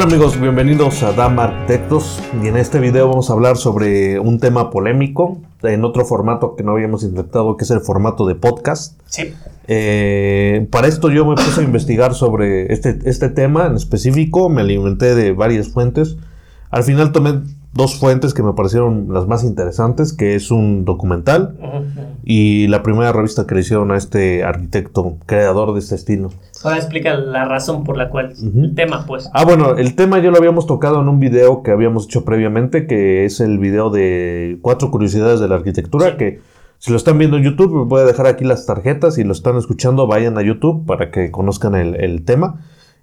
Hola 0.00 0.14
amigos, 0.14 0.40
bienvenidos 0.40 1.02
a 1.02 1.12
Dama 1.12 1.44
Arquitectos 1.44 2.22
y 2.42 2.46
en 2.46 2.56
este 2.56 2.80
video 2.80 3.06
vamos 3.06 3.28
a 3.28 3.34
hablar 3.34 3.58
sobre 3.58 4.18
un 4.18 4.40
tema 4.40 4.70
polémico 4.70 5.36
en 5.62 5.84
otro 5.84 6.06
formato 6.06 6.56
que 6.56 6.62
no 6.62 6.72
habíamos 6.72 7.02
intentado 7.02 7.58
que 7.58 7.64
es 7.64 7.70
el 7.70 7.80
formato 7.80 8.26
de 8.26 8.34
podcast. 8.34 8.98
Sí. 9.04 9.34
Eh, 9.68 10.66
para 10.70 10.88
esto 10.88 11.10
yo 11.10 11.26
me 11.26 11.34
puse 11.34 11.60
a 11.60 11.64
investigar 11.64 12.14
sobre 12.14 12.72
este, 12.72 12.98
este 13.04 13.28
tema 13.28 13.66
en 13.66 13.76
específico, 13.76 14.48
me 14.48 14.62
alimenté 14.62 15.14
de 15.14 15.32
varias 15.32 15.68
fuentes. 15.68 16.16
Al 16.70 16.82
final 16.82 17.12
tomé 17.12 17.42
dos 17.72 17.98
fuentes 17.98 18.34
que 18.34 18.42
me 18.42 18.52
parecieron 18.52 19.12
las 19.12 19.26
más 19.26 19.44
interesantes, 19.44 20.12
que 20.12 20.34
es 20.34 20.50
un 20.50 20.84
documental 20.84 21.56
y 22.24 22.66
la 22.66 22.82
primera 22.82 23.12
revista 23.12 23.46
que 23.46 23.54
le 23.54 23.60
hicieron 23.60 23.92
a 23.92 23.96
este 23.96 24.42
arquitecto, 24.42 25.16
creador 25.26 25.72
de 25.72 25.78
este 25.78 25.94
estilo. 25.94 26.30
Ahora 26.64 26.76
explica 26.76 27.14
la 27.14 27.44
razón 27.44 27.84
por 27.84 27.96
la 27.96 28.10
cual, 28.10 28.34
el 28.40 28.74
tema 28.74 29.04
pues. 29.06 29.30
Ah, 29.32 29.44
bueno, 29.44 29.76
el 29.76 29.94
tema 29.94 30.18
ya 30.18 30.30
lo 30.30 30.36
habíamos 30.36 30.66
tocado 30.66 31.00
en 31.00 31.08
un 31.08 31.20
video 31.20 31.62
que 31.62 31.70
habíamos 31.70 32.06
hecho 32.06 32.24
previamente, 32.24 32.86
que 32.86 33.24
es 33.24 33.40
el 33.40 33.58
video 33.58 33.90
de 33.90 34.58
cuatro 34.62 34.90
curiosidades 34.90 35.40
de 35.40 35.48
la 35.48 35.54
arquitectura, 35.54 36.16
que 36.16 36.40
si 36.78 36.90
lo 36.90 36.96
están 36.96 37.18
viendo 37.18 37.36
en 37.36 37.44
YouTube, 37.44 37.86
voy 37.86 38.00
a 38.00 38.04
dejar 38.04 38.26
aquí 38.26 38.44
las 38.44 38.66
tarjetas, 38.66 39.18
y 39.18 39.24
lo 39.24 39.32
están 39.32 39.56
escuchando, 39.56 40.06
vayan 40.06 40.36
a 40.38 40.42
YouTube 40.42 40.86
para 40.86 41.10
que 41.10 41.30
conozcan 41.30 41.74
el, 41.74 41.94
el 42.02 42.24
tema. 42.24 42.60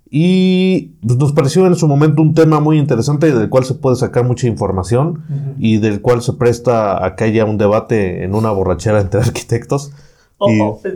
Y 0.10 0.92
nos 1.02 1.34
pareció 1.34 1.66
en 1.68 1.76
su 1.76 1.88
momento 1.88 2.22
un 2.22 2.34
tema 2.34 2.60
muy 2.60 2.78
interesante 2.78 3.34
del 3.34 3.50
cual 3.50 3.66
se 3.66 3.74
puede 3.74 3.96
sacar 3.96 4.24
mucha 4.24 4.48
información 4.48 5.56
y 5.60 5.78
del 5.78 6.02
cual 6.02 6.22
se 6.22 6.34
presta 6.34 7.06
a 7.06 7.16
que 7.16 7.26
haya 7.26 7.46
un 7.46 7.58
debate 7.58 8.24
en 8.24 8.34
una 8.34 8.52
borrachera 8.52 9.02
entre 9.02 9.20
arquitectos. 9.22 9.92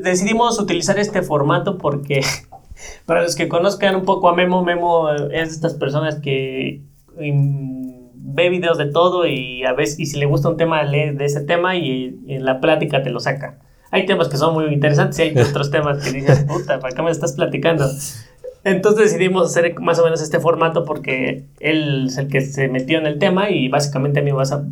decidimos 0.01 0.59
utilizar 0.59 0.97
este 0.99 1.21
formato 1.23 1.77
porque 1.77 2.21
para 3.05 3.23
los 3.23 3.35
que 3.35 3.49
conozcan 3.49 3.95
un 3.95 4.05
poco 4.05 4.29
a 4.29 4.35
Memo, 4.35 4.63
Memo 4.63 5.11
es 5.11 5.49
de 5.49 5.55
estas 5.55 5.73
personas 5.73 6.15
que 6.15 6.81
ve 7.17 8.49
videos 8.49 8.77
de 8.77 8.85
todo 8.85 9.27
y 9.27 9.63
a 9.63 9.73
veces 9.73 9.99
y 9.99 10.05
si 10.05 10.19
le 10.19 10.25
gusta 10.25 10.49
un 10.49 10.57
tema 10.57 10.83
lee 10.83 11.11
de 11.11 11.25
ese 11.25 11.41
tema 11.41 11.75
y, 11.75 12.19
en 12.27 12.45
la 12.45 12.59
plática 12.61 13.03
te 13.03 13.09
lo 13.09 13.19
saca. 13.19 13.59
Hay 13.93 14.05
temas 14.05 14.29
que 14.29 14.37
son 14.37 14.53
muy 14.53 14.73
interesantes 14.73 15.19
y 15.19 15.23
hay 15.23 15.37
otros 15.49 15.69
temas 15.69 16.03
que 16.03 16.11
dices, 16.11 16.45
puta, 16.45 16.79
¿para 16.79 16.95
qué 16.95 17.01
me 17.01 17.11
estás 17.11 17.33
platicando? 17.33 17.85
Entonces 18.63 19.11
decidimos 19.11 19.49
hacer 19.49 19.79
más 19.79 19.97
o 19.99 20.03
menos 20.03 20.21
este 20.21 20.39
formato 20.39 20.85
porque 20.85 21.45
él 21.59 22.05
es 22.07 22.17
el 22.17 22.27
que 22.27 22.41
se 22.41 22.67
metió 22.67 22.99
en 22.99 23.07
el 23.07 23.17
tema 23.17 23.49
y 23.49 23.69
básicamente 23.69 24.19
a 24.19 24.23
mí 24.23 24.31
me, 24.31 24.37
vas 24.37 24.51
a, 24.51 24.63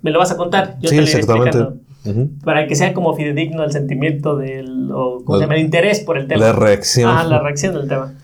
me 0.00 0.10
lo 0.10 0.18
vas 0.18 0.30
a 0.30 0.36
contar. 0.36 0.76
Yo 0.80 0.90
sí, 0.90 0.96
te 0.96 1.02
exactamente. 1.02 1.58
Para 2.44 2.66
que 2.66 2.74
sea 2.74 2.94
como 2.94 3.14
fidedigno 3.14 3.62
el 3.62 3.72
sentimiento 3.72 4.36
del, 4.36 4.90
o 4.92 5.22
¿cómo 5.24 5.38
se 5.38 5.44
llama? 5.44 5.54
el 5.54 5.62
interés 5.62 6.00
por 6.00 6.18
el 6.18 6.26
tema. 6.26 6.44
La 6.44 6.52
reacción. 6.52 7.10
Ah, 7.10 7.24
la 7.24 7.40
reacción 7.40 7.74
del 7.74 7.88
tema. 7.88 8.14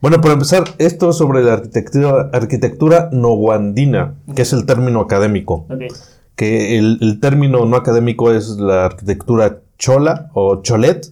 Bueno, 0.00 0.20
para 0.20 0.34
empezar, 0.34 0.64
esto 0.78 1.10
es 1.10 1.16
sobre 1.16 1.42
la 1.42 1.54
arquitectura, 1.54 2.30
arquitectura 2.32 3.10
noguandina, 3.12 4.14
que 4.34 4.42
es 4.42 4.52
el 4.52 4.64
término 4.64 5.00
académico. 5.00 5.66
Okay. 5.68 5.88
Que 6.36 6.78
el, 6.78 6.98
el, 7.00 7.18
término 7.18 7.64
no 7.64 7.76
académico 7.76 8.32
es 8.32 8.50
la 8.58 8.84
arquitectura 8.84 9.58
chola 9.78 10.28
o 10.34 10.60
cholet 10.60 11.06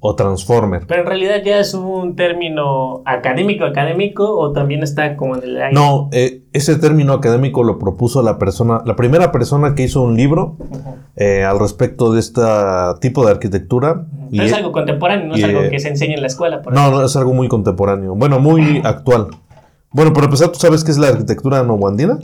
o 0.00 0.14
transformer. 0.16 0.86
Pero 0.86 1.02
en 1.02 1.06
realidad 1.06 1.36
ya 1.44 1.60
es 1.60 1.72
un 1.72 2.16
término 2.16 3.02
académico, 3.04 3.64
académico 3.64 4.36
o 4.36 4.52
también 4.52 4.82
está 4.82 5.16
como 5.16 5.36
en 5.36 5.44
el 5.44 5.62
aire. 5.62 5.74
No, 5.74 6.08
eh, 6.12 6.42
ese 6.52 6.76
término 6.76 7.12
académico 7.12 7.62
lo 7.62 7.78
propuso 7.78 8.22
la 8.22 8.38
persona, 8.38 8.82
la 8.84 8.96
primera 8.96 9.30
persona 9.30 9.74
que 9.74 9.84
hizo 9.84 10.02
un 10.02 10.16
libro 10.16 10.56
eh, 11.16 11.44
al 11.44 11.60
respecto 11.60 12.12
de 12.12 12.20
este 12.20 12.42
tipo 13.00 13.24
de 13.24 13.30
arquitectura. 13.30 14.06
Pero 14.30 14.42
es 14.42 14.52
algo 14.52 14.72
contemporáneo, 14.72 15.28
no 15.28 15.34
es 15.36 15.44
algo 15.44 15.70
que 15.70 15.78
se 15.78 15.88
enseña 15.88 16.14
en 16.14 16.20
la 16.20 16.26
escuela. 16.26 16.60
Por 16.60 16.74
no, 16.74 16.90
no, 16.90 17.04
es 17.04 17.14
algo 17.16 17.32
muy 17.32 17.48
contemporáneo. 17.48 18.14
Bueno, 18.16 18.40
muy 18.40 18.82
actual. 18.84 19.28
Bueno, 19.90 20.12
por 20.12 20.24
empezar, 20.24 20.48
¿tú 20.48 20.58
sabes 20.58 20.84
qué 20.84 20.90
es 20.90 20.98
la 20.98 21.08
arquitectura 21.08 21.62
novoandina? 21.62 22.18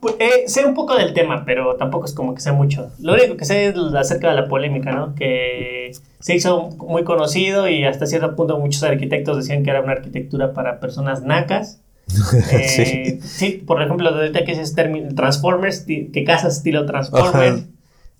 Pues, 0.00 0.14
eh, 0.18 0.44
sé 0.46 0.64
un 0.64 0.74
poco 0.74 0.96
del 0.96 1.12
tema, 1.12 1.44
pero 1.44 1.76
tampoco 1.76 2.06
es 2.06 2.14
como 2.14 2.34
que 2.34 2.40
sé 2.40 2.52
mucho. 2.52 2.90
Lo 3.00 3.12
único 3.14 3.36
que 3.36 3.44
sé 3.44 3.66
es 3.66 3.76
acerca 3.94 4.30
de 4.30 4.36
la 4.36 4.48
polémica, 4.48 4.92
¿no? 4.92 5.14
Que 5.14 5.92
se 6.20 6.34
hizo 6.34 6.70
muy 6.78 7.04
conocido 7.04 7.68
y 7.68 7.84
hasta 7.84 8.06
cierto 8.06 8.34
punto 8.34 8.58
muchos 8.58 8.82
arquitectos 8.82 9.36
decían 9.36 9.62
que 9.62 9.70
era 9.70 9.82
una 9.82 9.92
arquitectura 9.92 10.52
para 10.54 10.80
personas 10.80 11.22
nacas. 11.22 11.80
Eh, 12.52 13.20
sí. 13.22 13.62
por 13.64 13.80
ejemplo, 13.80 14.08
ahorita 14.08 14.44
que 14.44 14.52
es 14.52 14.74
Transformers, 15.14 15.86
que 15.86 16.24
casas 16.24 16.56
estilo 16.56 16.84
Transformers, 16.84 17.66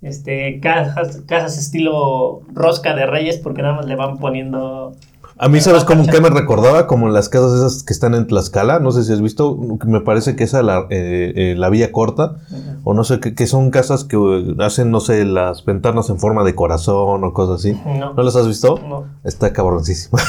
este, 0.01 0.61
casas, 0.61 1.23
casas 1.27 1.59
estilo 1.59 2.43
rosca 2.53 2.95
de 2.95 3.07
reyes, 3.07 3.39
porque 3.39 3.63
nada 3.63 3.75
más 3.75 3.87
le 3.87 3.97
van 3.97 4.19
poniendo 4.19 4.95
a 5.43 5.49
mí, 5.49 5.59
¿sabes 5.63 5.85
cómo 5.85 6.07
que 6.07 6.21
me 6.21 6.29
recordaba? 6.29 6.87
Como 6.87 7.09
las 7.09 7.31
casas 7.31 7.55
esas 7.55 7.83
que 7.83 7.95
están 7.95 8.15
en 8.15 8.27
Tlaxcala. 8.27 8.79
No 8.79 8.93
sé 8.93 9.05
si 9.05 9.13
has 9.15 9.23
visto. 9.23 9.57
Me 9.87 10.03
parece 10.03 10.37
que 10.37 10.45
esa 10.45 10.63
la, 10.63 10.87
eh, 10.91 11.33
eh, 11.35 11.55
la 11.57 11.71
vía 11.71 11.93
corta. 11.93 12.37
O 12.85 12.93
no 12.93 13.05
sé, 13.05 13.21
que, 13.21 13.47
son 13.47 13.71
casas 13.71 14.05
que 14.05 14.19
hacen, 14.59 14.91
no 14.91 15.01
sé, 15.01 15.25
las 15.25 15.65
ventanas 15.65 16.11
en 16.11 16.19
forma 16.19 16.45
de 16.45 16.55
corazón 16.55 17.25
o 17.25 17.33
cosas 17.33 17.61
así. 17.61 17.81
No. 17.87 18.13
¿No 18.13 18.23
las 18.23 18.37
has 18.37 18.47
visto? 18.47 18.79
No. 18.87 19.07
Está 19.25 19.55
cabroncísima. 19.55 20.21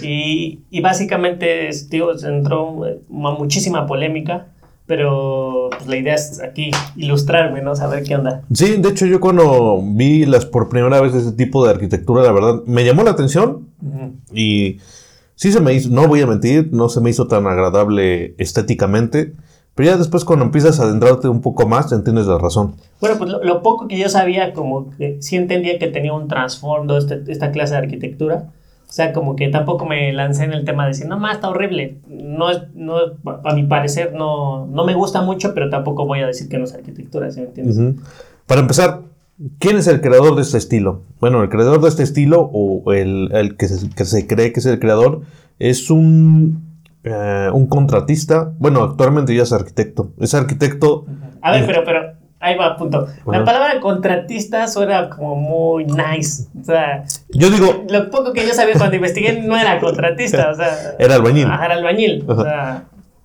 y, 0.00 0.60
y 0.70 0.80
básicamente, 0.80 1.68
tío, 1.90 2.12
entró 2.24 2.72
muchísima 3.08 3.86
polémica 3.88 4.52
pero 4.86 5.68
pues, 5.70 5.86
la 5.86 5.96
idea 5.96 6.14
es 6.14 6.40
aquí 6.40 6.70
ilustrarme, 6.96 7.60
¿no? 7.62 7.74
Saber 7.74 8.04
qué 8.04 8.16
onda. 8.16 8.42
Sí, 8.52 8.76
de 8.76 8.88
hecho 8.88 9.06
yo 9.06 9.20
cuando 9.20 9.80
vi 9.82 10.26
las 10.26 10.46
por 10.46 10.68
primera 10.68 11.00
vez 11.00 11.14
ese 11.14 11.32
tipo 11.32 11.64
de 11.64 11.72
arquitectura, 11.72 12.22
la 12.22 12.32
verdad, 12.32 12.62
me 12.66 12.84
llamó 12.84 13.02
la 13.02 13.10
atención 13.10 13.68
y 14.32 14.78
sí 15.34 15.52
se 15.52 15.60
me 15.60 15.74
hizo, 15.74 15.90
no 15.90 16.06
voy 16.08 16.20
a 16.22 16.26
mentir, 16.26 16.70
no 16.72 16.88
se 16.88 17.00
me 17.00 17.10
hizo 17.10 17.26
tan 17.26 17.46
agradable 17.46 18.34
estéticamente. 18.38 19.34
Pero 19.74 19.90
ya 19.90 19.98
después 19.98 20.24
cuando 20.24 20.46
empiezas 20.46 20.80
a 20.80 20.84
adentrarte 20.84 21.28
un 21.28 21.42
poco 21.42 21.68
más, 21.68 21.92
entiendes 21.92 22.26
la 22.26 22.38
razón. 22.38 22.76
Bueno, 22.98 23.18
pues 23.18 23.30
lo, 23.30 23.62
poco 23.62 23.86
que 23.88 23.98
yo 23.98 24.08
sabía, 24.08 24.54
como 24.54 24.90
que 24.96 25.18
sí 25.20 25.36
entendía 25.36 25.78
que 25.78 25.88
tenía 25.88 26.14
un 26.14 26.28
trasfondo 26.28 26.96
este, 26.96 27.22
esta 27.28 27.52
clase 27.52 27.74
de 27.74 27.80
arquitectura. 27.80 28.48
O 28.88 28.92
sea, 28.92 29.12
como 29.12 29.34
que 29.34 29.48
tampoco 29.48 29.84
me 29.84 30.12
lancé 30.12 30.44
en 30.44 30.52
el 30.52 30.64
tema 30.64 30.84
de 30.84 30.90
decir, 30.90 31.06
no, 31.06 31.18
más 31.18 31.34
está 31.34 31.50
horrible. 31.50 31.98
No 32.08 32.50
es, 32.50 32.62
no, 32.74 32.96
a 33.44 33.54
mi 33.54 33.64
parecer, 33.64 34.14
no, 34.14 34.66
no 34.66 34.84
me 34.84 34.94
gusta 34.94 35.22
mucho, 35.22 35.54
pero 35.54 35.68
tampoco 35.70 36.06
voy 36.06 36.20
a 36.20 36.26
decir 36.26 36.48
que 36.48 36.56
no 36.56 36.64
es 36.64 36.74
arquitectura, 36.74 37.30
¿sí 37.30 37.40
me 37.40 37.46
entiendes? 37.46 37.78
Para 38.46 38.60
empezar, 38.60 39.02
¿quién 39.58 39.76
es 39.76 39.88
el 39.88 40.00
creador 40.00 40.36
de 40.36 40.42
este 40.42 40.58
estilo? 40.58 41.02
Bueno, 41.20 41.42
el 41.42 41.48
creador 41.48 41.80
de 41.80 41.88
este 41.88 42.04
estilo, 42.04 42.48
o 42.52 42.92
el, 42.92 43.30
el 43.32 43.56
que, 43.56 43.66
se, 43.66 43.90
que, 43.90 44.04
se, 44.04 44.26
cree 44.26 44.52
que 44.52 44.60
es 44.60 44.66
el 44.66 44.78
creador, 44.78 45.22
es 45.58 45.90
un, 45.90 46.78
eh, 47.02 47.50
un 47.52 47.66
contratista. 47.66 48.52
Bueno, 48.58 48.84
actualmente 48.84 49.34
ya 49.34 49.42
es 49.42 49.52
arquitecto. 49.52 50.12
Es 50.20 50.34
arquitecto. 50.34 51.06
A 51.42 51.50
ver, 51.50 51.66
pero, 51.66 51.82
pero 51.84 52.15
Ahí 52.38 52.56
va, 52.56 52.76
punto. 52.76 53.06
La 53.26 53.44
palabra 53.44 53.80
contratista 53.80 54.68
suena 54.68 55.08
como 55.08 55.36
muy 55.36 55.86
nice. 55.86 56.44
O 56.60 56.64
sea, 56.64 57.04
yo 57.30 57.50
digo. 57.50 57.84
Lo 57.88 58.10
poco 58.10 58.32
que 58.32 58.46
yo 58.46 58.52
sabía 58.52 58.74
cuando 58.74 58.96
investigué 58.96 59.42
no 59.42 59.56
era 59.56 59.80
contratista, 59.80 60.50
o 60.50 60.54
sea. 60.54 60.68
Era 60.98 61.14
albañil. 61.14 61.46
era 61.46 61.74
albañil. 61.74 62.24
O 62.26 62.42
sea, 62.42 62.84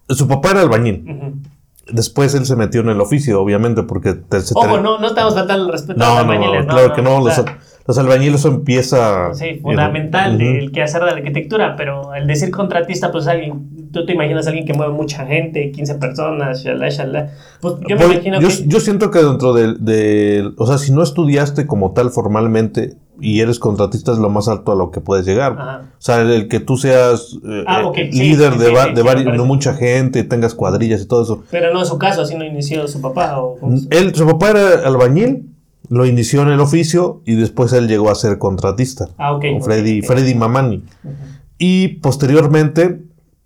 Su 0.09 0.27
papá 0.27 0.51
era 0.51 0.61
albañil. 0.61 1.41
Después 1.87 2.33
él 2.35 2.45
se 2.45 2.55
metió 2.55 2.81
en 2.81 2.89
el 2.89 3.01
oficio, 3.01 3.41
obviamente, 3.41 3.83
porque. 3.83 4.15
Ojo, 4.55 4.79
no, 4.79 4.97
no 4.97 5.07
estamos 5.07 5.33
faltando 5.33 5.65
el 5.65 5.71
respeto 5.71 5.99
no, 5.99 6.05
a 6.05 6.09
los 6.09 6.19
albañiles. 6.19 6.65
No, 6.65 6.73
claro 6.73 6.93
que 6.93 7.01
no. 7.01 7.19
los, 7.19 7.43
los 7.85 7.97
albañiles 7.97 8.45
empieza. 8.45 9.33
Sí, 9.33 9.59
fundamental 9.61 10.39
el 10.41 10.71
quehacer 10.71 11.01
de 11.01 11.07
la 11.07 11.17
arquitectura, 11.17 11.75
pero 11.75 12.13
el 12.15 12.27
decir 12.27 12.49
contratista, 12.49 13.11
pues 13.11 13.27
alguien, 13.27 13.80
tú 13.91 14.05
te 14.05 14.13
imaginas 14.13 14.45
a 14.45 14.49
alguien 14.49 14.65
que 14.65 14.73
mueve 14.73 14.93
mucha 14.93 15.25
gente, 15.25 15.71
15 15.71 15.95
personas, 15.95 16.63
shalá, 16.63 16.89
shalá. 16.89 17.33
Pues 17.61 17.75
yo 17.87 17.95
me 17.95 18.05
imagino 18.05 18.39
yo, 18.39 18.47
que. 18.47 18.67
Yo 18.67 18.79
siento 18.79 19.11
que 19.11 19.19
dentro 19.19 19.53
de, 19.53 19.75
de. 19.79 20.51
O 20.57 20.65
sea, 20.65 20.77
si 20.77 20.91
no 20.91 21.03
estudiaste 21.03 21.67
como 21.67 21.91
tal 21.91 22.09
formalmente 22.11 22.97
y 23.21 23.39
eres 23.39 23.59
contratista 23.59 24.11
es 24.11 24.17
lo 24.17 24.29
más 24.29 24.47
alto 24.47 24.71
a 24.71 24.75
lo 24.75 24.89
que 24.89 24.99
puedes 24.99 25.25
llegar. 25.25 25.53
O 25.53 26.01
sea, 26.01 26.21
el, 26.21 26.47
que 26.47 26.59
tú 26.59 26.75
seas 26.77 27.37
eh, 27.47 27.63
ah, 27.67 27.85
okay. 27.85 28.11
líder 28.11 28.53
sí, 28.53 28.59
de, 28.59 28.65
sí, 28.65 28.73
va, 28.73 28.85
sí, 28.85 28.93
de, 28.93 29.01
vari, 29.03 29.23
de 29.23 29.37
mucha 29.37 29.75
gente, 29.75 30.23
tengas 30.23 30.55
cuadrillas 30.55 31.01
y 31.01 31.05
todo 31.05 31.21
eso. 31.21 31.43
Pero 31.51 31.71
no 31.71 31.83
es 31.83 31.87
su 31.87 31.99
caso, 31.99 32.21
así 32.21 32.35
no 32.35 32.43
inició 32.43 32.87
su 32.87 32.99
papá. 32.99 33.39
O, 33.39 33.57
él, 33.91 34.15
su 34.15 34.25
papá 34.25 34.49
era 34.49 34.87
albañil, 34.87 35.51
lo 35.87 36.05
inició 36.07 36.41
en 36.41 36.49
el 36.49 36.59
oficio 36.59 37.21
y 37.25 37.35
después 37.35 37.73
él 37.73 37.87
llegó 37.87 38.09
a 38.09 38.15
ser 38.15 38.39
contratista. 38.39 39.09
Ah, 39.17 39.33
ok. 39.33 39.45
Con 39.51 39.63
Freddy, 39.63 39.99
okay. 39.99 40.01
Freddy 40.01 40.33
Mamani. 40.33 40.77
Uh 41.03 41.09
-huh. 41.09 41.13
Y 41.59 41.87
posteriormente 41.99 42.83
eh, 42.83 43.01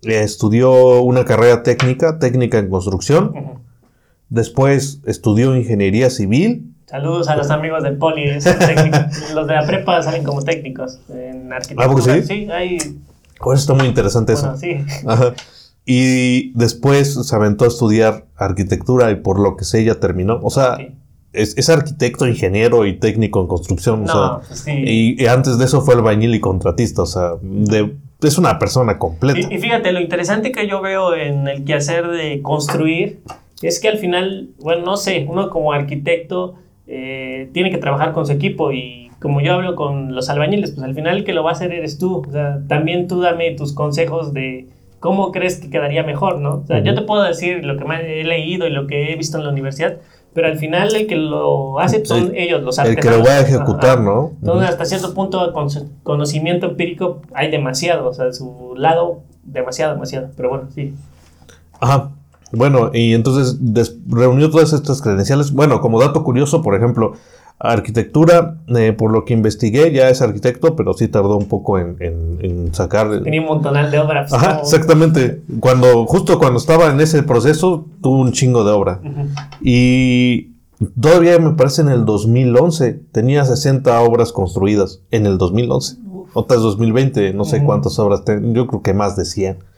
estudió 0.08 1.02
una 1.02 1.26
carrera 1.26 1.64
técnica, 1.64 2.20
técnica 2.20 2.60
en 2.60 2.70
construcción. 2.70 3.32
Uh 3.34 3.38
-huh. 3.38 3.60
Después 4.30 5.02
estudió 5.06 5.56
ingeniería 5.56 6.10
civil. 6.10 6.74
Saludos 6.88 7.28
a 7.30 7.36
los 7.36 7.50
amigos 7.50 7.84
del 7.84 7.98
poli, 7.98 8.32
los 9.34 9.48
de 9.48 9.54
la 9.54 9.66
prepa 9.66 10.02
salen 10.04 10.24
como 10.24 10.44
técnicos 10.44 11.00
en 11.10 11.52
arquitectura. 11.52 11.88
¿Ah, 11.88 11.92
porque 11.92 12.22
sí? 12.22 12.28
Sí, 12.28 12.52
hay... 12.52 12.78
Pues 13.40 13.62
está 13.62 13.74
muy 13.74 13.88
interesante 13.88 14.34
bueno, 14.34 14.54
eso. 14.54 14.60
Sí. 14.60 14.78
Ajá. 15.08 15.34
Y 15.86 16.52
después 16.54 17.14
se 17.14 17.36
aventó 17.36 17.66
a 17.66 17.68
estudiar 17.68 18.26
arquitectura 18.36 19.12
y 19.12 19.16
por 19.16 19.40
lo 19.40 19.56
que 19.56 19.66
sé 19.66 19.84
ya 19.84 20.00
terminó. 20.00 20.40
O 20.42 20.50
sea, 20.50 20.78
es, 21.32 21.56
es, 21.58 21.70
arquitecto, 21.70 22.28
ingeniero 22.28 22.86
y 22.86 22.98
técnico 22.98 23.42
en 23.42 23.48
construcción. 23.48 24.04
No, 24.04 24.12
o 24.12 24.42
sea, 24.42 24.48
pues 24.48 24.60
sí. 24.62 24.72
y, 24.72 25.24
y, 25.24 25.28
antes 25.28 25.60
de 25.60 25.66
eso 25.66 25.82
fue 25.82 25.94
albañil 25.94 26.34
y 26.34 26.40
contratista. 26.40 27.04
O 27.04 27.06
sea, 27.06 27.34
de, 27.42 27.96
es 28.22 28.38
una 28.38 28.58
persona 28.60 28.98
completa. 28.98 29.40
Y, 29.40 29.56
y 29.56 29.58
fíjate, 29.60 29.92
lo 29.92 30.00
interesante 30.00 30.52
que 30.52 30.68
yo 30.68 30.82
veo 30.82 31.16
en 31.16 31.48
el 31.48 31.64
quehacer 31.64 32.08
de 32.08 32.42
construir 32.42 33.20
es 33.62 33.80
que 33.80 33.88
al 33.88 33.98
final, 33.98 34.50
bueno, 34.60 34.86
no 34.86 34.98
sé, 34.98 35.26
uno 35.30 35.50
como 35.50 35.74
arquitecto 35.74 36.56
eh, 36.88 37.50
tiene 37.54 37.72
que 37.72 37.78
trabajar 37.78 38.14
con 38.14 38.26
su 38.26 38.32
equipo 38.32 38.72
y 38.72 39.12
como 39.20 39.42
yo 39.42 39.54
hablo 39.54 39.76
con 39.76 40.14
los 40.14 40.30
albañiles, 40.30 40.72
pues 40.72 40.84
al 40.84 40.94
final 40.94 41.18
el 41.18 41.24
que 41.24 41.34
lo 41.34 41.44
va 41.44 41.52
a 41.52 41.54
hacer 41.54 41.74
eres 41.74 41.98
tú. 41.98 42.24
O 42.28 42.32
sea, 42.32 42.60
también 42.68 43.08
tú 43.08 43.22
dame 43.22 43.52
tus 43.52 43.74
consejos 43.74 44.34
de 44.34 44.68
cómo 45.00 45.32
crees 45.32 45.60
que 45.60 45.70
quedaría 45.70 46.04
mejor, 46.04 46.40
¿no? 46.40 46.56
O 46.64 46.68
sea, 46.68 46.84
yo 46.84 46.94
te 46.94 47.02
puedo 47.02 47.24
decir 47.24 47.66
lo 47.66 47.78
que 47.78 47.86
he 47.86 48.24
leído 48.24 48.68
y 48.68 48.72
lo 48.72 48.88
que 48.88 49.12
he 49.12 49.16
visto 49.16 49.38
en 49.38 49.46
la 49.46 49.52
universidad, 49.52 49.98
pero 50.36 50.48
al 50.48 50.60
final 50.60 50.94
el 50.94 51.08
que 51.08 51.16
lo 51.16 51.80
hace 51.80 52.06
son 52.06 52.34
ellos, 52.36 52.62
los 52.62 52.78
El 52.80 52.98
que 52.98 53.10
lo 53.10 53.24
va 53.24 53.30
a 53.30 53.40
ejecutar, 53.40 54.02
¿no? 54.02 54.34
Entonces, 54.42 54.70
hasta 54.70 54.84
cierto 54.84 55.14
punto, 55.14 55.54
con 55.54 55.70
su 55.70 55.88
conocimiento 56.04 56.66
empírico 56.66 57.22
hay 57.34 57.50
demasiado, 57.50 58.10
o 58.10 58.14
sea, 58.14 58.34
su 58.34 58.74
lado, 58.76 59.22
demasiado, 59.44 59.94
demasiado. 59.94 60.28
Pero 60.36 60.50
bueno, 60.50 60.66
sí. 60.76 60.94
Ajá. 61.80 62.10
Bueno, 62.52 62.92
y 62.94 63.14
entonces 63.14 63.58
reunió 64.10 64.52
todas 64.52 64.74
estas 64.74 65.02
credenciales. 65.02 65.54
Bueno, 65.54 65.80
como 65.80 66.02
dato 66.02 66.26
curioso, 66.26 66.62
por 66.62 66.76
ejemplo, 66.76 67.14
arquitectura, 67.60 68.58
eh, 68.76 68.94
por 68.94 69.12
lo 69.12 69.24
que 69.26 69.34
investigué, 69.34 69.92
ya 69.92 70.10
es 70.10 70.22
arquitecto, 70.22 70.76
pero 70.76 70.94
sí 70.94 71.08
tardó 71.08 71.38
un 71.38 71.48
poco 71.48 71.80
en, 71.80 71.98
en, 72.00 72.74
sacar. 72.74 73.22
Tenía 73.24 73.42
un 73.42 73.48
montonal 73.48 73.92
de 73.92 74.00
obras. 74.00 74.34
Ajá, 74.34 74.60
exactamente. 74.62 75.42
Cuando, 75.60 76.06
justo 76.06 76.38
cuando 76.38 76.60
estaba 76.60 76.88
en 76.88 77.00
ese 77.00 77.24
proceso, 77.24 77.86
tuvo 78.02 78.20
un 78.20 78.32
chingo 78.32 78.64
de 78.64 78.72
obra. 78.72 79.00
Y 79.62 80.52
todavía 81.00 81.40
me 81.40 81.52
parece 81.52 81.82
en 81.82 81.90
el 81.90 82.06
2011, 82.06 83.00
tenía 83.12 83.46
60 83.46 84.02
obras 84.02 84.32
construidas 84.32 85.02
en 85.12 85.26
el 85.26 85.38
2011. 85.38 85.98
Otras 86.34 86.60
2020, 86.62 87.34
no 87.34 87.46
sé 87.46 87.64
cuántas 87.64 87.98
obras, 88.00 88.24
yo 88.26 88.68
creo 88.68 88.82
que 88.82 88.94
más 88.94 89.16
de 89.16 89.24
100 89.24 89.75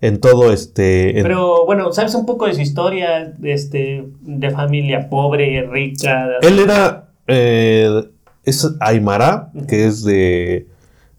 en 0.00 0.20
todo 0.20 0.52
este... 0.52 1.12
Pero 1.22 1.66
bueno, 1.66 1.92
¿sabes 1.92 2.14
un 2.14 2.24
poco 2.24 2.46
de 2.46 2.54
su 2.54 2.60
historia 2.60 3.34
este, 3.42 4.08
de 4.20 4.50
familia 4.50 5.08
pobre, 5.08 5.68
rica? 5.70 6.26
Él 6.42 6.58
era... 6.58 7.08
Eh, 7.26 8.04
es 8.44 8.66
Aymara, 8.80 9.50
que 9.68 9.86
es 9.86 10.04
de, 10.04 10.66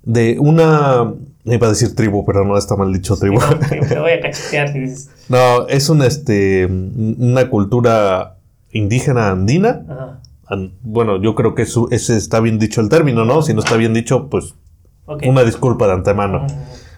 de 0.04 0.38
una... 0.40 1.14
Me 1.44 1.56
iba 1.56 1.68
a 1.68 1.70
decir 1.70 1.96
tribu, 1.96 2.26
pero 2.26 2.46
no 2.46 2.58
está 2.58 2.76
mal 2.76 2.92
dicho 2.94 3.16
tribu. 3.18 3.40
no, 3.40 4.02
voy 4.02 4.12
a 4.12 4.22
cachetear 4.22 4.74
No, 5.30 5.68
es 5.68 5.90
una, 5.90 6.06
este, 6.06 6.66
una 6.66 7.50
cultura 7.50 8.38
indígena 8.72 9.32
andina. 9.32 10.20
Bueno, 10.82 11.22
yo 11.22 11.36
creo 11.36 11.56
que 11.56 11.64
eso, 11.64 11.88
ese 11.92 12.18
está 12.18 12.40
bien 12.40 12.60
dicho 12.60 12.82
el 12.82 12.90
término, 12.90 13.26
¿no? 13.26 13.42
Si 13.42 13.54
no 13.54 13.60
está 13.60 13.78
bien 13.78 13.94
dicho, 13.94 14.30
pues 14.30 14.56
una 15.06 15.44
disculpa 15.44 15.88
de 15.88 15.94
antemano. 15.94 16.46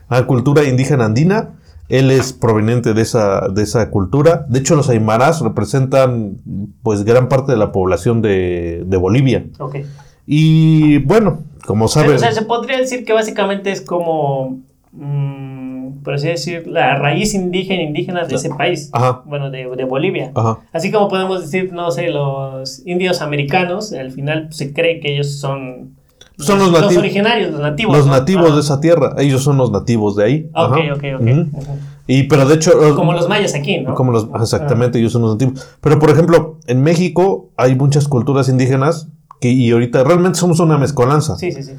Una 0.10 0.28
cultura 0.28 0.64
indígena 0.64 1.06
andina 1.06 1.52
él 1.92 2.10
es 2.10 2.32
proveniente 2.32 2.94
de 2.94 3.02
esa, 3.02 3.50
de 3.50 3.64
esa 3.64 3.90
cultura. 3.90 4.46
De 4.48 4.60
hecho, 4.60 4.76
los 4.76 4.90
aymaras 4.90 5.42
representan 5.42 6.38
pues 6.84 7.04
gran 7.04 7.28
parte 7.28 7.52
de 7.52 7.58
la 7.58 7.74
población 7.74 8.22
de, 8.22 8.86
Bolivia. 8.98 9.46
Y 10.26 11.00
bueno, 11.00 11.40
como 11.66 11.90
sabes... 11.90 12.14
O 12.14 12.20
sea, 12.20 12.32
se 12.32 12.44
podría 12.44 12.78
decir 12.78 13.04
que 13.04 13.12
básicamente 13.12 13.74
es 13.74 13.82
como, 13.82 14.62
mm, 14.94 16.02
por 16.02 16.14
así 16.14 16.30
decir, 16.30 16.66
la 16.66 16.96
raíz 16.96 17.34
indígena 17.34 17.84
indígena 17.84 18.24
de 18.24 18.36
ese 18.36 18.50
país. 18.52 18.90
Bueno, 19.26 19.52
de, 19.52 19.84
Bolivia. 19.84 20.32
Así 20.72 20.94
como 20.94 21.10
podemos 21.10 21.42
decir, 21.42 21.74
no 21.74 21.92
sé, 21.92 22.08
los 22.08 22.88
indios 22.88 23.22
americanos, 23.22 23.92
al 23.92 24.12
final 24.12 24.48
se 24.54 24.72
cree 24.72 25.02
que 25.02 25.12
ellos 25.12 25.40
son 25.40 25.98
son 26.42 26.60
los, 26.60 26.72
nativos. 26.72 26.98
originarios, 26.98 27.52
los 27.52 27.62
nativos. 27.62 27.98
Los 27.98 28.08
nativos 28.08 28.56
de 28.56 28.62
esa 28.62 28.80
tierra. 28.80 29.16
Ellos 29.18 29.44
son 29.44 29.58
los 29.58 29.72
nativos 29.72 30.16
de 30.16 30.24
ahí. 30.24 30.50
Ok, 30.54 30.78
ok, 30.96 31.04
ok. 31.20 31.28
Y 32.08 32.24
pero 32.24 32.48
de 32.48 32.56
hecho. 32.56 32.72
Como 32.96 33.14
los 33.14 33.30
mayas 33.30 33.56
aquí, 33.56 33.80
¿no? 33.80 33.94
Como 33.96 34.12
los, 34.12 34.28
exactamente, 34.42 35.00
ellos 35.00 35.14
son 35.14 35.22
los 35.22 35.34
nativos. 35.34 35.68
Pero 35.82 36.00
por 36.00 36.10
ejemplo, 36.10 36.60
en 36.68 36.82
México 36.82 37.50
hay 37.58 37.76
muchas 37.76 38.08
culturas 38.08 38.50
indígenas 38.50 39.08
que, 39.40 39.50
y 39.52 39.72
ahorita 39.72 40.04
realmente 40.04 40.40
somos 40.40 40.60
una 40.60 40.78
mezcolanza. 40.78 41.38
Sí, 41.38 41.52
sí, 41.52 41.64
sí. 41.64 41.74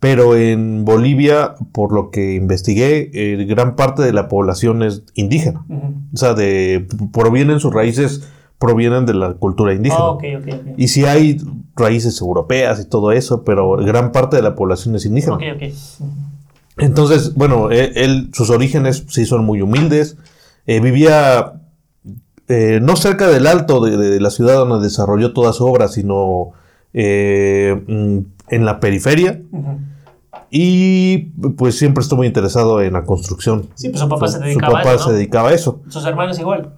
Pero 0.00 0.36
en 0.36 0.84
Bolivia, 0.84 1.54
por 1.72 1.92
lo 1.92 2.10
que 2.10 2.34
investigué, 2.34 3.10
eh, 3.14 3.44
gran 3.46 3.74
parte 3.74 4.02
de 4.02 4.12
la 4.12 4.28
población 4.28 4.82
es 4.82 5.02
indígena. 5.14 5.64
O 6.12 6.16
sea, 6.16 6.34
de, 6.34 6.86
provienen 7.12 7.58
sus 7.58 7.72
raíces 7.72 8.28
provienen 8.58 9.06
de 9.06 9.14
la 9.14 9.34
cultura 9.34 9.74
indígena. 9.74 10.02
Ah, 10.02 10.18
y 10.76 10.88
sí 10.88 11.04
hay 11.04 11.38
raíces 11.76 12.20
europeas 12.20 12.80
y 12.80 12.88
todo 12.88 13.12
eso, 13.12 13.42
pero 13.44 13.76
gran 13.76 14.12
parte 14.12 14.36
de 14.36 14.42
la 14.42 14.54
población 14.54 14.94
es 14.96 15.06
indígena. 15.06 15.38
Entonces, 16.76 17.34
bueno, 17.34 17.70
e, 17.70 17.92
él, 17.96 18.30
sus 18.32 18.50
orígenes 18.50 19.04
sí 19.08 19.26
son 19.26 19.44
muy 19.44 19.62
humildes. 19.62 20.16
Eh, 20.66 20.80
vivía 20.80 21.60
eh, 22.48 22.80
no 22.82 22.96
cerca 22.96 23.28
del 23.28 23.46
alto 23.46 23.80
de, 23.80 24.20
la 24.20 24.30
ciudad 24.30 24.56
donde 24.56 24.84
desarrolló 24.84 25.32
toda 25.32 25.52
su 25.52 25.64
obra, 25.66 25.88
sino 25.88 26.52
eh, 26.92 27.82
mm, 27.86 28.18
en 28.48 28.64
la 28.64 28.80
periferia. 28.80 29.40
Y 30.50 31.18
pues 31.56 31.76
siempre 31.76 32.02
estuvo 32.02 32.18
muy 32.18 32.26
interesado 32.26 32.80
en 32.82 32.92
la 32.92 33.04
construcción. 33.04 33.68
Sí, 33.74 33.88
pues 33.88 34.00
su 34.00 34.08
papá 34.08 34.28
se 34.28 34.38
dedicaba 34.38 34.80
a 34.80 34.94
eso. 34.94 35.08
se 35.08 35.12
dedicaba 35.12 35.48
a 35.48 35.52
eso. 35.52 35.80
Sus 35.88 36.04
hermanos 36.04 36.38
igual. 36.38 36.72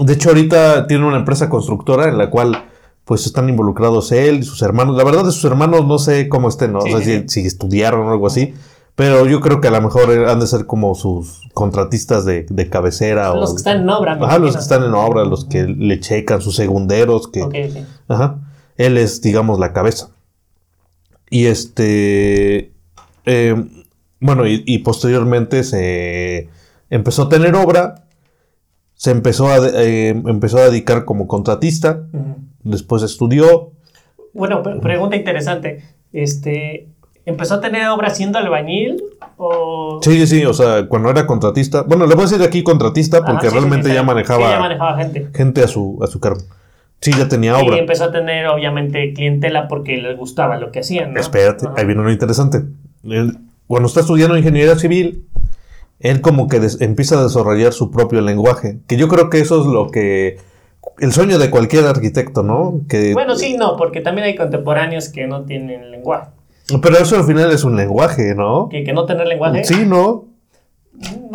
De 0.00 0.12
hecho, 0.12 0.30
ahorita 0.30 0.86
tiene 0.86 1.06
una 1.06 1.16
empresa 1.16 1.48
constructora 1.48 2.08
en 2.08 2.18
la 2.18 2.30
cual 2.30 2.64
pues 3.06 3.24
están 3.24 3.48
involucrados 3.48 4.10
él 4.10 4.40
y 4.40 4.42
sus 4.42 4.60
hermanos. 4.62 4.96
La 4.96 5.04
verdad 5.04 5.24
de 5.24 5.30
sus 5.30 5.44
hermanos 5.44 5.86
no 5.86 5.98
sé 5.98 6.28
cómo 6.28 6.48
estén, 6.48 6.72
¿no? 6.72 6.80
sé 6.80 7.28
Si, 7.28 7.46
estudiaron 7.46 8.06
o 8.08 8.10
algo 8.10 8.26
así. 8.26 8.52
Pero 8.96 9.26
yo 9.26 9.40
creo 9.40 9.60
que 9.60 9.68
a 9.68 9.70
lo 9.70 9.80
mejor 9.80 10.10
han 10.28 10.40
de 10.40 10.46
ser 10.46 10.66
como 10.66 10.94
sus 10.96 11.48
contratistas 11.54 12.24
de, 12.24 12.68
cabecera. 12.68 13.32
Los 13.32 13.52
que 13.52 13.58
están 13.58 13.82
en 13.82 13.90
obra. 13.90 14.18
Ajá, 14.20 14.38
los 14.38 14.56
que 14.56 14.62
están 14.62 14.82
en 14.82 14.92
obra, 14.92 15.24
los 15.24 15.44
que 15.44 15.64
le 15.64 16.00
checan, 16.00 16.42
sus 16.42 16.56
segunderos. 16.56 17.28
Que, 17.28 17.84
Ajá. 18.08 18.40
Él 18.76 18.98
es, 18.98 19.22
digamos, 19.22 19.60
la 19.60 19.72
cabeza. 19.72 20.10
Y 21.30 21.46
este... 21.46 22.72
Eh, 23.24 23.64
bueno, 24.18 24.48
y, 24.48 24.64
y 24.66 24.78
posteriormente 24.78 25.62
se 25.62 26.48
empezó 26.90 27.22
a 27.22 27.28
tener 27.28 27.54
obra 27.54 28.06
se 28.96 29.10
empezó 29.10 29.48
a, 29.48 29.58
eh, 29.58 30.08
empezó 30.08 30.58
a 30.58 30.70
dedicar 30.70 31.04
como 31.04 31.28
contratista, 31.28 32.06
después 32.66 33.02
estudió. 33.02 33.72
Bueno, 34.32 34.62
pregunta 34.62 35.16
interesante. 35.16 35.84
Este, 36.12 36.88
¿Empezó 37.24 37.54
a 37.54 37.60
tener 37.60 37.88
obra 37.88 38.10
siendo 38.10 38.38
albañil? 38.38 39.02
O... 39.36 39.98
Sí, 40.02 40.26
sí, 40.26 40.44
o 40.44 40.54
sea, 40.54 40.86
cuando 40.88 41.10
era 41.10 41.26
contratista. 41.26 41.82
Bueno, 41.82 42.06
le 42.06 42.14
voy 42.14 42.24
a 42.24 42.28
decir 42.28 42.46
aquí 42.46 42.62
contratista 42.62 43.24
porque 43.24 43.50
realmente 43.50 43.92
ya, 43.92 44.02
manejaba 44.02 44.96
gente. 44.96 45.28
gente 45.34 45.64
a 45.64 45.68
su, 45.68 45.98
a 46.02 46.06
su 46.06 46.20
cargo. 46.20 46.40
Sí, 47.00 47.12
ya 47.12 47.28
tenía 47.28 47.56
obra. 47.56 47.76
Y 47.76 47.80
empezó 47.80 48.04
a 48.04 48.12
tener, 48.12 48.46
obviamente, 48.46 49.12
clientela 49.12 49.68
porque 49.68 49.96
les 49.96 50.16
gustaba 50.16 50.56
lo 50.56 50.70
que 50.70 50.80
hacían. 50.80 51.14
¿no? 51.14 51.20
Espérate, 51.20 51.66
ahí 51.76 51.84
viene 51.84 52.00
uno 52.00 52.12
interesante. 52.12 52.62
Cuando 53.66 53.88
está 53.88 54.00
estudiando 54.00 54.36
ingeniería 54.36 54.76
civil, 54.76 55.26
él 56.00 56.20
como 56.20 56.48
que 56.48 56.60
empieza 56.80 57.18
a 57.18 57.24
desarrollar 57.24 57.72
su 57.72 57.90
propio 57.90 58.20
lenguaje, 58.20 58.78
que 58.86 58.96
yo 58.96 59.08
creo 59.08 59.30
que 59.30 59.40
eso 59.40 59.60
es 59.60 59.66
lo 59.66 59.90
que 59.90 60.38
el 60.98 61.12
sueño 61.12 61.38
de 61.38 61.50
cualquier 61.50 61.84
arquitecto, 61.84 62.42
¿no? 62.42 62.80
Que, 62.88 63.12
bueno, 63.12 63.36
sí, 63.36 63.56
no, 63.56 63.76
porque 63.76 64.00
también 64.00 64.26
hay 64.26 64.36
contemporáneos 64.36 65.08
que 65.08 65.26
no 65.26 65.42
tienen 65.44 65.90
lenguaje. 65.90 66.30
Pero 66.82 66.96
eso 66.98 67.16
al 67.16 67.24
final 67.24 67.50
es 67.52 67.64
un 67.64 67.76
lenguaje, 67.76 68.34
¿no? 68.34 68.68
¿Que, 68.68 68.82
que 68.82 68.92
no 68.92 69.06
tener 69.06 69.26
lenguaje? 69.26 69.64
Sí, 69.64 69.84
¿no? 69.86 70.24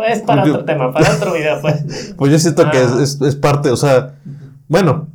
Es 0.07 0.21
para 0.21 0.43
otro 0.43 0.65
tema, 0.65 0.91
para 0.91 1.15
otro 1.15 1.33
video, 1.33 1.61
pues. 1.61 2.13
pues 2.17 2.31
yo 2.31 2.39
siento 2.39 2.69
que 2.69 2.77
ah. 2.77 2.97
es, 3.01 3.35
parte, 3.35 3.69
o 3.69 3.77
sea, 3.77 4.15
bueno, 4.67 5.07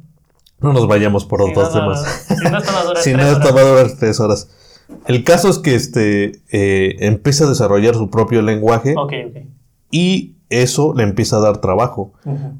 no 0.61 0.73
nos 0.73 0.87
vayamos 0.87 1.25
por 1.25 1.43
otros 1.43 1.73
temas. 1.73 2.27
Si 2.29 2.49
no, 2.49 2.59
esto 2.59 2.73
va 2.73 2.81
a 2.81 2.85
durar, 2.85 3.03
si 3.03 3.13
tres, 3.13 3.39
va 3.39 3.61
a 3.61 3.65
durar 3.65 3.91
tres 3.99 4.21
horas. 4.21 4.49
El 5.07 5.25
caso 5.25 5.49
es 5.49 5.59
que 5.59 5.75
este 5.75 6.41
eh, 6.53 6.97
empieza 7.01 7.45
a 7.45 7.49
desarrollar 7.49 7.95
su 7.95 8.09
propio 8.09 8.41
lenguaje 8.43 8.95
y 9.91 10.37
eso 10.49 10.95
le 10.95 11.03
empieza 11.03 11.37
a 11.37 11.41
dar 11.41 11.59
trabajo. 11.59 12.13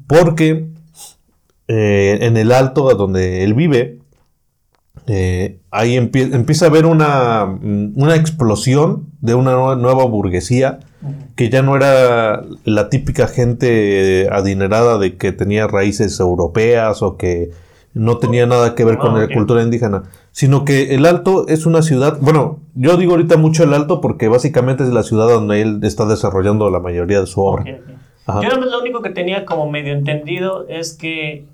Porque 0.07 0.69
eh, 1.67 2.19
en 2.21 2.37
el 2.37 2.51
alto 2.51 2.93
donde 2.95 3.43
él 3.43 3.53
vive, 3.53 3.99
eh, 5.07 5.59
ahí 5.71 5.95
empieza 5.95 6.65
a 6.65 6.69
haber 6.69 6.85
una, 6.85 7.45
una, 7.45 8.15
explosión 8.15 9.05
de 9.21 9.35
una 9.35 9.75
nueva 9.75 10.05
burguesía 10.05 10.79
que 11.35 11.49
ya 11.49 11.61
no 11.61 11.75
era 11.75 12.43
la 12.65 12.89
típica 12.89 13.27
gente 13.27 14.27
adinerada 14.31 14.97
de 14.97 15.15
que 15.15 15.31
tenía 15.31 15.67
raíces 15.67 16.19
europeas 16.19 17.01
o 17.01 17.15
que 17.15 17.51
no 17.93 18.17
tenía 18.17 18.45
nada 18.45 18.75
que 18.75 18.83
ver 18.85 18.97
con 18.97 19.15
ah, 19.15 19.21
la 19.21 19.33
cultura 19.33 19.63
indígena, 19.63 20.03
sino 20.31 20.65
que 20.65 20.95
el 20.95 21.05
Alto 21.05 21.47
es 21.47 21.65
una 21.65 21.81
ciudad, 21.81 22.17
bueno, 22.21 22.59
yo 22.75 22.97
digo 22.97 23.13
ahorita 23.13 23.37
mucho 23.37 23.63
el 23.63 23.73
Alto 23.73 24.01
porque 24.01 24.27
básicamente 24.27 24.83
es 24.83 24.89
la 24.89 25.03
ciudad 25.03 25.27
donde 25.27 25.61
él 25.61 25.79
está 25.83 26.05
desarrollando 26.05 26.69
la 26.69 26.79
mayoría 26.79 27.19
de 27.19 27.27
su 27.27 27.41
obra. 27.41 27.65
Yo 28.27 28.49
lo 28.59 28.81
único 28.81 29.01
que 29.01 29.09
tenía 29.09 29.45
como 29.45 29.71
medio 29.71 29.93
entendido 29.93 30.67
es 30.67 30.93
que 30.93 31.45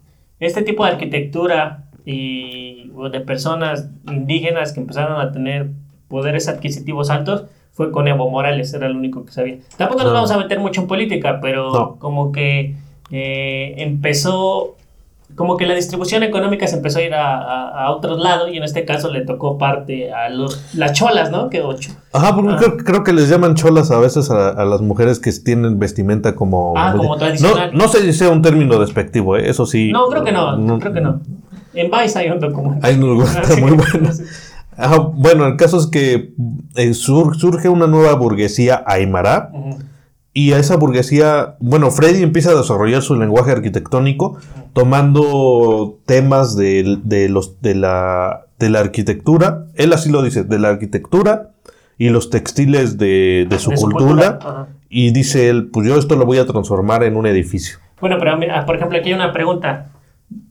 este 0.45 0.61
tipo 0.61 0.85
de 0.85 0.91
arquitectura 0.91 1.85
y 2.05 2.91
de 3.11 3.19
personas 3.21 3.89
indígenas 4.07 4.73
que 4.73 4.79
empezaron 4.81 5.19
a 5.19 5.31
tener 5.31 5.69
poderes 6.07 6.47
adquisitivos 6.47 7.09
altos, 7.09 7.45
fue 7.71 7.91
con 7.91 8.07
Evo 8.07 8.29
Morales, 8.29 8.73
era 8.73 8.85
el 8.87 8.95
único 8.95 9.25
que 9.25 9.31
sabía. 9.31 9.57
Tampoco 9.77 10.01
nos 10.03 10.09
No. 10.09 10.13
vamos 10.15 10.31
a 10.31 10.37
meter 10.37 10.59
mucho 10.59 10.81
en 10.81 10.87
política, 10.87 11.39
pero 11.41 11.71
No. 11.73 11.95
como 11.99 12.31
que 12.31 12.75
eh, 13.11 13.73
empezó, 13.77 14.75
como 15.35 15.57
que 15.57 15.65
la 15.65 15.73
distribución 15.75 16.23
económica 16.23 16.67
se 16.67 16.75
empezó 16.75 16.99
a 16.99 17.01
ir 17.01 17.13
a, 17.13 17.37
a, 17.37 17.85
a 17.85 17.91
otros 17.91 18.19
lados 18.19 18.49
y 18.51 18.57
en 18.57 18.63
este 18.63 18.85
caso 18.85 19.11
le 19.11 19.21
tocó 19.25 19.57
parte 19.57 20.11
a 20.13 20.29
los, 20.29 20.63
las 20.75 20.93
cholas, 20.93 21.31
¿no? 21.31 21.49
Que 21.49 21.61
ocho. 21.61 21.91
Ajá, 22.11 22.35
porque 22.35 22.53
Ah. 22.53 22.57
creo, 22.59 22.77
creo 22.77 23.03
que 23.03 23.13
les 23.13 23.29
llaman 23.29 23.55
cholas 23.55 23.89
a 23.91 23.99
veces 23.99 24.29
a, 24.31 24.49
a 24.49 24.65
las 24.65 24.81
mujeres 24.81 25.19
que 25.19 25.31
tienen 25.31 25.79
vestimenta 25.79 26.35
como... 26.35 26.73
Ah, 26.77 26.93
como 26.95 27.17
tradicional. 27.17 27.71
No, 27.73 27.83
no 27.83 27.87
sé 27.87 28.01
si 28.03 28.13
sea 28.13 28.29
un 28.29 28.41
término 28.41 28.79
despectivo, 28.79 29.35
¿eh? 29.37 29.49
eso 29.49 29.65
sí. 29.65 29.91
No, 29.91 30.07
creo 30.09 30.23
que 30.23 30.31
no, 30.31 30.79
creo 30.79 30.93
que 30.93 31.01
no. 31.01 31.21
En 31.73 31.89
Vice 31.89 32.19
hay 32.19 32.29
un. 32.29 32.79
Hay 32.83 32.93
un 32.95 33.01
lugar 33.01 33.29
Así 33.43 33.59
muy 33.59 33.71
bueno. 33.71 34.09
Ajá, 34.77 34.97
bueno, 34.99 35.45
el 35.47 35.55
caso 35.55 35.77
es 35.79 35.87
que 35.87 36.33
eh, 36.75 36.93
sur- 36.93 37.35
surge 37.37 37.69
una 37.69 37.87
nueva 37.87 38.13
burguesía 38.15 38.83
aymara 38.85 39.49
Ujú. 39.53 39.77
Y 40.33 40.53
a 40.53 40.57
esa 40.57 40.77
burguesía, 40.77 41.55
bueno, 41.59 41.91
Freddy 41.91 42.23
empieza 42.23 42.51
a 42.51 42.55
desarrollar 42.55 43.03
su 43.03 43.15
lenguaje 43.15 43.51
arquitectónico 43.51 44.37
tomando 44.73 45.99
temas 46.05 46.55
de, 46.55 46.97
de 47.03 47.29
los, 47.29 47.61
de, 47.61 47.75
la, 47.75 48.47
de 48.57 48.69
la 48.69 48.79
arquitectura, 48.79 49.67
él 49.75 49.93
así 49.93 50.09
lo 50.09 50.23
dice, 50.23 50.43
de 50.43 50.57
la 50.57 50.69
arquitectura 50.69 51.51
y 51.99 52.09
los 52.09 52.31
textiles 52.31 52.97
de, 52.97 53.45
de 53.47 53.59
su 53.59 53.69
De 53.69 53.77
su 53.77 53.83
cultura, 53.83 54.67
y 54.89 55.11
dice 55.11 55.49
él, 55.49 55.69
pues 55.71 55.87
yo 55.87 55.97
esto 55.97 56.15
lo 56.15 56.25
voy 56.25 56.39
a 56.39 56.47
transformar 56.47 57.03
en 57.03 57.15
un 57.15 57.27
edificio. 57.27 57.77
Bueno, 58.01 58.17
pero 58.19 58.35
mira, 58.35 58.65
por 58.65 58.75
ejemplo, 58.75 58.97
aquí 58.97 59.09
hay 59.09 59.15
una 59.15 59.31
pregunta. 59.31 59.91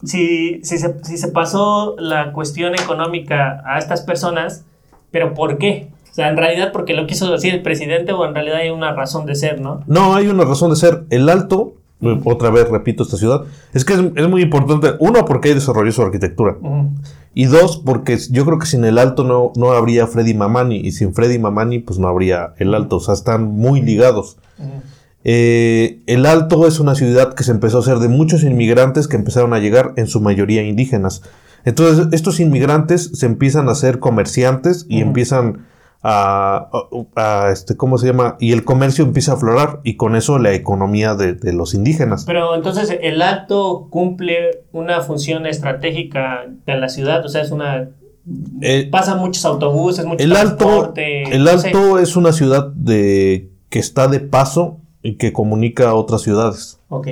Si, 0.05 0.61
si, 0.63 0.79
se, 0.79 1.03
si 1.03 1.19
se 1.19 1.29
pasó 1.29 1.97
la 1.99 2.33
cuestión 2.33 2.75
económica 2.75 3.63
a 3.67 3.79
estas 3.79 4.03
personas, 4.03 4.65
¿pero 5.11 5.35
por 5.35 5.59
qué? 5.59 5.91
O 6.13 6.15
sea, 6.15 6.29
en 6.29 6.37
realidad 6.37 6.73
porque 6.73 6.93
lo 6.93 7.07
quiso 7.07 7.33
decir 7.33 7.55
el 7.55 7.63
presidente 7.63 8.13
o 8.13 8.27
en 8.27 8.35
realidad 8.35 8.59
hay 8.59 8.69
una 8.69 8.93
razón 8.93 9.25
de 9.25 9.35
ser, 9.35 9.63
¿no? 9.63 9.83
No, 9.87 10.15
hay 10.15 10.29
una 10.29 10.45
razón 10.45 10.69
de 10.69 10.77
ser. 10.77 11.05
El 11.09 11.31
alto, 11.31 11.73
otra 12.25 12.51
vez 12.51 12.69
repito 12.69 13.03
esta 13.03 13.17
ciudad, 13.17 13.45
es 13.73 13.87
que 13.87 13.95
es, 13.95 14.01
es 14.17 14.29
muy 14.29 14.43
importante, 14.43 14.93
uno, 14.99 15.25
porque 15.25 15.49
ahí 15.49 15.55
desarrolló 15.55 15.91
su 15.91 16.03
arquitectura. 16.03 16.59
Y 17.33 17.47
dos, 17.47 17.79
porque 17.83 18.19
yo 18.31 18.45
creo 18.45 18.59
que 18.59 18.67
sin 18.67 18.85
el 18.85 18.99
alto 18.99 19.25
no, 19.25 19.53
no 19.57 19.73
habría 19.73 20.07
Freddy 20.07 20.35
Mamani. 20.35 20.77
Y 20.77 20.93
sin 20.93 21.15
Freddy 21.15 21.39
Mamani, 21.39 21.79
pues 21.79 21.99
no 21.99 22.09
habría 22.09 22.53
el 22.59 22.75
alto. 22.75 22.97
O 22.97 23.01
sea, 23.01 23.15
están 23.15 23.45
muy 23.45 23.81
ligados. 23.81 24.37
Eh, 25.25 26.03
el 26.07 26.27
alto 26.27 26.67
es 26.67 26.79
una 26.79 26.95
ciudad 26.95 27.33
que 27.33 27.43
se 27.43 27.53
empezó 27.53 27.79
a 27.79 27.81
hacer 27.81 28.01
de 28.01 28.09
muchos 28.09 28.43
inmigrantes 28.43 29.09
que 29.09 29.17
empezaron 29.17 29.55
a 29.55 29.61
llegar, 29.61 29.95
en 29.97 30.09
su 30.09 30.21
mayoría 30.21 30.63
indígenas. 30.63 31.23
Entonces, 31.65 32.09
estos 32.13 32.39
inmigrantes 32.39 33.13
se 33.15 33.25
empiezan 33.25 33.71
a 33.71 33.75
ser 33.75 33.99
comerciantes 33.99 34.85
y 34.91 35.01
empiezan 35.01 35.72
a, 36.03 36.69
a- 37.17 37.45
a, 37.47 37.51
este, 37.53 37.77
¿cómo 37.77 37.97
se 37.99 38.07
llama? 38.09 38.37
Y 38.41 38.53
el 38.53 38.65
comercio 38.65 39.05
empieza 39.05 39.33
a 39.33 39.35
aflorar 39.37 39.81
y 39.85 39.97
con 39.97 40.17
eso 40.17 40.39
la 40.39 40.53
economía 40.53 41.15
de, 41.15 41.35
de 41.35 41.53
los 41.53 41.75
indígenas. 41.75 42.25
Pero 42.25 42.55
entonces 42.55 42.97
el 43.01 43.23
alto 43.23 43.87
cumple 43.91 44.65
una 44.73 45.01
función 45.03 45.47
estratégica 45.47 46.45
en 46.67 46.81
la 46.81 46.89
ciudad, 46.89 47.25
o 47.25 47.29
sea, 47.29 47.43
es 47.43 47.51
una... 47.51 47.89
Eh, 48.61 48.89
pasan 48.91 49.19
muchos 49.19 49.45
autobuses, 49.45 50.05
mucho 50.05 50.23
El 50.23 50.37
alto, 50.37 50.57
transporte, 50.65 51.23
el 51.35 51.43
no 51.45 51.59
sé. 51.59 51.69
alto 51.69 51.99
es 51.99 52.15
una 52.17 52.33
ciudad 52.33 52.69
de, 52.75 53.51
que 53.69 53.79
está 53.81 54.07
de 54.07 54.21
paso 54.21 54.79
y 55.03 55.15
que 55.17 55.33
comunica 55.33 55.89
a 55.91 55.95
otras 55.95 56.23
ciudades. 56.23 56.79
Ok. 56.89 57.09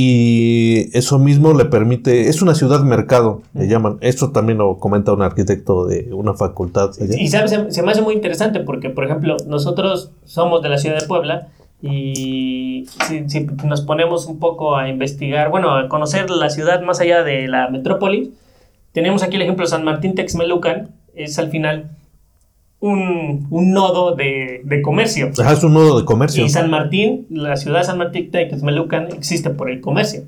Y 0.00 0.96
eso 0.96 1.18
mismo 1.18 1.54
le 1.54 1.64
permite, 1.64 2.28
es 2.28 2.40
una 2.40 2.54
ciudad 2.54 2.84
mercado, 2.84 3.42
le 3.52 3.66
llaman. 3.66 3.98
Esto 4.00 4.30
también 4.30 4.58
lo 4.58 4.78
comenta 4.78 5.12
un 5.12 5.22
arquitecto 5.22 5.86
de 5.86 6.10
una 6.12 6.34
facultad. 6.34 6.90
allá. 7.00 7.16
Y 7.18 7.26
sabes, 7.26 7.50
se, 7.50 7.72
se 7.72 7.82
me 7.82 7.90
hace 7.90 8.00
muy 8.00 8.14
interesante 8.14 8.60
porque, 8.60 8.90
por 8.90 9.04
ejemplo, 9.04 9.36
nosotros 9.48 10.12
somos 10.24 10.62
de 10.62 10.68
la 10.68 10.78
ciudad 10.78 11.00
de 11.00 11.06
Puebla 11.08 11.48
y 11.82 12.86
si, 13.08 13.28
si 13.28 13.48
nos 13.64 13.80
ponemos 13.80 14.26
un 14.26 14.38
poco 14.38 14.76
a 14.76 14.88
investigar, 14.88 15.50
bueno, 15.50 15.74
a 15.74 15.88
conocer 15.88 16.30
la 16.30 16.48
ciudad 16.48 16.80
más 16.82 17.00
allá 17.00 17.24
de 17.24 17.48
la 17.48 17.68
metrópoli, 17.68 18.34
tenemos 18.92 19.24
aquí 19.24 19.34
el 19.34 19.42
ejemplo 19.42 19.64
de 19.64 19.70
San 19.70 19.82
Martín 19.82 20.14
Texmelucan, 20.14 20.90
es 21.16 21.40
al 21.40 21.50
final 21.50 21.90
un, 22.80 23.46
un 23.50 23.72
nodo 23.72 24.14
de, 24.14 24.60
de 24.64 24.82
comercio. 24.82 25.30
Ajá, 25.38 25.52
es 25.52 25.64
un 25.64 25.74
nodo 25.74 25.98
de 25.98 26.04
comercio. 26.04 26.44
Y 26.44 26.48
San 26.48 26.70
Martín, 26.70 27.26
la 27.30 27.56
ciudad 27.56 27.78
de 27.80 27.84
San 27.84 27.98
Martín 27.98 28.30
Texmelucan 28.30 29.08
existe 29.16 29.50
por 29.50 29.70
el 29.70 29.80
comercio. 29.80 30.22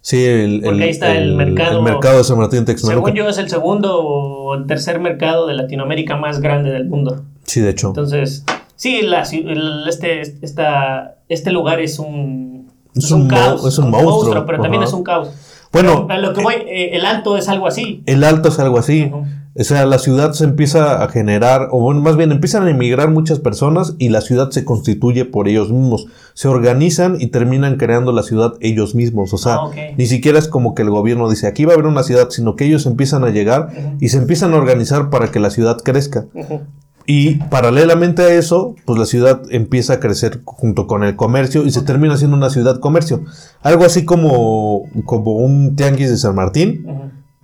Sí, 0.00 0.24
el, 0.24 0.62
Porque 0.64 0.84
ahí 0.84 0.90
está 0.90 1.16
el 1.16 1.34
mercado- 1.34 1.78
el 1.78 1.82
mercado 1.84 2.18
de 2.18 2.24
San 2.24 2.38
Martín 2.38 2.64
Texmelucan. 2.64 3.04
Según 3.12 3.16
yo 3.24 3.28
es 3.28 3.38
el 3.38 3.48
segundo 3.50 3.98
o 4.04 4.54
el 4.54 4.66
tercer 4.66 5.00
mercado 5.00 5.46
de 5.48 5.54
Latinoamérica 5.54 6.16
más 6.16 6.40
grande 6.40 6.70
del 6.70 6.86
mundo. 6.86 7.24
Sí, 7.42 7.60
de 7.60 7.70
hecho. 7.70 7.88
Entonces, 7.88 8.44
sí, 8.76 9.02
la 9.02 9.22
el- 9.22 9.84
este, 9.88 10.20
esta, 10.42 11.16
este 11.28 11.50
lugar 11.50 11.80
es 11.80 11.98
un, 11.98 12.70
Es 12.94 13.10
un 13.10 13.26
mo- 13.28 13.68
es 13.68 13.78
un 13.78 13.90
monstruo, 13.90 14.46
pero 14.46 14.62
también 14.62 14.82
es 14.84 14.92
un 14.92 15.02
caos. 15.02 15.30
Bueno, 15.72 16.06
Pero 16.06 16.18
a 16.18 16.22
lo 16.22 16.32
que 16.32 16.42
voy, 16.42 16.54
eh, 16.68 16.90
el 16.96 17.04
alto 17.04 17.36
es 17.36 17.48
algo 17.48 17.66
así. 17.66 18.02
el 18.06 18.22
alto 18.24 18.48
es 18.48 18.58
algo 18.60 18.78
así. 18.78 19.10
O 19.58 19.64
sea, 19.64 19.86
la 19.86 19.98
ciudad 19.98 20.32
se 20.32 20.44
empieza 20.44 21.02
a 21.02 21.08
generar, 21.08 21.68
o 21.70 21.92
más 21.94 22.16
bien 22.16 22.30
empiezan 22.30 22.66
a 22.66 22.70
emigrar 22.70 23.10
muchas 23.10 23.38
personas 23.38 23.94
y 23.98 24.10
la 24.10 24.20
ciudad 24.20 24.50
se 24.50 24.64
constituye 24.64 25.24
por 25.24 25.48
ellos 25.48 25.70
mismos. 25.70 26.06
Se 26.34 26.48
organizan 26.48 27.16
y 27.18 27.28
terminan 27.28 27.76
creando 27.76 28.12
la 28.12 28.22
ciudad 28.22 28.54
ellos 28.60 28.94
mismos. 28.94 29.32
O 29.32 29.38
sea, 29.38 29.56
Ah, 29.56 29.70
ni 29.96 30.06
siquiera 30.06 30.38
es 30.38 30.48
como 30.48 30.74
que 30.74 30.82
el 30.82 30.90
gobierno 30.90 31.30
dice 31.30 31.46
aquí 31.46 31.64
va 31.64 31.72
a 31.72 31.74
haber 31.74 31.86
una 31.86 32.02
ciudad, 32.02 32.28
sino 32.30 32.56
que 32.56 32.66
ellos 32.66 32.84
empiezan 32.86 33.24
a 33.24 33.30
llegar 33.30 33.96
y 34.00 34.10
se 34.10 34.18
empiezan 34.18 34.52
a 34.52 34.56
organizar 34.56 35.08
para 35.08 35.30
que 35.30 35.40
la 35.40 35.50
ciudad 35.50 35.78
crezca. 35.78 36.26
Y 37.06 37.36
paralelamente 37.36 38.22
a 38.22 38.34
eso, 38.34 38.74
pues 38.84 38.98
la 38.98 39.06
ciudad 39.06 39.42
empieza 39.50 39.94
a 39.94 40.00
crecer 40.00 40.40
junto 40.44 40.86
con 40.88 41.04
el 41.04 41.14
comercio 41.14 41.64
y 41.64 41.70
se 41.70 41.82
termina 41.82 42.16
siendo 42.16 42.36
una 42.36 42.50
ciudad 42.50 42.80
comercio. 42.80 43.22
Algo 43.62 43.84
así 43.84 44.04
como, 44.04 44.82
como 45.04 45.36
un 45.36 45.76
tianguis 45.76 46.10
de 46.10 46.16
San 46.16 46.34
Martín. 46.34 46.84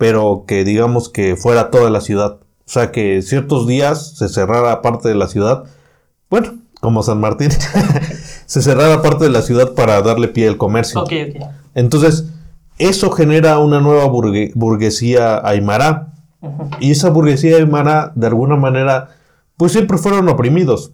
Pero 0.03 0.43
que 0.45 0.65
digamos 0.65 1.07
que 1.07 1.37
fuera 1.37 1.71
toda 1.71 1.89
la 1.89 2.01
ciudad. 2.01 2.39
O 2.65 2.69
sea, 2.69 2.91
que 2.91 3.21
ciertos 3.21 3.67
días 3.67 4.17
se 4.17 4.27
cerrara 4.27 4.81
parte 4.81 5.07
de 5.07 5.15
la 5.15 5.29
ciudad. 5.29 5.63
Bueno, 6.29 6.55
como 6.81 7.03
San 7.03 7.21
Martín. 7.21 7.51
se 8.45 8.61
cerrara 8.61 9.01
parte 9.01 9.23
de 9.23 9.29
la 9.29 9.41
ciudad 9.41 9.75
para 9.75 10.01
darle 10.01 10.27
pie 10.27 10.49
al 10.49 10.57
comercio. 10.57 10.99
Ok, 11.03 11.13
ok. 11.29 11.41
Entonces, 11.73 12.25
eso 12.79 13.11
genera 13.11 13.59
una 13.59 13.79
nueva 13.79 14.05
burgue- 14.07 14.51
burguesía 14.55 15.37
aymara. 15.47 16.13
Y 16.81 16.91
esa 16.91 17.09
burguesía 17.09 17.55
aymara, 17.55 18.11
de 18.15 18.27
alguna 18.27 18.57
manera, 18.57 19.07
pues 19.55 19.71
siempre 19.71 19.97
fueron 19.97 20.27
oprimidos. 20.27 20.91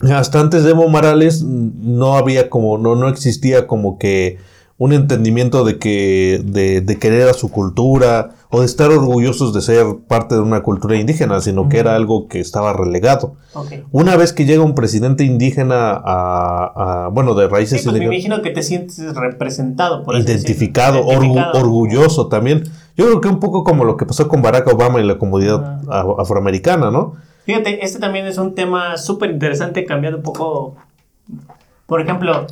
Hasta 0.00 0.40
antes 0.40 0.64
de 0.64 0.70
Evo 0.70 0.88
Morales 0.88 1.44
no 1.44 2.16
había 2.16 2.50
como, 2.50 2.78
no, 2.78 2.96
no 2.96 3.06
existía 3.08 3.68
como 3.68 3.96
que 3.96 4.38
un 4.78 4.92
entendimiento 4.92 5.64
de 5.64 5.78
que, 5.78 6.40
de, 6.44 6.80
de 6.80 6.98
querer 6.98 7.28
a 7.28 7.34
su 7.34 7.50
cultura 7.50 8.30
o 8.50 8.60
de 8.60 8.66
estar 8.66 8.90
orgullosos 8.90 9.52
de 9.52 9.60
ser 9.60 9.84
parte 10.06 10.36
de 10.36 10.40
una 10.40 10.62
cultura 10.62 10.96
indígena, 10.96 11.40
sino 11.40 11.68
que 11.68 11.78
era 11.80 11.96
algo 11.96 12.28
que 12.28 12.38
estaba 12.38 12.72
relegado. 12.72 13.34
Una 13.90 14.14
vez 14.16 14.32
que 14.32 14.44
llega 14.46 14.62
un 14.62 14.76
presidente 14.76 15.24
indígena 15.24 15.90
a, 15.92 17.06
a- 17.06 17.08
bueno, 17.08 17.34
de 17.34 17.46
Sí, 17.46 17.52
raíces 17.52 17.82
pues 17.84 17.98
me 17.98 18.04
imagino 18.04 18.40
que 18.40 18.50
te 18.50 18.62
sientes 18.62 19.14
representado. 19.16 20.04
Por 20.04 20.14
identificado, 20.16 21.00
orgu- 21.04 21.24
Identificado. 21.24 21.58
orgulloso 21.60 22.28
también. 22.28 22.62
Yo 22.96 23.04
creo 23.06 23.20
que 23.20 23.28
un 23.28 23.40
poco 23.40 23.64
como 23.64 23.84
lo 23.84 23.96
que 23.96 24.06
pasó 24.06 24.28
con 24.28 24.42
Barack 24.42 24.72
Obama 24.72 25.00
y 25.00 25.04
la 25.04 25.18
comunidad 25.18 25.80
afroamericana, 26.18 26.90
¿no? 26.92 27.14
Fíjate, 27.44 27.84
este 27.84 27.98
también 27.98 28.26
es 28.26 28.38
un 28.38 28.54
tema 28.54 28.96
súper 28.96 29.30
interesante, 29.30 29.84
cambiando 29.84 30.18
un 30.18 30.22
poco. 30.22 30.76
Por 31.86 32.00
ejemplo, 32.00 32.46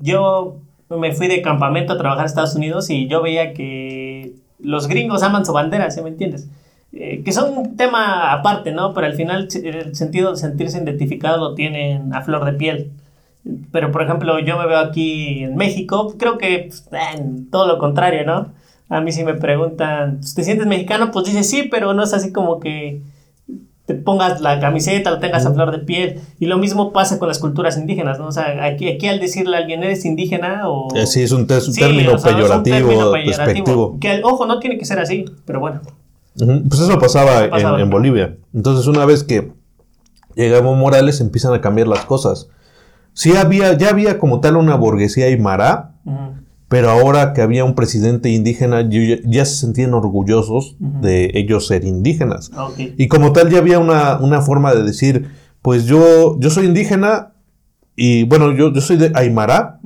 yo 0.00 0.56
me 0.88 1.12
fui 1.12 1.28
de 1.28 1.42
campamento 1.42 1.92
a 1.92 1.98
trabajar 1.98 2.24
a 2.24 2.26
Estados 2.26 2.54
Unidos 2.54 2.90
y 2.90 3.08
yo 3.08 3.22
veía 3.22 3.54
que 3.54 4.34
los 4.58 4.88
gringos 4.88 5.22
aman 5.22 5.44
su 5.44 5.52
bandera, 5.52 5.90
¿sí 5.90 6.00
me 6.02 6.10
entiendes? 6.10 6.48
Eh, 6.92 7.22
que 7.24 7.32
son 7.32 7.56
un 7.56 7.76
tema 7.76 8.32
aparte, 8.32 8.72
¿no? 8.72 8.94
Pero 8.94 9.06
al 9.06 9.14
final 9.14 9.48
el 9.52 9.96
sentido 9.96 10.30
de 10.30 10.36
sentirse 10.36 10.78
identificado 10.78 11.38
lo 11.38 11.54
tienen 11.54 12.14
a 12.14 12.22
flor 12.22 12.44
de 12.44 12.52
piel. 12.52 12.92
Pero, 13.72 13.90
por 13.92 14.02
ejemplo, 14.02 14.38
yo 14.38 14.56
me 14.58 14.66
veo 14.66 14.78
aquí 14.78 15.44
en 15.44 15.56
México, 15.56 16.14
creo 16.18 16.38
que 16.38 16.68
pues, 16.68 16.88
todo 17.50 17.66
lo 17.66 17.78
contrario, 17.78 18.24
¿no? 18.24 18.52
A 18.88 19.00
mí 19.00 19.12
si 19.12 19.24
me 19.24 19.34
preguntan, 19.34 20.20
¿te 20.20 20.44
sientes 20.44 20.66
mexicano? 20.66 21.10
Pues 21.10 21.26
dices 21.26 21.48
sí, 21.48 21.64
pero 21.70 21.94
no 21.94 22.04
es 22.04 22.14
así 22.14 22.32
como 22.32 22.60
que 22.60 23.02
te 23.86 23.94
pongas 23.94 24.40
la 24.40 24.60
camiseta, 24.60 25.10
lo 25.10 25.18
tengas 25.18 25.44
a 25.44 25.52
flor 25.52 25.70
de 25.70 25.78
piel. 25.78 26.20
Y 26.38 26.46
lo 26.46 26.56
mismo 26.56 26.92
pasa 26.92 27.18
con 27.18 27.28
las 27.28 27.38
culturas 27.38 27.76
indígenas, 27.76 28.18
¿no? 28.18 28.28
O 28.28 28.32
sea, 28.32 28.64
aquí, 28.64 28.88
aquí 28.88 29.08
al 29.08 29.20
decirle 29.20 29.56
a 29.56 29.60
alguien, 29.60 29.82
¿eres 29.82 30.04
indígena? 30.04 30.68
O... 30.68 30.88
Eh, 30.94 31.06
sí, 31.06 31.22
es 31.22 31.32
un, 31.32 31.46
Sí, 31.48 31.80
término 31.80 32.14
o 32.14 32.18
sea, 32.18 32.30
es 32.30 32.36
un 32.36 32.42
peyorativo, 32.42 32.88
término 32.88 33.12
peyorativo. 33.12 33.98
Que, 34.00 34.22
ojo, 34.24 34.46
no 34.46 34.58
tiene 34.58 34.78
que 34.78 34.86
ser 34.86 34.98
así, 34.98 35.26
pero 35.44 35.60
bueno. 35.60 35.82
Pues 36.34 36.80
eso 36.80 36.98
pasaba, 36.98 37.48
Pasaba. 37.50 37.76
En, 37.76 37.84
en 37.84 37.90
Bolivia. 37.90 38.36
Entonces, 38.54 38.86
una 38.86 39.04
vez 39.04 39.22
que 39.22 39.52
llega 40.34 40.58
Evo 40.58 40.74
Morales, 40.74 41.20
empiezan 41.20 41.52
a 41.52 41.60
cambiar 41.60 41.86
las 41.86 42.04
cosas. 42.06 42.48
Sí 43.12 43.36
había, 43.36 43.76
ya 43.76 43.90
había 43.90 44.18
como 44.18 44.40
tal 44.40 44.56
una 44.56 44.74
burguesía 44.76 45.26
aymara, 45.26 45.92
Ujú. 46.04 46.43
Pero 46.74 46.90
ahora 46.90 47.34
que 47.34 47.40
había 47.40 47.64
un 47.64 47.76
presidente 47.76 48.30
indígena, 48.30 48.80
ya, 48.90 49.18
ya 49.24 49.44
se 49.44 49.54
sentían 49.54 49.94
orgullosos 49.94 50.74
de 50.80 51.30
ellos 51.34 51.68
ser 51.68 51.84
indígenas. 51.84 52.50
Ok. 52.58 52.94
Y 52.98 53.06
como 53.06 53.32
tal 53.32 53.48
ya 53.48 53.58
había 53.58 53.78
una, 53.78 54.18
una 54.18 54.40
forma 54.40 54.74
de 54.74 54.82
decir, 54.82 55.30
pues 55.62 55.84
yo, 55.84 56.36
yo 56.40 56.50
soy 56.50 56.66
indígena 56.66 57.34
y 57.94 58.24
bueno, 58.24 58.50
yo, 58.50 58.72
yo 58.72 58.80
soy 58.80 58.96
de 58.96 59.12
Aymara 59.14 59.78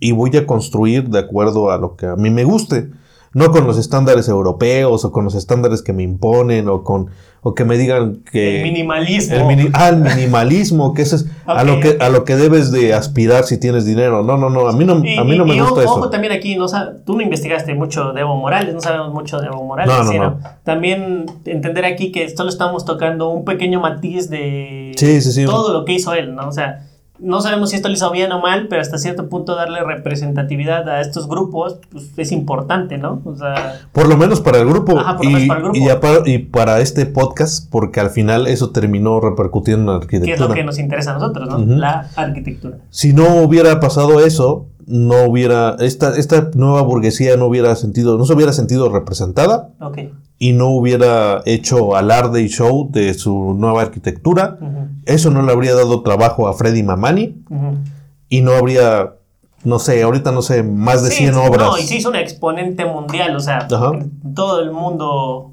y 0.00 0.10
voy 0.10 0.36
a 0.36 0.44
construir 0.44 1.08
de 1.08 1.20
acuerdo 1.20 1.70
a 1.70 1.78
lo 1.78 1.94
que 1.94 2.06
a 2.06 2.16
mí 2.16 2.30
me 2.30 2.42
guste. 2.42 2.90
No 3.34 3.50
con 3.50 3.66
los 3.66 3.78
estándares 3.78 4.28
europeos 4.28 5.04
o 5.04 5.12
con 5.12 5.24
los 5.24 5.34
estándares 5.34 5.82
que 5.82 5.92
me 5.92 6.02
imponen 6.04 6.68
o 6.68 6.82
con 6.84 7.08
o 7.46 7.52
que 7.54 7.66
me 7.66 7.76
digan 7.76 8.22
que 8.32 8.58
El 8.58 8.62
minimalismo. 8.72 9.36
el 9.36 9.44
mini- 9.44 9.70
ah, 9.74 9.90
el 9.90 9.96
minimalismo, 9.98 10.94
que 10.94 11.02
eso 11.02 11.16
es 11.16 11.26
a 11.46 11.62
lo 11.64 11.78
que 11.80 11.98
a 12.00 12.08
lo 12.08 12.24
que 12.24 12.36
debes 12.36 12.70
de 12.72 12.94
aspirar 12.94 13.44
si 13.44 13.58
tienes 13.58 13.84
dinero. 13.84 14.22
No, 14.22 14.38
no, 14.38 14.48
no, 14.48 14.66
a 14.68 14.72
mí 14.72 14.84
no 14.86 15.04
Y, 15.04 15.18
a 15.18 15.24
mí 15.24 15.36
no 15.36 15.44
y- 15.44 15.48
me 15.50 15.56
y 15.56 15.58
gusta 15.60 15.72
ojo, 15.74 15.80
eso. 15.82 15.94
ojo 15.96 16.10
también 16.10 16.32
aquí, 16.32 16.56
no 16.56 16.66
tú 17.04 17.16
no 17.16 17.20
investigaste 17.22 17.74
mucho 17.74 18.12
de 18.12 18.22
Evo 18.22 18.36
Morales, 18.36 18.72
no 18.72 18.80
sabemos 18.80 19.12
mucho 19.12 19.38
de 19.40 19.48
Evo 19.48 19.62
Morales, 19.64 19.94
No, 19.94 20.04
no, 20.04 20.10
sino 20.10 20.24
no. 20.30 20.38
también 20.62 21.26
entender 21.44 21.84
aquí 21.84 22.12
que 22.12 22.34
solo 22.34 22.48
estamos 22.48 22.84
tocando 22.86 23.28
un 23.28 23.44
pequeño 23.44 23.78
matiz 23.80 24.30
de 24.30 24.92
Sí, 24.96 25.20
sí, 25.20 25.32
sí. 25.32 25.44
todo 25.44 25.72
lo 25.72 25.84
que 25.84 25.92
hizo 25.92 26.14
él, 26.14 26.34
¿no? 26.34 26.48
O 26.48 26.52
sea, 26.52 26.86
no 27.18 27.40
sabemos 27.40 27.70
si 27.70 27.76
esto 27.76 27.88
lo 27.88 27.94
hizo 27.94 28.10
bien 28.10 28.32
o 28.32 28.40
mal, 28.40 28.66
pero 28.68 28.82
hasta 28.82 28.98
cierto 28.98 29.28
punto 29.28 29.54
darle 29.54 29.82
representatividad 29.84 30.88
a 30.88 31.00
estos 31.00 31.28
grupos 31.28 31.78
pues, 31.90 32.10
es 32.16 32.32
importante, 32.32 32.98
¿no? 32.98 33.22
O 33.24 33.36
sea, 33.36 33.80
Por 33.92 34.08
lo 34.08 34.16
menos 34.16 34.40
para 34.40 34.58
el 34.58 34.66
grupo. 34.68 34.98
Ajá, 34.98 35.16
por 35.16 35.24
lo 35.26 35.30
y, 35.30 35.34
menos 35.34 35.48
para 35.48 35.60
el 35.60 35.64
grupo. 35.64 36.28
y 36.28 36.38
para 36.38 36.80
este 36.80 37.06
podcast, 37.06 37.70
porque 37.70 38.00
al 38.00 38.10
final 38.10 38.46
eso 38.46 38.70
terminó 38.70 39.20
repercutiendo 39.20 39.94
en 39.94 40.00
la 40.00 40.06
que 40.06 40.16
es 40.16 40.22
lo 40.22 40.26
arquitectura. 40.26 40.54
que 40.54 40.64
nos 40.64 40.78
interesa 40.78 41.12
a 41.12 41.14
nosotros, 41.14 41.48
¿no? 41.48 41.76
La 41.76 42.08
arquitectura. 42.16 42.78
Si 42.90 43.12
no 43.12 43.36
hubiera 43.42 43.78
pasado 43.80 44.20
eso, 44.24 44.66
no 44.86 45.24
hubiera. 45.24 45.76
Esta, 45.80 46.16
esta 46.16 46.50
nueva 46.54 46.82
burguesía 46.82 47.36
no 47.36 47.46
hubiera 47.46 47.74
sentido, 47.76 48.18
no 48.18 48.26
se 48.26 48.34
hubiera 48.34 48.52
sentido 48.52 48.88
representada 48.88 49.70
y 50.38 50.52
no 50.52 50.68
hubiera 50.68 51.42
hecho 51.46 51.96
alarde 51.96 52.42
y 52.42 52.48
show 52.48 52.90
de 52.90 53.14
su 53.14 53.54
nueva 53.54 53.82
arquitectura. 53.82 54.58
Eso 55.06 55.30
no 55.30 55.42
le 55.42 55.52
habría 55.52 55.74
dado 55.74 56.02
trabajo 56.02 56.48
a 56.48 56.54
Freddy 56.54 56.82
Mamani 56.82 57.42
y 58.28 58.40
no 58.40 58.52
habría, 58.52 59.14
no 59.64 59.78
sé, 59.78 60.02
ahorita 60.02 60.32
no 60.32 60.42
sé, 60.42 60.62
más 60.62 61.02
de 61.02 61.10
Sí, 61.10 61.16
100 61.18 61.34
sí, 61.34 61.40
obras. 61.40 61.68
No, 61.68 61.78
y 61.78 61.82
se 61.82 61.96
hizo 61.96 62.08
un 62.10 62.16
exponente 62.16 62.84
mundial, 62.84 63.36
o 63.36 63.40
sea, 63.40 63.68
todo 63.68 64.60
el 64.60 64.72
mundo, 64.72 65.52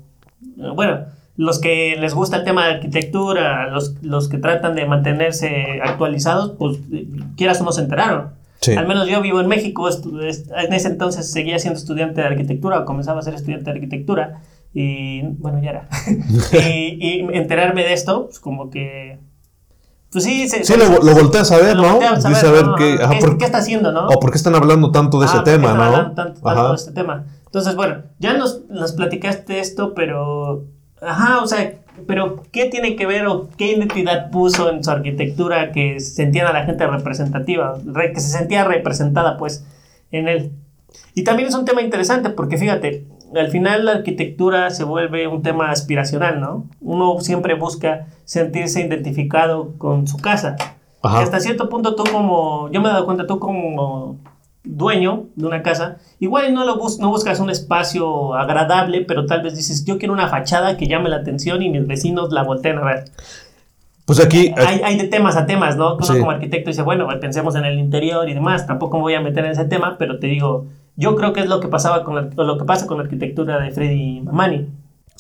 bueno, 0.76 1.06
los 1.38 1.60
que 1.60 1.96
les 2.00 2.14
gusta 2.14 2.38
el 2.38 2.44
tema 2.44 2.66
de 2.66 2.74
arquitectura, 2.76 3.70
los, 3.72 3.96
los 4.04 4.28
que 4.28 4.38
tratan 4.38 4.76
de 4.76 4.86
mantenerse 4.86 5.80
actualizados, 5.84 6.54
pues 6.60 6.78
eh, 6.92 7.08
quieras 7.36 7.62
o 7.62 7.64
no 7.64 7.72
se 7.72 7.82
enteraron. 7.82 8.41
Sí. 8.62 8.76
Al 8.76 8.88
menos 8.88 9.08
yo 9.08 9.22
vivo 9.22 9.42
en 9.42 9.48
México, 9.48 9.90
en 9.90 10.74
ese 10.74 10.88
entonces 10.88 11.32
seguía 11.32 11.58
siendo 11.60 11.80
estudiante 11.80 12.22
de 12.22 12.28
arquitectura, 12.28 12.80
o 12.80 12.86
comenzaba 12.86 13.20
a 13.20 13.24
ser 13.24 13.34
estudiante 13.34 13.66
de 13.66 13.72
arquitectura, 13.72 14.42
y 14.74 15.22
bueno, 15.24 15.60
ya 15.64 15.70
era. 15.72 15.90
y, 16.54 16.98
y 17.00 17.28
enterarme 17.34 17.84
de 17.84 17.94
esto, 17.94 18.26
pues 18.28 18.40
como 18.40 18.70
que... 18.70 19.20
Pues 20.12 20.26
sí, 20.26 20.48
se, 20.50 20.64
Sí, 20.66 20.74
lo, 20.78 21.02
lo 21.02 21.14
volteas 21.14 21.52
a 21.54 21.58
ver, 21.58 21.76
¿no? 21.78 21.94
volteas 21.96 22.26
a 22.44 22.52
ver, 22.52 22.66
qué, 22.78 23.00
ajá, 23.02 23.14
¿Qué- 23.14 23.20
por- 23.20 23.38
qué 23.38 23.46
está 23.46 23.60
haciendo, 23.60 23.92
no? 23.94 24.08
o 24.08 24.20
por 24.20 24.30
qué 24.32 24.38
están 24.38 24.54
hablando 24.56 24.92
tanto 24.92 25.20
de 25.20 25.26
ese 25.26 25.38
Ah, 25.38 25.44
¿por 25.44 25.46
qué 25.46 25.52
tema, 25.58 25.74
¿no? 25.74 25.84
hablando 25.84 26.14
tanto- 26.16 26.70
de 26.70 26.76
este 26.76 26.92
tema. 26.92 27.26
Entonces, 27.46 27.76
bueno, 27.76 28.04
ya 28.20 28.34
nos, 28.38 28.62
nos 28.70 28.92
platicaste 28.92 29.60
esto, 29.60 29.94
pero. 29.96 30.66
Ajá, 31.02 31.42
o 31.42 31.48
sea, 31.48 31.76
pero 32.08 32.44
¿qué 32.52 32.66
tiene 32.66 32.96
que 32.96 33.06
ver 33.06 33.28
o 33.28 33.50
qué 33.58 33.74
identidad 33.74 34.32
puso 34.32 34.70
en 34.72 34.84
su 34.84 34.92
arquitectura 34.92 35.72
que 35.72 36.00
sentían 36.00 36.48
a 36.48 36.54
la 36.54 36.66
gente 36.66 36.88
representativa, 36.88 37.78
re- 37.86 38.14
que 38.14 38.20
se 38.20 38.38
sentía 38.38 38.64
representada, 38.64 39.38
pues, 39.38 39.66
en 40.12 40.28
él? 40.28 40.52
Y 41.16 41.24
también 41.24 41.48
es 41.50 41.56
un 41.56 41.66
tema 41.66 41.82
interesante 41.82 42.30
porque 42.30 42.58
fíjate, 42.58 43.06
al 43.36 43.50
final 43.50 43.86
la 43.86 43.94
arquitectura 43.94 44.70
se 44.72 44.84
vuelve 44.84 45.28
un 45.28 45.42
tema 45.42 45.72
aspiracional, 45.72 46.42
¿no? 46.42 46.66
Uno 46.82 47.20
siempre 47.22 47.54
busca 47.54 48.08
sentirse 48.26 48.82
identificado 48.82 49.74
con 49.78 50.08
su 50.08 50.18
casa. 50.18 50.56
Ajá. 51.02 51.22
Hasta 51.22 51.40
cierto 51.40 51.70
punto 51.70 51.96
tú 51.96 52.04
como, 52.12 52.70
yo 52.72 52.82
me 52.82 52.90
he 52.90 52.92
dado 52.92 53.06
cuenta, 53.06 53.26
tú 53.26 53.40
como 53.40 54.18
dueño 54.64 55.26
de 55.36 55.46
una 55.48 55.64
casa, 55.64 55.98
igual 56.20 56.54
no, 56.54 56.66
lo 56.66 56.78
bus 56.78 57.00
no 57.00 57.10
buscas 57.10 57.40
un 57.40 57.50
espacio 57.50 58.36
agradable, 58.36 59.02
pero 59.02 59.26
tal 59.26 59.42
vez 59.42 59.56
dices, 59.56 59.86
yo 59.86 59.98
quiero 59.98 60.14
una 60.14 60.28
fachada 60.28 60.78
que 60.78 60.88
llame 60.88 61.10
la 61.10 61.18
atención 61.18 61.62
y 61.64 61.70
mis 61.70 61.88
vecinos 61.88 62.32
la 62.32 62.44
volteen 62.44 62.78
a 62.78 62.84
ver. 62.86 63.06
Pues 64.06 64.20
aquí, 64.20 64.54
Hay, 64.58 64.82
hay 64.84 64.98
de 64.98 65.08
temas 65.08 65.36
a 65.38 65.46
temas, 65.46 65.78
¿no? 65.78 65.96
Uno 65.96 66.06
Sí. 66.06 66.20
como 66.20 66.32
arquitecto 66.32 66.70
dice, 66.70 66.82
bueno, 66.82 67.08
pensemos 67.20 67.56
en 67.56 67.66
el 67.66 67.80
interior 67.80 68.28
y 68.30 68.34
demás, 68.34 68.68
tampoco 68.68 68.98
me 68.98 69.04
voy 69.04 69.14
a 69.16 69.22
meter 69.22 69.46
en 69.46 69.52
ese 69.52 69.66
tema, 69.66 69.96
pero 69.98 70.20
te 70.20 70.28
digo, 70.28 70.68
yo 70.96 71.16
creo 71.16 71.34
que 71.34 71.40
es 71.42 71.48
lo 71.48 71.60
que 71.60 71.68
pasaba 71.68 72.04
con 72.04 72.16
la- 72.16 72.44
lo 72.44 72.58
que 72.58 72.66
pasa 72.66 72.86
con 72.88 72.98
la 72.98 73.04
arquitectura 73.04 73.60
de 73.60 73.72
Freddy 73.72 74.22
Mamani. 74.22 74.68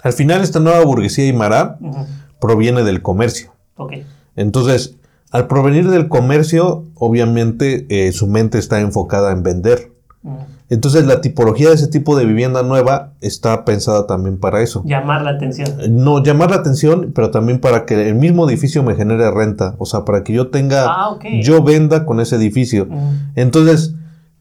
al 0.03 0.13
final 0.13 0.41
esta 0.41 0.59
nueva 0.59 0.83
burguesía 0.83 1.25
aymara 1.25 1.77
Ujú. 1.79 2.05
proviene 2.39 2.83
del 2.83 3.01
comercio. 3.03 3.51
Ok. 3.77 3.93
Entonces, 4.35 4.97
al 5.31 5.47
provenir 5.47 5.89
del 5.89 6.07
comercio, 6.07 6.85
obviamente 6.95 7.85
eh, 7.89 8.11
su 8.11 8.27
mente 8.27 8.57
está 8.59 8.79
enfocada 8.79 9.31
en 9.31 9.43
vender. 9.43 9.91
Ujú. 10.23 10.37
Entonces, 10.69 11.05
la 11.05 11.19
tipología 11.19 11.67
de 11.67 11.75
ese 11.75 11.87
tipo 11.87 12.17
de 12.17 12.23
vivienda 12.23 12.63
nueva 12.63 13.11
está 13.19 13.65
pensada 13.65 14.07
también 14.07 14.37
para 14.37 14.61
eso. 14.61 14.81
Llamar 14.85 15.21
la 15.21 15.31
atención. 15.31 15.69
No 15.89 16.23
llamar 16.23 16.49
la 16.49 16.55
atención, 16.57 17.11
pero 17.13 17.29
también 17.29 17.59
para 17.59 17.85
que 17.85 18.07
el 18.07 18.15
mismo 18.15 18.47
edificio 18.47 18.81
me 18.81 18.95
genere 18.95 19.29
renta. 19.31 19.75
O 19.79 19.85
sea, 19.85 20.05
para 20.05 20.23
que 20.23 20.31
yo 20.31 20.47
tenga, 20.47 20.85
Ah, 20.87 21.19
yo 21.41 21.61
venda 21.61 22.05
con 22.05 22.21
ese 22.21 22.37
edificio. 22.37 22.83
Ujú. 22.89 22.99
Entonces, 23.35 23.95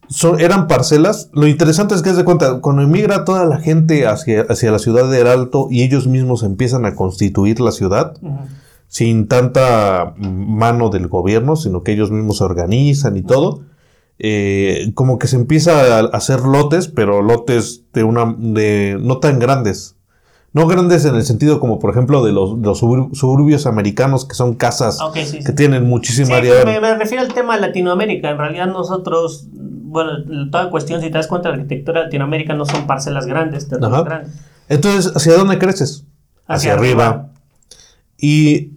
son, 0.07 0.39
eran 0.39 0.67
parcelas. 0.67 1.29
Lo 1.33 1.47
interesante 1.47 1.95
es 1.95 2.01
que, 2.01 2.11
haz 2.11 2.17
de 2.17 2.23
cuenta, 2.23 2.61
cuando 2.61 2.81
emigra 2.81 3.25
toda 3.25 3.43
la 3.45 3.59
gente 3.59 4.07
hacia, 4.07 4.43
hacia 4.43 4.71
la 4.71 4.79
ciudad 4.79 5.11
del 5.11 5.27
Alto 5.27 5.67
y 5.69 5.83
ellos 5.83 6.07
mismos 6.07 6.43
empiezan 6.43 6.85
a 6.85 6.95
constituir 6.95 7.59
la 7.59 7.71
ciudad, 7.71 8.13
Ujú. 8.21 8.37
Sin 8.93 9.29
tanta 9.29 10.13
mano 10.17 10.89
del 10.89 11.07
gobierno, 11.07 11.55
sino 11.55 11.81
que 11.81 11.93
ellos 11.93 12.11
mismos 12.11 12.39
se 12.39 12.43
organizan 12.43 13.15
y 13.15 13.21
todo, 13.21 13.61
eh, 14.19 14.91
como 14.95 15.17
que 15.17 15.27
se 15.27 15.37
empieza 15.37 15.97
a 15.97 15.99
hacer 16.11 16.41
lotes, 16.41 16.89
pero 16.89 17.21
lotes 17.21 17.85
de 17.93 18.03
una, 18.03 18.35
de 18.37 18.97
no 18.99 19.19
tan 19.19 19.39
grandes. 19.39 19.95
No 20.51 20.67
grandes 20.67 21.05
en 21.05 21.15
el 21.15 21.23
sentido 21.23 21.61
como, 21.61 21.79
por 21.79 21.91
ejemplo, 21.91 22.21
de 22.25 22.33
los, 22.33 22.59
de 22.61 22.67
los 22.67 22.83
subur- 22.83 23.15
suburbios 23.15 23.65
americanos, 23.65 24.25
que 24.25 24.35
son 24.35 24.55
casas 24.55 24.99
sí. 25.23 25.39
que 25.41 25.53
tienen 25.53 25.85
muchísima 25.87 26.27
Sí, 26.27 26.33
área. 26.33 26.65
me, 26.65 26.81
me 26.81 26.97
refiero 26.97 27.23
al 27.23 27.33
tema 27.33 27.55
de 27.55 27.61
Latinoamérica. 27.61 28.29
En 28.31 28.37
realidad 28.37 28.67
nosotros, 28.67 29.47
bueno, 29.53 30.11
toda 30.51 30.69
cuestión, 30.69 30.99
si 30.99 31.07
te 31.07 31.13
das 31.13 31.27
cuenta, 31.27 31.47
la 31.47 31.55
arquitectura 31.55 32.01
de 32.01 32.05
Latinoamérica 32.07 32.53
no 32.53 32.65
son 32.65 32.85
parcelas 32.87 33.25
grandes, 33.25 33.69
terrenos 33.69 34.03
grandes. 34.03 34.33
Entonces, 34.67 35.13
¿hacia 35.15 35.37
dónde 35.37 35.57
creces? 35.57 36.05
Hacia 36.45 36.73
Hacia, 36.73 36.73
arriba. 36.73 37.29
Y 38.17 38.73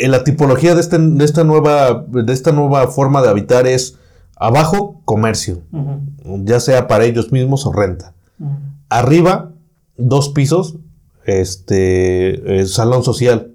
en 0.00 0.10
la 0.10 0.24
tipología 0.24 0.74
de, 0.74 0.80
este- 0.80 0.98
de 0.98 1.24
esta 1.24 1.44
nueva, 1.44 2.04
de 2.08 2.32
esta 2.32 2.52
nueva 2.52 2.88
forma 2.88 3.22
de 3.22 3.28
habitar 3.28 3.66
es 3.66 3.98
abajo, 4.36 5.00
comercio, 5.04 5.62
ya 6.24 6.60
sea 6.60 6.86
para 6.88 7.04
ellos 7.04 7.30
mismos 7.32 7.66
o 7.66 7.72
renta. 7.72 8.14
Arriba, 8.88 9.50
dos 9.96 10.30
pisos, 10.30 10.76
este, 11.24 12.60
eh, 12.60 12.66
salón 12.66 13.02
social. 13.04 13.52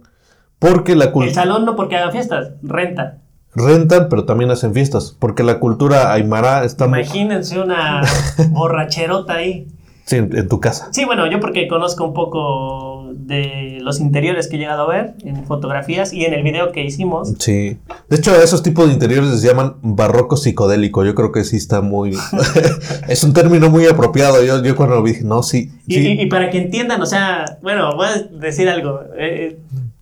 Porque 0.59 0.95
la 0.95 1.05
El 1.05 1.11
cultura... 1.11 1.33
salón 1.35 1.65
no 1.65 1.75
porque 1.75 1.95
hagan 1.97 2.11
fiestas, 2.11 2.51
renta. 2.63 3.17
Rentan, 3.53 4.07
pero 4.09 4.25
también 4.25 4.51
hacen 4.51 4.73
fiestas. 4.73 5.15
Porque 5.17 5.43
la 5.43 5.59
cultura 5.59 6.11
aymara 6.11 6.65
está. 6.65 6.85
Imagínense 6.87 7.59
una 7.59 8.01
borracherota 8.49 9.33
ahí. 9.35 9.67
Sí, 10.05 10.17
en, 10.17 10.35
en 10.35 10.47
tu 10.49 10.59
casa. 10.59 10.89
Sí, 10.91 11.05
bueno, 11.05 11.25
yo 11.31 11.39
porque 11.39 11.67
conozco 11.67 12.03
un 12.05 12.13
poco 12.13 12.94
de 13.17 13.79
los 13.81 13.99
interiores 13.99 14.47
que 14.47 14.55
he 14.57 14.59
llegado 14.59 14.83
a 14.83 14.87
ver 14.93 15.13
en 15.23 15.45
fotografías 15.45 16.13
y 16.13 16.25
en 16.25 16.33
el 16.33 16.43
video 16.43 16.71
que 16.71 16.83
hicimos. 16.83 17.33
Sí. 17.39 17.77
De 18.09 18.17
hecho, 18.17 18.35
esos 18.41 18.61
tipos 18.63 18.87
de 18.87 18.93
interiores 18.93 19.29
les 19.31 19.41
llaman 19.41 19.75
barroco 19.81 20.37
psicodélico. 20.37 21.03
Yo 21.05 21.15
creo 21.15 21.31
que 21.31 21.43
sí 21.43 21.57
está 21.57 21.81
muy... 21.81 22.15
es 23.07 23.23
un 23.23 23.33
término 23.33 23.69
muy 23.69 23.85
apropiado. 23.87 24.43
Yo, 24.43 24.63
yo 24.63 24.75
cuando 24.75 24.95
lo 24.95 25.03
vi 25.03 25.11
dije, 25.11 25.23
no, 25.23 25.43
sí. 25.43 25.71
Y, 25.87 25.93
sí. 25.95 26.07
y- 26.07 26.21
y 26.21 26.25
para 26.27 26.49
que 26.49 26.57
entiendan, 26.59 27.01
o 27.01 27.05
sea, 27.05 27.57
bueno, 27.61 27.95
voy 27.95 28.07
a 28.07 28.21
decir 28.39 28.67
algo. 28.69 29.01
Eh, 29.17 29.57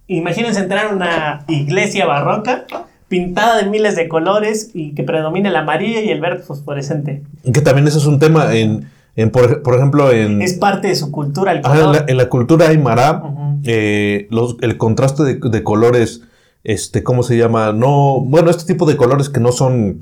imagínense 0.07 0.59
entrar 0.59 0.87
a 0.87 0.89
una 0.95 1.45
iglesia 1.47 2.05
barroca 2.05 2.65
pintada 3.07 3.57
de 3.61 3.69
miles 3.69 3.95
de 3.95 4.07
colores 4.07 4.71
y 4.73 4.93
que 4.95 5.03
predomina 5.03 5.49
el 5.49 5.55
amarillo 5.55 6.01
y 6.01 6.09
el 6.09 6.19
verde 6.19 6.41
fosforescente. 6.43 7.21
Que 7.53 7.61
también 7.61 7.87
eso 7.87 7.99
es 7.99 8.05
un 8.05 8.17
tema 8.19 8.55
en... 8.55 8.89
en 9.15 9.29
por, 9.31 9.43
ej- 9.45 9.61
por 9.61 9.75
ejemplo, 9.75 10.11
en... 10.11 10.41
Es 10.41 10.53
parte 10.53 10.87
de 10.87 10.95
su 10.95 11.11
cultura 11.11 11.51
el 11.51 11.59
Ajá, 11.63 11.75
en, 11.75 11.81
color. 11.85 11.95
la, 11.95 12.05
en 12.11 12.17
la 12.17 12.29
cultura 12.29 12.67
aymara, 12.69 13.23
eh, 13.63 14.27
los- 14.31 14.57
el 14.61 14.77
contraste 14.77 15.23
de, 15.23 15.35
de 15.35 15.63
colores, 15.63 16.21
este, 16.63 17.03
¿cómo 17.03 17.23
se 17.23 17.37
llama? 17.37 17.73
No, 17.73 18.19
bueno, 18.21 18.49
este 18.49 18.65
tipo 18.73 18.85
de 18.85 18.97
colores 18.97 19.29
que 19.29 19.39
no 19.39 19.51
son, 19.51 20.01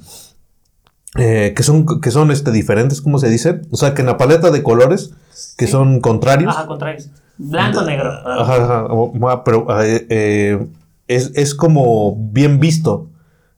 eh, 1.18 1.54
que 1.56 1.64
son, 1.64 1.86
que 2.02 2.12
son, 2.12 2.32
este, 2.32 2.52
diferentes, 2.52 3.02
¿cómo 3.02 3.20
se 3.20 3.30
dice? 3.30 3.62
O 3.72 3.78
sea, 3.78 3.94
que 3.94 4.02
en 4.02 4.08
la 4.08 4.18
paleta 4.18 4.50
de 4.52 4.64
colores, 4.64 5.12
que 5.58 5.66
Sí. 5.66 5.72
son 5.72 6.00
contrarios. 6.00 6.56
Ajá, 6.56 6.68
contrarios. 6.68 7.10
Blanco, 7.38 7.82
negro. 7.82 8.12
Ajá, 8.26 8.86
ajá, 8.86 9.44
pero 9.44 9.66
eh, 9.84 10.68
es, 11.08 11.32
es 11.36 11.56
como 11.56 12.16
bien 12.16 12.60
visto. 12.60 13.08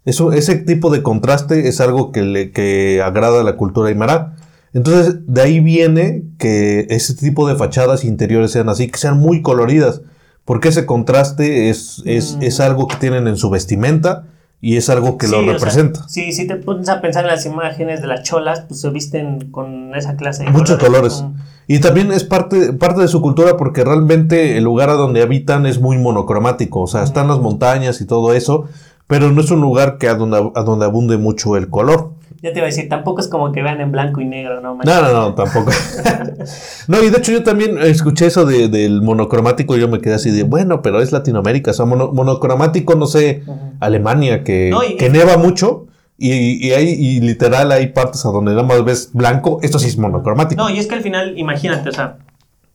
Eso, 0.06 0.32
ese 0.34 0.56
tipo 0.56 0.90
de 0.90 1.04
contraste 1.04 1.68
es 1.68 1.80
algo 1.82 2.12
que, 2.12 2.22
le, 2.24 2.52
que 2.52 3.02
agrada 3.04 3.42
a 3.42 3.44
la 3.44 3.56
cultura 3.58 3.90
aymara. 3.90 4.36
Entonces, 4.74 5.18
de 5.28 5.42
ahí 5.42 5.60
viene 5.60 6.24
que 6.40 6.88
ese 6.90 7.14
tipo 7.16 7.48
de 7.48 7.56
fachadas 7.56 8.04
interiores 8.04 8.52
sean 8.52 8.70
así, 8.70 8.88
que 8.90 8.98
sean 8.98 9.20
muy 9.20 9.42
coloridas. 9.42 10.02
porque 10.46 10.68
ese 10.68 10.86
contraste 10.86 11.70
es, 11.70 12.02
es, 12.06 12.36
Mm. 12.36 12.44
es 12.44 12.60
algo 12.60 12.90
que 12.90 12.98
tienen 12.98 13.30
en 13.30 13.38
su 13.38 13.50
vestimenta 13.50 14.26
y 14.60 14.76
es 14.76 14.90
algo 14.90 15.18
que 15.18 15.28
Sí, 15.28 15.32
lo 15.32 15.40
o 15.40 15.44
sea, 15.44 15.54
representa. 15.54 16.06
sí, 16.10 16.34
si 16.34 16.46
te 16.48 16.58
pones 16.58 16.90
a 16.90 17.00
pensar 17.00 17.24
en 17.24 17.30
las 17.32 17.46
imágenes 17.46 18.02
de 18.02 18.08
las 18.08 18.24
cholas, 18.24 18.66
pues 18.68 18.82
se 18.82 18.90
visten 18.90 19.52
con 19.52 19.96
esa 19.96 20.18
clase 20.18 20.44
de 20.44 20.50
Muchos 20.52 20.78
colores. 20.80 21.14
con- 21.14 21.36
Y 21.66 21.80
también 21.80 22.12
es 22.12 22.26
parte, 22.26 22.74
parte 22.74 23.00
de 23.00 23.08
su 23.08 23.22
cultura 23.22 23.56
porque 23.56 23.86
realmente 23.86 24.58
el 24.58 24.66
lugar 24.66 24.90
a 24.90 24.96
donde 24.96 25.22
habitan 25.22 25.66
es 25.66 25.80
muy 25.80 25.98
monocromático. 25.98 26.82
O 26.82 26.88
sea, 26.88 27.04
están 27.04 27.30
las 27.30 27.40
montañas 27.40 28.02
y 28.02 28.06
todo 28.06 28.34
eso, 28.34 28.66
pero 29.08 29.32
no 29.32 29.40
es 29.40 29.50
un 29.50 29.62
lugar 29.62 29.98
que 29.98 30.10
a 30.10 30.16
donde, 30.16 30.52
a 30.56 30.64
donde 30.64 30.84
abunde 30.84 31.16
mucho 31.16 31.56
el 31.56 31.70
color. 31.70 32.16
Ya 32.44 32.52
te 32.52 32.60
iba 32.60 32.66
a 32.68 32.70
decir, 32.70 32.90
tampoco 32.90 33.22
es 33.22 33.28
como 33.30 33.52
que 33.54 33.64
vean 33.64 33.80
en 33.82 33.92
blanco 33.92 34.20
y 34.22 34.26
negro, 34.26 34.60
¿no? 34.62 34.76
manches? 34.76 34.94
No, 34.94 35.02
no, 35.02 35.12
no, 35.14 35.34
tampoco. 35.34 35.72
no, 36.90 37.02
y 37.02 37.10
de 37.10 37.18
hecho 37.18 37.32
yo 37.32 37.42
también 37.42 37.78
escuché 37.82 38.26
eso 38.28 38.46
de- 38.46 38.68
del 38.68 39.02
monocromático 39.02 39.76
y 39.78 39.80
yo 39.80 39.88
me 39.88 40.00
quedé 40.02 40.16
así 40.16 40.30
de, 40.30 40.44
bueno, 40.44 40.82
pero 40.82 41.02
es 41.02 41.12
Latinoamérica. 41.14 41.72
O 41.72 41.74
sea, 41.74 41.86
mono- 41.86 42.12
monocromático, 42.12 42.96
no 42.96 43.06
sé. 43.08 43.44
Alemania, 43.80 44.44
que, 44.44 44.70
No, 44.72 44.84
y- 44.84 44.98
que 44.98 45.10
neva 45.10 45.38
mucho. 45.38 45.88
Y, 46.18 46.68
y, 46.68 46.72
hay, 46.74 46.90
y 46.90 47.22
literal 47.22 47.72
hay 47.72 47.88
partes 47.88 48.26
a 48.26 48.30
donde 48.30 48.52
nada 48.52 48.64
más 48.64 48.84
ves 48.86 49.10
blanco. 49.14 49.60
Esto 49.64 49.80
sí 49.80 49.88
es 49.88 49.98
monocromático. 49.98 50.62
No, 50.62 50.70
y 50.70 50.80
es 50.80 50.88
que 50.88 50.96
al 50.96 51.02
final, 51.02 51.38
imagínate, 51.40 51.90
o 51.90 51.92
sea, 51.94 52.18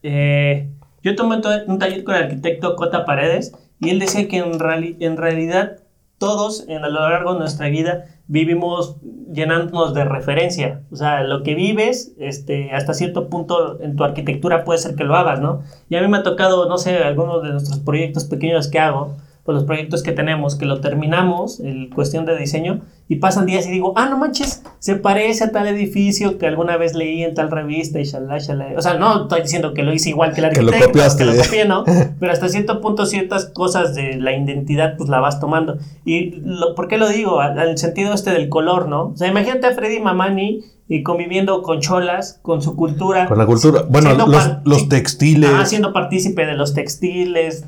eh, 0.02 0.68
yo 1.02 1.14
tomé 1.14 1.36
un, 1.36 1.42
ta- 1.42 1.62
un 1.66 1.78
taller 1.78 2.04
con 2.04 2.14
el 2.14 2.24
arquitecto 2.24 2.74
Cota 2.76 3.04
Paredes 3.04 3.52
y 3.80 3.90
él 3.90 3.98
decía 3.98 4.26
que 4.28 4.38
en, 4.38 4.52
en 5.00 5.16
realidad 5.16 5.72
todos 6.18 6.64
en, 6.68 6.82
a 6.84 6.88
lo 6.88 7.08
largo 7.08 7.34
de 7.34 7.40
nuestra 7.40 7.68
vida 7.68 8.06
vivimos 8.28 8.96
llenándonos 9.32 9.94
de 9.94 10.04
referencia. 10.04 10.82
O 10.92 10.96
sea, 10.96 11.24
lo 11.24 11.42
que 11.42 11.54
vives, 11.54 12.12
este, 12.18 12.70
hasta 12.72 12.94
cierto 12.94 13.28
punto 13.28 13.80
en 13.80 13.96
tu 13.96 14.04
arquitectura 14.04 14.64
puede 14.64 14.78
ser 14.78 14.94
que 14.94 15.04
lo 15.04 15.16
hagas, 15.16 15.40
¿no? 15.40 15.62
Y 15.88 15.96
a 15.96 16.02
mí 16.02 16.08
me 16.08 16.18
ha 16.18 16.22
tocado, 16.22 16.68
no 16.68 16.78
sé, 16.78 16.98
algunos 16.98 17.42
de 17.42 17.50
nuestros 17.50 17.80
proyectos 17.80 18.26
pequeños 18.26 18.68
que 18.68 18.78
hago, 18.78 19.16
pues 19.48 19.54
los 19.56 19.64
proyectos 19.64 20.02
que 20.02 20.12
tenemos, 20.12 20.56
que 20.56 20.66
lo 20.66 20.82
terminamos, 20.82 21.58
en 21.60 21.88
cuestión 21.88 22.26
de 22.26 22.36
diseño, 22.36 22.82
y 23.08 23.16
pasan 23.16 23.46
días 23.46 23.66
y 23.66 23.70
digo, 23.70 23.94
ah, 23.96 24.06
no 24.10 24.18
manches, 24.18 24.62
se 24.78 24.96
parece 24.96 25.44
a 25.44 25.52
tal 25.52 25.66
edificio 25.68 26.36
que 26.36 26.46
alguna 26.46 26.76
vez 26.76 26.94
leí 26.94 27.22
en 27.24 27.32
tal 27.32 27.50
revista 27.50 27.98
y 27.98 28.04
shalá, 28.04 28.36
shalá. 28.36 28.74
O 28.76 28.82
sea, 28.82 28.98
no 28.98 29.22
estoy 29.22 29.40
diciendo 29.40 29.72
que 29.72 29.82
lo 29.82 29.94
hice 29.94 30.10
igual 30.10 30.34
que 30.34 30.42
el 30.42 30.50
Que 30.50 30.60
lo 30.60 30.68
arquitecto, 30.68 30.88
copiaste. 30.88 31.24
que 31.24 31.30
lo 31.30 31.42
copié, 31.42 31.64
¿no? 31.64 31.84
Pero 32.20 32.30
hasta 32.30 32.50
cierto 32.50 32.82
punto 32.82 33.06
ciertas 33.06 33.46
cosas 33.46 33.94
de 33.94 34.16
la 34.16 34.36
identidad 34.36 34.98
pues 34.98 35.08
la 35.08 35.18
vas 35.20 35.40
tomando. 35.40 35.78
¿Y 36.04 36.32
lo, 36.44 36.74
por 36.74 36.86
qué 36.86 36.98
lo 36.98 37.08
digo? 37.08 37.40
Al, 37.40 37.58
al 37.58 37.78
sentido 37.78 38.12
este 38.12 38.32
del 38.32 38.50
color, 38.50 38.86
¿no? 38.86 39.06
O 39.06 39.16
sea, 39.16 39.28
imagínate 39.28 39.66
a 39.66 39.72
Freddy 39.72 39.98
Mamani 39.98 40.60
y 40.90 41.02
conviviendo 41.02 41.62
con 41.62 41.80
cholas, 41.80 42.38
con 42.42 42.60
su 42.60 42.76
cultura. 42.76 43.24
Con 43.28 43.38
la 43.38 43.46
cultura. 43.46 43.86
Bueno, 43.88 44.14
los, 44.26 44.50
los 44.64 44.90
textiles. 44.90 45.48
Ah, 45.54 45.64
siendo 45.64 45.94
partícipe 45.94 46.44
de 46.44 46.52
los 46.52 46.74
textiles, 46.74 47.64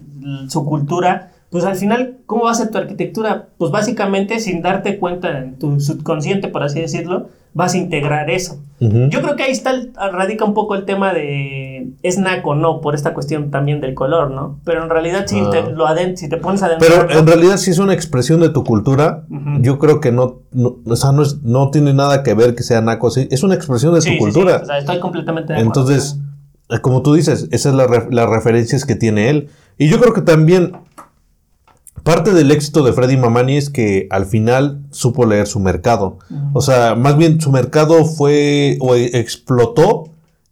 su 0.48 0.66
cultura, 0.66 1.29
pues 1.50 1.64
al 1.64 1.74
final, 1.76 2.18
¿cómo 2.26 2.44
va 2.44 2.52
a 2.52 2.54
ser 2.54 2.70
tu 2.70 2.78
arquitectura? 2.78 3.48
Pues 3.58 3.70
básicamente, 3.72 4.38
sin 4.40 4.62
darte 4.62 4.98
cuenta 4.98 5.36
en 5.38 5.58
tu 5.58 5.80
subconsciente, 5.80 6.48
por 6.48 6.62
así 6.62 6.80
decirlo, 6.80 7.28
vas 7.54 7.74
a 7.74 7.78
integrar 7.78 8.30
eso. 8.30 8.60
Ujú. 8.78 9.08
Yo 9.08 9.20
creo 9.20 9.34
que 9.34 9.42
ahí 9.42 9.50
está, 9.50 9.72
radica 10.12 10.44
un 10.44 10.54
poco 10.54 10.76
el 10.76 10.84
tema 10.84 11.12
de 11.12 11.88
es 12.04 12.18
naco, 12.18 12.54
no, 12.54 12.80
por 12.80 12.94
esta 12.94 13.12
cuestión 13.14 13.50
también 13.50 13.80
del 13.80 13.94
color, 13.94 14.30
¿no? 14.30 14.60
Pero 14.64 14.84
en 14.84 14.90
realidad, 14.90 15.26
si, 15.26 15.40
Ah. 15.40 15.50
te, 15.50 15.72
lo 15.72 15.88
adent 15.88 16.16
si 16.16 16.28
te 16.28 16.36
pones 16.36 16.62
adentro. 16.62 16.86
Pero 16.88 17.18
en 17.18 17.26
realidad 17.26 17.56
si 17.56 17.72
es 17.72 17.78
una 17.78 17.94
expresión 17.94 18.38
de 18.40 18.50
tu 18.50 18.62
cultura, 18.62 19.24
Ujú. 19.28 19.60
yo 19.62 19.78
creo 19.80 20.00
que 20.00 20.12
no, 20.12 20.42
no, 20.52 20.76
o 20.86 20.94
sea, 20.96 21.10
no, 21.10 21.22
es, 21.22 21.42
no 21.42 21.70
tiene 21.70 21.92
nada 21.92 22.22
que 22.22 22.34
ver 22.34 22.54
que 22.54 22.62
sea 22.62 22.80
naco, 22.80 23.10
sí, 23.10 23.26
es 23.32 23.42
una 23.42 23.56
expresión 23.56 23.92
de 23.94 24.02
Sí, 24.02 24.10
tu 24.10 24.12
sí, 24.12 24.18
cultura. 24.20 24.58
sí, 24.58 24.62
o 24.62 24.66
sea, 24.66 24.78
estoy 24.78 25.00
completamente 25.00 25.52
de 25.52 25.58
acuerdo. 25.58 25.80
Entonces, 25.80 26.20
como 26.82 27.02
tú 27.02 27.14
dices, 27.14 27.48
esas 27.50 27.74
la 27.74 27.88
re- 27.88 28.06
las 28.10 28.28
referencias 28.30 28.84
que 28.84 28.94
tiene 28.94 29.28
él. 29.30 29.48
Y 29.76 29.88
yo 29.88 29.98
creo 29.98 30.12
que 30.12 30.20
también 30.20 30.72
parte 32.02 32.32
del 32.32 32.50
éxito 32.50 32.82
de 32.82 32.92
Freddy 32.92 33.16
Mamani 33.16 33.56
es 33.56 33.70
que 33.70 34.06
al 34.10 34.26
final 34.26 34.82
supo 34.90 35.24
leer 35.26 35.46
su 35.46 35.60
mercado. 35.60 36.18
O 36.52 36.60
sea, 36.60 36.94
más 36.94 37.16
bien 37.16 37.40
su 37.40 37.50
mercado 37.52 38.04
fue 38.04 38.76
o 38.80 38.94
explotó 38.94 40.04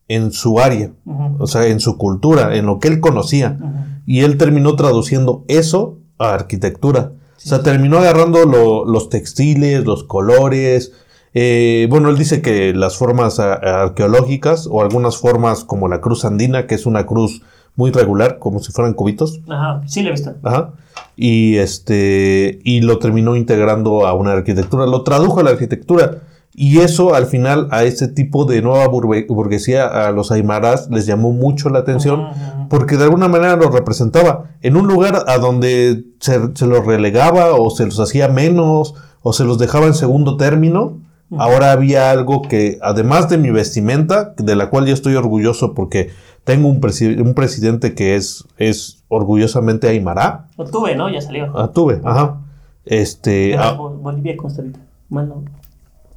en 0.08 0.32
su 0.32 0.58
área, 0.58 0.90
o 1.38 1.46
sea, 1.46 1.66
en 1.66 1.80
su 1.80 1.98
cultura, 1.98 2.56
en 2.56 2.66
lo 2.66 2.78
que 2.78 2.88
él 2.88 3.00
conocía. 3.00 3.58
Y 4.06 4.20
él 4.20 4.38
terminó 4.38 4.74
traduciendo 4.74 5.44
eso 5.48 5.98
a 6.18 6.32
arquitectura. 6.32 7.12
O 7.36 7.40
sea, 7.40 7.62
terminó 7.62 7.98
agarrando 7.98 8.44
lo- 8.46 8.84
los 8.86 9.08
textiles, 9.10 9.84
los 9.84 10.04
colores. 10.04 10.92
eh, 11.34 11.86
bueno, 11.90 12.08
él 12.08 12.16
dice 12.16 12.40
que 12.40 12.72
las 12.74 12.96
formas 12.96 13.38
arqueológicas 13.38 14.66
o 14.70 14.82
algunas 14.82 15.18
formas 15.18 15.62
como 15.64 15.86
la 15.88 16.00
cruz 16.00 16.24
andina, 16.24 16.66
que 16.66 16.74
es 16.74 16.86
una 16.86 17.06
cruz 17.06 17.42
muy 17.78 17.90
regular, 17.92 18.38
como 18.38 18.58
si 18.58 18.72
fueran 18.72 18.92
cubitos. 18.92 19.40
Ajá, 19.48 19.80
sí 19.86 20.02
lo 20.02 20.08
he 20.08 20.12
visto. 20.12 20.34
Ajá. 20.42 20.72
Y 21.16 21.56
este. 21.56 22.58
Y 22.64 22.80
lo 22.80 22.98
terminó 22.98 23.36
integrando 23.36 24.06
a 24.06 24.12
una 24.14 24.32
arquitectura. 24.32 24.84
Lo 24.86 25.02
tradujo 25.04 25.40
a 25.40 25.42
la 25.44 25.50
arquitectura. 25.50 26.18
Y 26.54 26.78
eso 26.80 27.14
al 27.14 27.26
final 27.26 27.68
a 27.70 27.84
ese 27.84 28.08
tipo 28.08 28.44
de 28.44 28.62
nueva 28.62 28.86
burgue- 28.88 29.26
burguesía, 29.28 29.86
a 29.86 30.10
los 30.10 30.32
aymarás, 30.32 30.88
les 30.90 31.06
llamó 31.06 31.30
mucho 31.32 31.68
la 31.70 31.78
atención. 31.78 32.26
Porque 32.68 32.96
de 32.96 33.04
alguna 33.04 33.28
manera 33.28 33.54
los 33.54 33.72
representaba 33.72 34.50
en 34.60 34.76
un 34.76 34.88
lugar 34.88 35.22
a 35.28 35.38
donde 35.38 36.04
se, 36.18 36.40
se 36.54 36.66
los 36.66 36.84
relegaba 36.84 37.54
o 37.54 37.70
se 37.70 37.86
los 37.86 38.00
hacía 38.00 38.26
menos 38.28 38.94
o 39.22 39.32
se 39.32 39.44
los 39.44 39.58
dejaba 39.58 39.86
en 39.86 39.94
segundo 39.94 40.36
término. 40.36 40.98
Ahora 41.36 41.72
había 41.72 42.10
algo 42.10 42.40
que, 42.42 42.78
además 42.80 43.28
de 43.28 43.36
mi 43.36 43.50
vestimenta, 43.50 44.32
de 44.38 44.56
la 44.56 44.70
cual 44.70 44.86
yo 44.86 44.94
estoy 44.94 45.14
orgulloso 45.14 45.74
porque 45.74 46.10
tengo 46.44 46.68
un, 46.68 46.80
presi- 46.80 47.20
un 47.20 47.34
presidente 47.34 47.94
que 47.94 48.14
es, 48.16 48.44
es 48.56 49.04
orgullosamente 49.08 49.88
aymara. 49.88 50.48
Tuve, 50.72 50.96
¿no? 50.96 51.10
Ya 51.12 51.20
salió. 51.20 51.52
Ah, 51.54 51.70
tuve, 51.72 52.00
ajá. 52.02 52.40
Este. 52.86 53.52
Era 53.52 53.68
ah, 53.68 53.72
Bo- 53.72 53.90
Bolivia, 53.90 54.36
Costa 54.38 54.62
Rica. 54.62 54.80
Bueno, 55.10 55.44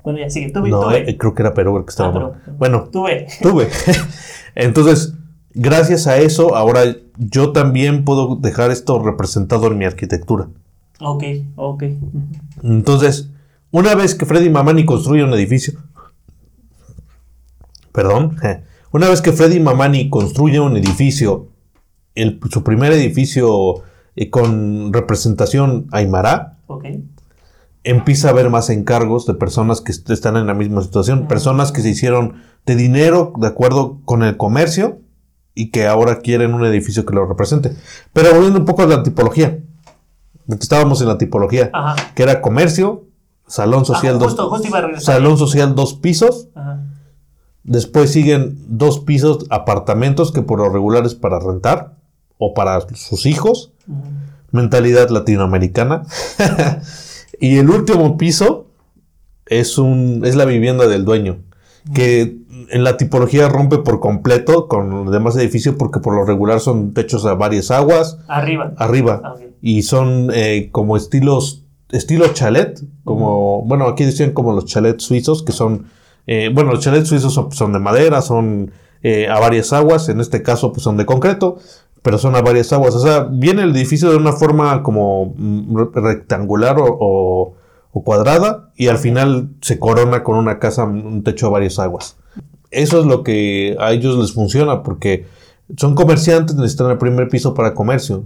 bueno, 0.04 0.20
ya 0.20 0.30
sigue. 0.30 0.50
Tuve, 0.52 0.70
no, 0.70 0.80
tuve. 0.82 1.10
eh, 1.10 1.18
creo 1.18 1.34
que 1.36 1.42
era 1.44 1.54
Perú 1.54 1.76
el 1.78 1.84
que 1.84 1.90
estaba. 1.90 2.10
Ah, 2.10 2.14
mal. 2.20 2.32
pero- 2.46 2.58
Bueno, 2.58 2.84
Tuve. 2.90 3.28
tuve. 3.42 3.68
Entonces, 4.56 5.14
gracias 5.54 6.08
a 6.08 6.18
eso, 6.18 6.56
ahora 6.56 6.84
yo 7.18 7.52
también 7.52 8.06
puedo 8.06 8.38
dejar 8.38 8.72
esto 8.72 9.04
representado 9.04 9.68
en 9.68 9.78
mi 9.78 9.84
arquitectura. 9.84 10.48
Ok, 11.02 11.24
ok. 11.58 11.84
Entonces, 12.64 13.30
una 13.72 13.96
vez 13.96 14.16
que 14.16 14.26
Freddy 14.26 14.50
Mamani 14.50 14.86
construye 14.86 15.24
un 15.24 15.34
edificio, 15.34 15.74
perdón, 17.92 18.38
una 18.92 19.10
vez 19.10 19.22
que 19.22 19.32
Freddy 19.32 19.60
Mamani 19.60 20.10
construye 20.10 20.60
un 20.60 20.78
edificio, 20.78 21.48
el- 22.16 22.40
su 22.52 22.64
primer 22.64 22.92
edificio 22.94 23.84
eh, 24.16 24.30
con 24.30 24.92
representación 24.94 25.88
aymara, 25.92 26.58
Ok. 26.68 26.86
empieza 27.84 28.28
a 28.28 28.32
haber 28.32 28.50
más 28.50 28.70
encargos 28.70 29.26
de 29.26 29.34
personas 29.34 29.82
que 29.82 29.92
est- 29.92 30.10
están 30.10 30.36
en 30.38 30.48
la 30.48 30.54
misma 30.54 30.82
situación, 30.82 31.28
personas 31.28 31.72
que 31.72 31.82
se 31.82 31.90
hicieron 31.90 32.36
de 32.66 32.76
dinero 32.76 33.34
de 33.38 33.48
acuerdo 33.48 34.00
con 34.06 34.22
el 34.24 34.38
comercio 34.38 35.00
y 35.56 35.72
que 35.72 35.88
ahora 35.88 36.20
quieren 36.20 36.54
un 36.54 36.66
edificio 36.66 37.06
que 37.06 37.14
lo 37.16 37.26
represente. 37.26 37.72
Pero 38.14 38.34
volviendo 38.34 38.60
un 38.60 38.66
poco 38.66 38.84
a 38.84 38.86
la 38.88 39.04
tipología, 39.04 39.60
estábamos 40.48 41.02
en 41.02 41.08
la 41.08 41.18
tipología, 41.18 41.70
Ajá. 41.74 42.14
que 42.14 42.24
era 42.24 42.42
comercio, 42.42 43.06
salón 43.52 43.86
social, 43.86 44.16
Ah, 44.16 44.20
dos, 44.20 44.36
justo, 44.36 44.76
a 44.76 44.82
regresar. 44.82 45.16
salón 45.16 45.38
social 45.38 45.76
dos 45.76 45.94
pisos, 45.96 46.48
Ajá. 46.56 46.84
después 47.64 48.12
siguen 48.12 48.58
dos 48.68 49.00
pisos 49.00 49.46
apartamentos 49.50 50.32
que 50.32 50.42
por 50.42 50.60
lo 50.60 50.70
regular 50.70 51.06
es 51.06 51.16
para 51.16 51.40
rentar 51.40 51.96
o 52.38 52.54
para 52.54 52.80
sus 52.96 53.26
hijos, 53.26 53.72
mentalidad 54.52 55.10
latinoamericana. 55.10 56.04
y 57.40 57.58
el 57.58 57.70
último 57.70 58.18
piso 58.18 58.68
es 59.46 59.78
un 59.78 60.22
es 60.26 60.36
la 60.36 60.46
vivienda 60.46 60.88
del 60.88 61.06
dueño, 61.06 61.40
que 61.94 62.38
en 62.70 62.84
la 62.84 62.96
tipología 62.98 63.50
rompe 63.50 63.80
por 63.80 64.00
completo 64.00 64.68
con 64.68 64.90
los 65.06 65.12
demás 65.12 65.36
edificios 65.36 65.76
porque 65.78 66.00
por 66.00 66.16
lo 66.16 66.24
regular 66.26 66.60
son 66.62 66.94
techos 66.94 67.26
a 67.26 67.34
varias 67.34 67.70
aguas 67.72 68.18
Arriba. 68.28 68.74
arriba 68.78 69.22
Ah, 69.24 69.36
y 69.62 69.82
son 69.84 70.30
eh, 70.34 70.70
como 70.72 70.96
estilos 70.96 71.66
estilo 71.92 72.28
chalet, 72.34 72.82
como 73.04 73.62
bueno 73.64 73.88
aquí 73.88 74.04
decían 74.06 74.32
como 74.32 74.54
los 74.54 74.66
chalets 74.66 75.04
suizos 75.04 75.44
que 75.44 75.52
son 75.52 75.86
eh, 76.28 76.50
bueno 76.54 76.72
los 76.72 76.80
chalets 76.82 77.08
suizos 77.10 77.34
son, 77.34 77.52
son 77.52 77.74
de 77.74 77.80
madera, 77.80 78.22
son 78.22 78.72
eh, 79.04 79.28
a 79.28 79.40
varias 79.40 79.74
aguas, 79.74 80.10
en 80.10 80.20
este 80.22 80.42
caso 80.44 80.72
pues 80.72 80.84
son 80.84 80.98
de 80.98 81.06
concreto, 81.06 81.58
pero 82.02 82.18
son 82.18 82.36
a 82.36 82.42
varias 82.42 82.72
aguas, 82.74 82.96
o 82.96 83.00
sea 83.00 83.24
viene 83.32 83.64
el 83.64 83.72
edificio 83.76 84.10
de 84.10 84.18
una 84.18 84.34
forma 84.34 84.84
como 84.84 85.34
mm, 85.36 85.78
re- 85.78 86.02
rectangular 86.02 86.80
o, 86.80 86.86
o- 87.00 87.54
o 87.94 88.04
cuadrada 88.04 88.72
y 88.78 88.88
al 88.88 88.98
final 88.98 89.50
se 89.62 89.78
corona 89.78 90.24
con 90.24 90.38
una 90.38 90.60
casa, 90.60 90.86
un 90.86 91.24
techo 91.24 91.48
a 91.48 91.50
varias 91.50 91.78
aguas. 91.78 92.16
Eso 92.70 93.02
es 93.02 93.06
lo 93.06 93.22
que 93.22 93.76
a 93.82 93.92
ellos 93.92 94.18
les 94.18 94.32
funciona 94.32 94.82
porque 94.82 95.26
son 95.76 95.94
comerciantes, 95.94 96.56
necesitan 96.56 96.90
el 96.92 96.98
primer 96.98 97.28
piso 97.28 97.54
para 97.54 97.74
comercio. 97.74 98.24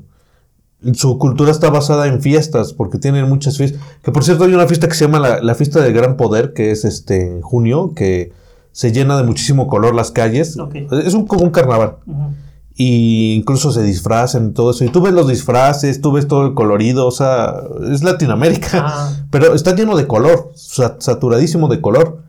Su 0.93 1.17
cultura 1.17 1.51
está 1.51 1.69
basada 1.69 2.07
en 2.07 2.21
fiestas, 2.21 2.73
porque 2.73 2.97
tienen 2.99 3.27
muchas 3.27 3.57
fiestas. 3.57 3.81
Que 4.03 4.11
por 4.11 4.23
cierto, 4.23 4.43
hay 4.43 4.53
una 4.53 4.67
fiesta 4.67 4.87
que 4.87 4.93
se 4.93 5.05
llama 5.05 5.19
la, 5.19 5.41
la 5.41 5.55
fiesta 5.55 5.81
del 5.81 5.93
Gran 5.93 6.15
Poder, 6.17 6.53
que 6.53 6.71
es 6.71 6.85
este 6.85 7.25
en 7.27 7.41
junio, 7.41 7.93
que 7.95 8.31
se 8.71 8.91
llena 8.91 9.17
de 9.17 9.23
muchísimo 9.23 9.67
color 9.67 9.95
las 9.95 10.11
calles. 10.11 10.57
Es 11.03 11.13
un, 11.13 11.25
como 11.25 11.43
un 11.43 11.49
carnaval. 11.51 11.97
Ujú. 12.05 12.33
y 12.77 13.35
incluso 13.37 13.71
se 13.71 13.83
disfrazan 13.83 14.49
y 14.49 14.51
todo 14.51 14.71
eso. 14.71 14.83
Y 14.83 14.89
tú 14.89 15.01
ves 15.01 15.13
los 15.13 15.27
disfraces, 15.29 16.01
tú 16.01 16.11
ves 16.11 16.27
todo 16.27 16.45
el 16.45 16.53
colorido, 16.53 17.07
o 17.07 17.11
sea, 17.11 17.53
es 17.89 18.03
Latinoamérica, 18.03 18.83
Ah. 18.85 19.13
pero 19.31 19.55
está 19.55 19.73
lleno 19.75 19.95
de 19.95 20.07
color, 20.07 20.51
sa- 20.55 20.97
saturadísimo 20.99 21.69
de 21.69 21.79
color. 21.79 22.23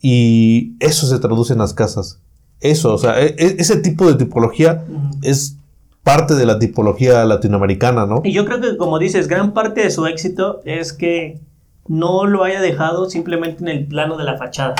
Y 0.00 0.74
eso 0.80 1.06
se 1.06 1.18
traduce 1.18 1.52
en 1.52 1.58
las 1.60 1.74
casas. 1.74 2.18
Eso, 2.60 2.94
o 2.94 2.98
sea, 2.98 3.20
e- 3.20 3.34
e- 3.38 3.56
ese 3.58 3.76
tipo 3.76 4.06
de 4.06 4.14
tipología 4.14 4.84
es 5.22 5.56
parte 6.04 6.34
de 6.34 6.46
la 6.46 6.58
tipología 6.58 7.24
latinoamericana, 7.24 8.06
¿no? 8.06 8.22
Y 8.24 8.32
yo 8.32 8.44
creo 8.44 8.60
que, 8.60 8.76
como 8.76 8.98
dices, 8.98 9.28
gran 9.28 9.52
parte 9.52 9.82
de 9.82 9.90
su 9.90 10.06
éxito 10.06 10.60
es 10.64 10.92
que 10.92 11.40
no 11.86 12.26
lo 12.26 12.44
haya 12.44 12.60
dejado 12.60 13.08
simplemente 13.08 13.62
en 13.62 13.68
el 13.68 13.86
plano 13.86 14.16
de 14.16 14.24
la 14.24 14.36
fachada. 14.36 14.74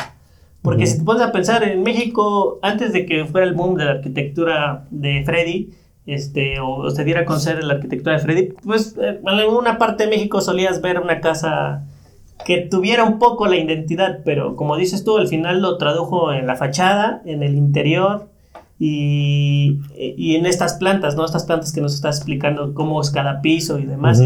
Porque 0.62 0.84
Ujú. 0.84 0.92
si 0.92 0.98
te 0.98 1.04
pones 1.04 1.22
a 1.22 1.32
pensar, 1.32 1.64
en 1.64 1.82
México, 1.82 2.58
antes 2.62 2.92
de 2.92 3.06
que 3.06 3.24
fuera 3.26 3.46
el 3.46 3.54
boom 3.54 3.76
de 3.76 3.84
la 3.84 3.90
arquitectura 3.92 4.86
de 4.90 5.22
Freddy, 5.24 5.70
este, 6.06 6.58
o, 6.60 6.76
o 6.76 6.90
se 6.90 7.04
diera 7.04 7.20
a 7.20 7.24
conocer 7.24 7.62
la 7.62 7.74
arquitectura 7.74 8.16
de 8.16 8.22
Freddy, 8.22 8.48
pues 8.64 8.96
eh, 9.00 9.20
en 9.20 9.28
alguna 9.28 9.78
parte 9.78 10.04
de 10.04 10.10
México 10.10 10.40
solías 10.40 10.80
ver 10.80 10.98
una 10.98 11.20
casa 11.20 11.84
que 12.44 12.58
tuviera 12.58 13.04
un 13.04 13.18
poco 13.18 13.46
la 13.46 13.56
identidad, 13.56 14.18
pero 14.24 14.56
como 14.56 14.76
dices 14.76 15.04
tú, 15.04 15.16
al 15.16 15.28
final 15.28 15.62
lo 15.62 15.78
tradujo 15.78 16.32
en 16.32 16.46
la 16.46 16.56
fachada, 16.56 17.22
en 17.24 17.42
el 17.42 17.54
interior 17.54 18.28
y, 18.84 19.78
y 19.96 20.34
en 20.34 20.44
estas 20.44 20.74
plantas, 20.74 21.14
¿no? 21.14 21.24
Estas 21.24 21.44
plantas 21.44 21.72
que 21.72 21.80
nos 21.80 21.94
estás 21.94 22.16
explicando 22.16 22.74
cómo 22.74 23.00
es 23.00 23.10
cada 23.10 23.40
piso 23.40 23.78
y 23.78 23.86
demás. 23.86 24.20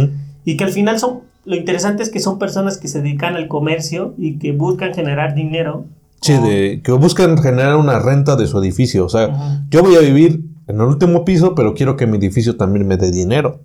Y 0.47 0.57
que 0.57 0.65
al 0.65 0.71
final 0.71 0.99
son, 0.99 1.21
lo 1.45 1.57
interesante 1.57 2.03
es 2.03 2.09
que 2.09 2.21
son 2.21 2.39
personas 2.39 2.79
que 2.79 2.89
se 2.89 3.03
dedican 3.03 3.37
al 3.37 3.49
comercio 3.49 4.15
y 4.17 4.39
que 4.39 4.53
buscan 4.53 4.95
generar 4.95 5.35
dinero. 5.35 5.85
Sí, 6.23 6.33
de, 6.39 6.81
que 6.83 6.91
buscan 6.93 7.37
generar 7.37 7.77
una 7.77 7.99
renta 7.99 8.35
de 8.35 8.47
su 8.47 8.59
edificio. 8.59 9.05
O 9.05 9.11
sea, 9.11 9.67
yo 9.69 9.83
voy 9.83 9.97
a 9.97 10.01
vivir 10.01 10.41
en 10.67 10.77
el 10.77 10.87
último 10.87 11.27
piso, 11.27 11.55
pero 11.55 11.75
quiero 11.75 11.99
que 11.99 12.07
mi 12.07 12.17
edificio 12.17 12.57
también 12.57 12.89
me 12.89 12.97
dé 12.97 13.11
dinero. 13.11 13.61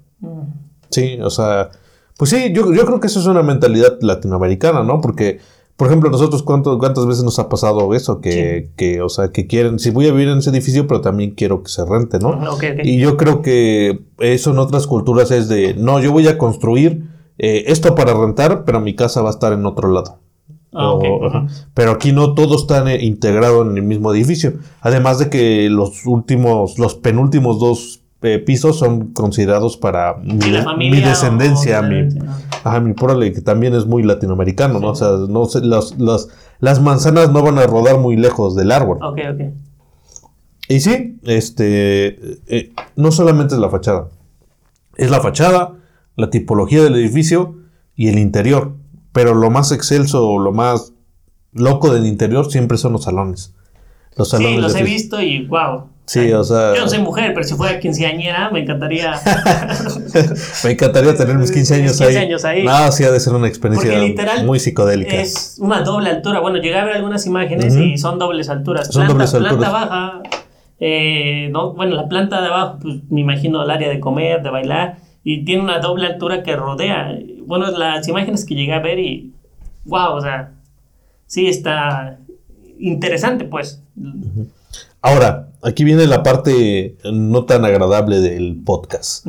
Sí, 0.89 1.19
o 1.21 1.29
sea, 1.29 1.69
pues 2.17 2.31
sí, 2.31 2.51
yo, 2.53 2.73
yo 2.73 2.85
creo 2.85 2.99
que 2.99 3.07
eso 3.07 3.21
es 3.21 3.27
una 3.27 3.43
mentalidad 3.43 3.97
latinoamericana, 4.01 4.83
¿no? 4.83 4.99
Porque, 4.99 5.39
por 5.81 5.87
ejemplo, 5.87 6.11
nosotros 6.11 6.43
cuánto- 6.43 6.77
cuántas 6.77 7.07
veces 7.07 7.23
nos 7.23 7.39
ha 7.39 7.49
pasado 7.49 7.95
eso, 7.95 8.21
que, 8.21 8.69
que, 8.77 9.01
o 9.01 9.09
sea, 9.09 9.31
que 9.31 9.47
quieren, 9.47 9.79
si 9.79 9.89
voy 9.89 10.05
a 10.07 10.11
vivir 10.11 10.27
en 10.27 10.37
ese 10.37 10.51
edificio, 10.51 10.85
pero 10.85 11.01
también 11.01 11.31
quiero 11.31 11.63
que 11.63 11.71
se 11.71 11.83
rente, 11.83 12.19
¿no? 12.19 12.29
Ok. 12.53 12.63
Y 12.83 12.99
yo 12.99 13.17
creo 13.17 13.41
que 13.41 13.99
eso 14.19 14.51
en 14.51 14.59
otras 14.59 14.85
culturas 14.85 15.31
es 15.31 15.49
de, 15.49 15.73
no, 15.73 15.99
yo 15.99 16.11
voy 16.11 16.27
a 16.27 16.37
construir 16.37 17.07
eh, 17.39 17.63
esto 17.65 17.95
para 17.95 18.13
rentar, 18.13 18.63
pero 18.63 18.79
mi 18.79 18.93
casa 18.95 19.23
va 19.23 19.29
a 19.29 19.31
estar 19.31 19.53
en 19.53 19.65
otro 19.65 19.89
lado. 19.91 20.19
Ah, 20.71 20.91
O- 20.91 21.25
ajá. 21.25 21.47
Pero 21.73 21.89
aquí 21.93 22.11
no 22.11 22.35
todo 22.35 22.55
está 22.57 22.87
eh, 22.93 23.03
integrado 23.03 23.63
en 23.63 23.75
el 23.75 23.81
mismo 23.83 24.13
edificio. 24.13 24.53
Además 24.81 25.17
de 25.17 25.31
que 25.31 25.67
los 25.71 26.05
últimos, 26.05 26.77
los 26.77 26.93
penúltimos 26.93 27.59
dos 27.59 28.00
eh, 28.23 28.39
pisos 28.39 28.77
son 28.77 29.13
considerados 29.13 29.77
para 29.77 30.15
mi, 30.17 31.01
descendencia, 31.01 31.81
mi, 31.81 32.07
ajá, 32.63 32.79
mi 32.79 32.93
prole, 32.93 33.33
que 33.33 33.41
también 33.41 33.73
es 33.73 33.85
muy 33.85 34.03
latinoamericano, 34.03 34.79
¿no? 34.79 34.89
O 34.89 34.95
sea, 34.95 35.09
no 35.27 35.45
sé, 35.45 35.61
las, 35.61 35.97
las, 35.97 36.29
las 36.59 36.81
manzanas 36.81 37.31
no 37.31 37.41
van 37.41 37.57
a 37.57 37.65
rodar 37.65 37.97
muy 37.97 38.15
lejos 38.15 38.55
del 38.55 38.71
árbol. 38.71 38.99
Ok, 39.01 39.19
ok. 39.33 39.41
Y 40.67 40.79
sí, 40.79 41.19
este, 41.23 42.37
eh, 42.47 42.71
no 42.95 43.11
solamente 43.11 43.55
es 43.55 43.59
la 43.59 43.69
fachada, 43.69 44.09
es 44.95 45.09
la 45.09 45.19
fachada, 45.19 45.73
la 46.15 46.29
tipología 46.29 46.83
del 46.83 46.95
edificio 46.95 47.55
y 47.95 48.07
el 48.09 48.19
interior. 48.19 48.75
Pero 49.13 49.33
lo 49.33 49.49
más 49.49 49.71
excelso 49.71 50.25
o 50.25 50.39
lo 50.39 50.53
más 50.53 50.93
loco 51.51 51.93
del 51.93 52.05
interior 52.05 52.49
siempre 52.49 52.77
son 52.77 52.93
los 52.93 53.03
salones. 53.03 53.53
Los 54.15 54.29
salones 54.29 54.55
Sí, 54.55 54.61
los 54.61 54.75
he 54.75 54.83
visto 54.83 55.21
y 55.21 55.45
wow. 55.47 55.90
Sí, 56.05 56.31
o 56.33 56.43
sea, 56.43 56.75
Yo 56.75 56.81
no 56.81 56.89
soy 56.89 56.99
mujer, 56.99 57.33
pero 57.33 57.45
si 57.45 57.53
fuera 57.55 57.79
quinceañera 57.79 58.49
me 58.49 58.61
encantaría. 58.61 59.13
me 60.63 60.71
encantaría 60.71 61.15
tener 61.15 61.37
mis 61.37 61.51
15 61.51 61.75
años 61.75 61.97
15 61.97 62.05
ahí. 62.05 62.15
años 62.17 62.43
ahí. 62.45 62.63
No, 62.63 62.91
sí 62.91 63.03
ha 63.05 63.11
de 63.11 63.19
ser 63.19 63.33
una 63.33 63.47
experiencia 63.47 63.91
Porque 63.91 64.07
literal 64.07 64.45
muy 64.45 64.59
psicodélica. 64.59 65.15
es 65.15 65.57
una 65.59 65.81
doble 65.83 66.09
altura. 66.09 66.39
Bueno, 66.41 66.57
llegué 66.57 66.75
a 66.77 66.83
ver 66.83 66.95
algunas 66.95 67.25
imágenes 67.25 67.75
y 67.75 67.97
son 67.97 68.19
dobles 68.19 68.49
alturas. 68.49 68.87
Son 68.87 69.05
planta, 69.05 69.13
dobles 69.13 69.31
planta 69.31 69.49
alturas. 69.49 69.71
baja. 69.71 70.23
eh, 70.79 71.49
no, 71.51 71.73
bueno, 71.73 71.95
la 71.95 72.09
planta 72.09 72.41
de 72.41 72.47
abajo, 72.47 72.79
pues 72.81 72.95
me 73.09 73.21
imagino 73.21 73.63
el 73.63 73.69
área 73.69 73.89
de 73.89 73.99
comer, 73.99 74.41
de 74.41 74.49
bailar. 74.49 74.97
Y 75.23 75.45
tiene 75.45 75.61
una 75.63 75.79
doble 75.79 76.07
altura 76.07 76.43
que 76.43 76.55
rodea. 76.55 77.15
Bueno, 77.45 77.69
las 77.71 78.07
imágenes 78.07 78.43
que 78.43 78.55
llegué 78.55 78.73
a 78.73 78.79
ver 78.79 78.99
y. 78.99 79.33
Wow, 79.85 80.15
o 80.15 80.21
sea. 80.21 80.51
Sí 81.27 81.47
está 81.47 82.17
interesante, 82.79 83.45
pues. 83.45 83.81
Ahora, 85.01 85.49
aquí 85.63 85.83
viene 85.83 86.05
la 86.07 86.23
parte 86.23 86.97
no 87.11 87.45
tan 87.45 87.65
agradable 87.65 88.19
del 88.19 88.61
podcast. 88.63 89.25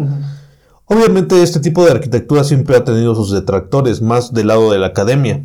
Obviamente 0.87 1.43
este 1.43 1.61
tipo 1.61 1.85
de 1.85 1.93
arquitectura 1.93 2.45
siempre 2.45 2.77
ha 2.77 2.85
tenido 2.85 3.15
sus 3.15 3.31
detractores, 3.31 4.03
más 4.03 4.35
del 4.35 4.49
lado 4.49 4.71
de 4.73 4.79
la 4.79 4.89
academia. 4.89 5.45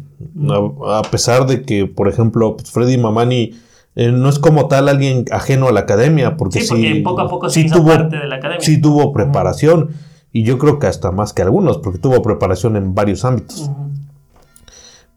A, 0.87 1.01
pesar 1.03 1.45
de 1.47 1.61
que, 1.61 1.85
por 1.85 2.07
ejemplo, 2.09 2.57
pues, 2.57 2.71
Freddy 2.71 2.97
Mamani 2.97 3.53
eh, 3.95 4.11
no 4.11 4.29
es 4.29 4.39
como 4.39 4.67
tal 4.67 4.89
alguien 4.89 5.25
ajeno 5.31 5.67
a 5.67 5.71
la 5.71 5.81
academia, 5.81 6.35
porque 6.37 6.61
Sí, 6.61 6.67
sí, 6.67 7.01
poco 7.01 7.21
a 7.21 7.29
poco 7.29 7.49
se 7.49 7.61
sí 7.61 7.65
hizo 7.67 7.77
tuvo, 7.77 7.87
parte 7.87 8.17
de 8.17 8.27
la 8.27 8.35
academia. 8.35 8.65
sí 8.65 8.81
tuvo 8.81 9.13
preparación, 9.13 9.91
y 10.33 10.43
yo 10.43 10.57
creo 10.57 10.77
que 10.79 10.87
hasta 10.87 11.11
más 11.11 11.33
que 11.33 11.41
algunos, 11.41 11.77
porque 11.77 11.99
tuvo 11.99 12.21
preparación 12.21 12.75
en 12.75 12.93
varios 12.93 13.23
ámbitos. 13.25 13.69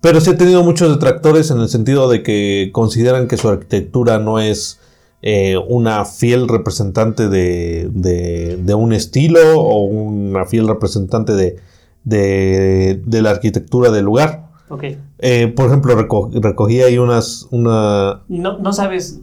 Pero 0.01 0.21
sí 0.21 0.31
ha 0.31 0.37
tenido 0.39 0.63
muchos 0.65 0.91
detractores 0.91 1.51
en 1.51 1.61
el 1.61 1.69
sentido 1.69 2.09
de 2.09 2.23
que 2.23 2.71
consideran 2.73 3.29
que 3.29 3.37
su 3.37 3.49
arquitectura 3.49 4.19
no 4.19 4.39
es 4.39 4.80
eh, 5.23 5.57
una 5.69 6.05
fiel 6.05 6.49
representante 6.49 7.29
de, 7.29 7.89
de- 7.93 8.57
de 8.63 8.75
un 8.75 8.93
estilo 8.93 9.41
o 9.61 9.85
una 9.85 10.47
fiel 10.47 10.67
representante 10.69 11.35
de, 11.35 11.57
de- 12.05 13.23
la 13.23 13.31
arquitectura 13.31 13.91
del 13.91 14.05
lugar. 14.05 14.49
Ok. 14.69 14.85
Eh, 15.19 15.49
por 15.55 15.67
ejemplo, 15.67 15.95
reco- 15.97 16.31
recogí 16.41 16.81
ahí 16.83 16.97
unas... 16.99 17.47
Una... 17.51 18.23
No, 18.29 18.59
no 18.59 18.73
sabes 18.73 19.21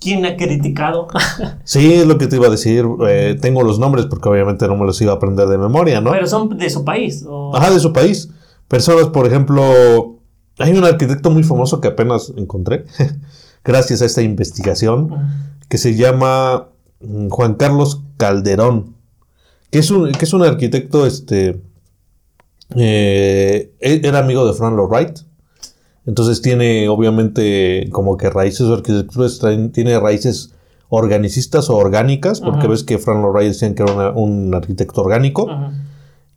quién 0.00 0.26
ha 0.26 0.36
criticado. 0.36 1.06
Sí, 1.64 1.94
es 1.94 2.06
lo 2.06 2.18
que 2.18 2.26
te 2.26 2.36
iba 2.36 2.48
a 2.48 2.50
decir. 2.50 2.84
eh, 3.08 3.38
tengo 3.40 3.62
los 3.62 3.78
nombres 3.78 4.06
porque 4.06 4.28
obviamente 4.28 4.66
no 4.66 4.76
me 4.76 4.84
los 4.84 5.00
iba 5.00 5.12
a 5.12 5.16
aprender 5.16 5.46
de 5.48 5.58
memoria, 5.58 6.00
¿no? 6.00 6.10
Pero 6.10 6.26
son 6.26 6.56
de 6.58 6.68
su 6.70 6.84
país. 6.84 7.24
o- 7.28 7.56
Ajá, 7.56 7.70
de 7.70 7.78
su 7.80 7.92
país. 7.92 8.28
Personas, 8.68 9.06
por 9.08 9.26
ejemplo, 9.26 10.18
hay 10.58 10.72
un 10.76 10.84
arquitecto 10.84 11.30
muy 11.30 11.44
famoso 11.44 11.80
que 11.80 11.88
apenas 11.88 12.32
encontré, 12.36 12.84
gracias 13.64 14.02
a 14.02 14.06
esta 14.06 14.22
investigación, 14.22 15.10
que 15.68 15.78
se 15.78 15.94
llama 15.94 16.68
mm, 17.00 17.28
Juan 17.28 17.54
Carlos 17.54 18.02
Calderón, 18.16 18.94
que 19.70 19.78
es 19.78 19.90
un, 19.90 20.10
que 20.12 20.24
es 20.24 20.32
un 20.32 20.42
arquitecto, 20.42 21.06
este, 21.06 21.60
eh, 22.76 23.72
e- 23.80 24.00
era 24.04 24.18
amigo 24.20 24.46
de 24.46 24.54
Frank 24.54 24.74
Lloyd 24.76 24.88
Wright. 24.90 25.18
Entonces 26.06 26.42
tiene, 26.42 26.88
obviamente, 26.88 27.88
como 27.92 28.16
que 28.16 28.28
raíces 28.30 28.66
su 28.66 28.72
arquitectura 28.72 29.26
traen- 29.28 29.70
tiene 29.72 29.98
raíces 30.00 30.52
organicistas 30.88 31.70
o 31.70 31.76
orgánicas, 31.76 32.40
porque 32.40 32.60
Ajá. 32.60 32.68
ves 32.68 32.82
que 32.84 32.98
Frank 32.98 33.18
Lloyd 33.22 33.32
Wright 33.34 33.48
decían 33.48 33.74
que 33.74 33.82
era 33.84 33.92
una- 33.92 34.10
un 34.10 34.54
arquitecto 34.54 35.00
orgánico. 35.02 35.48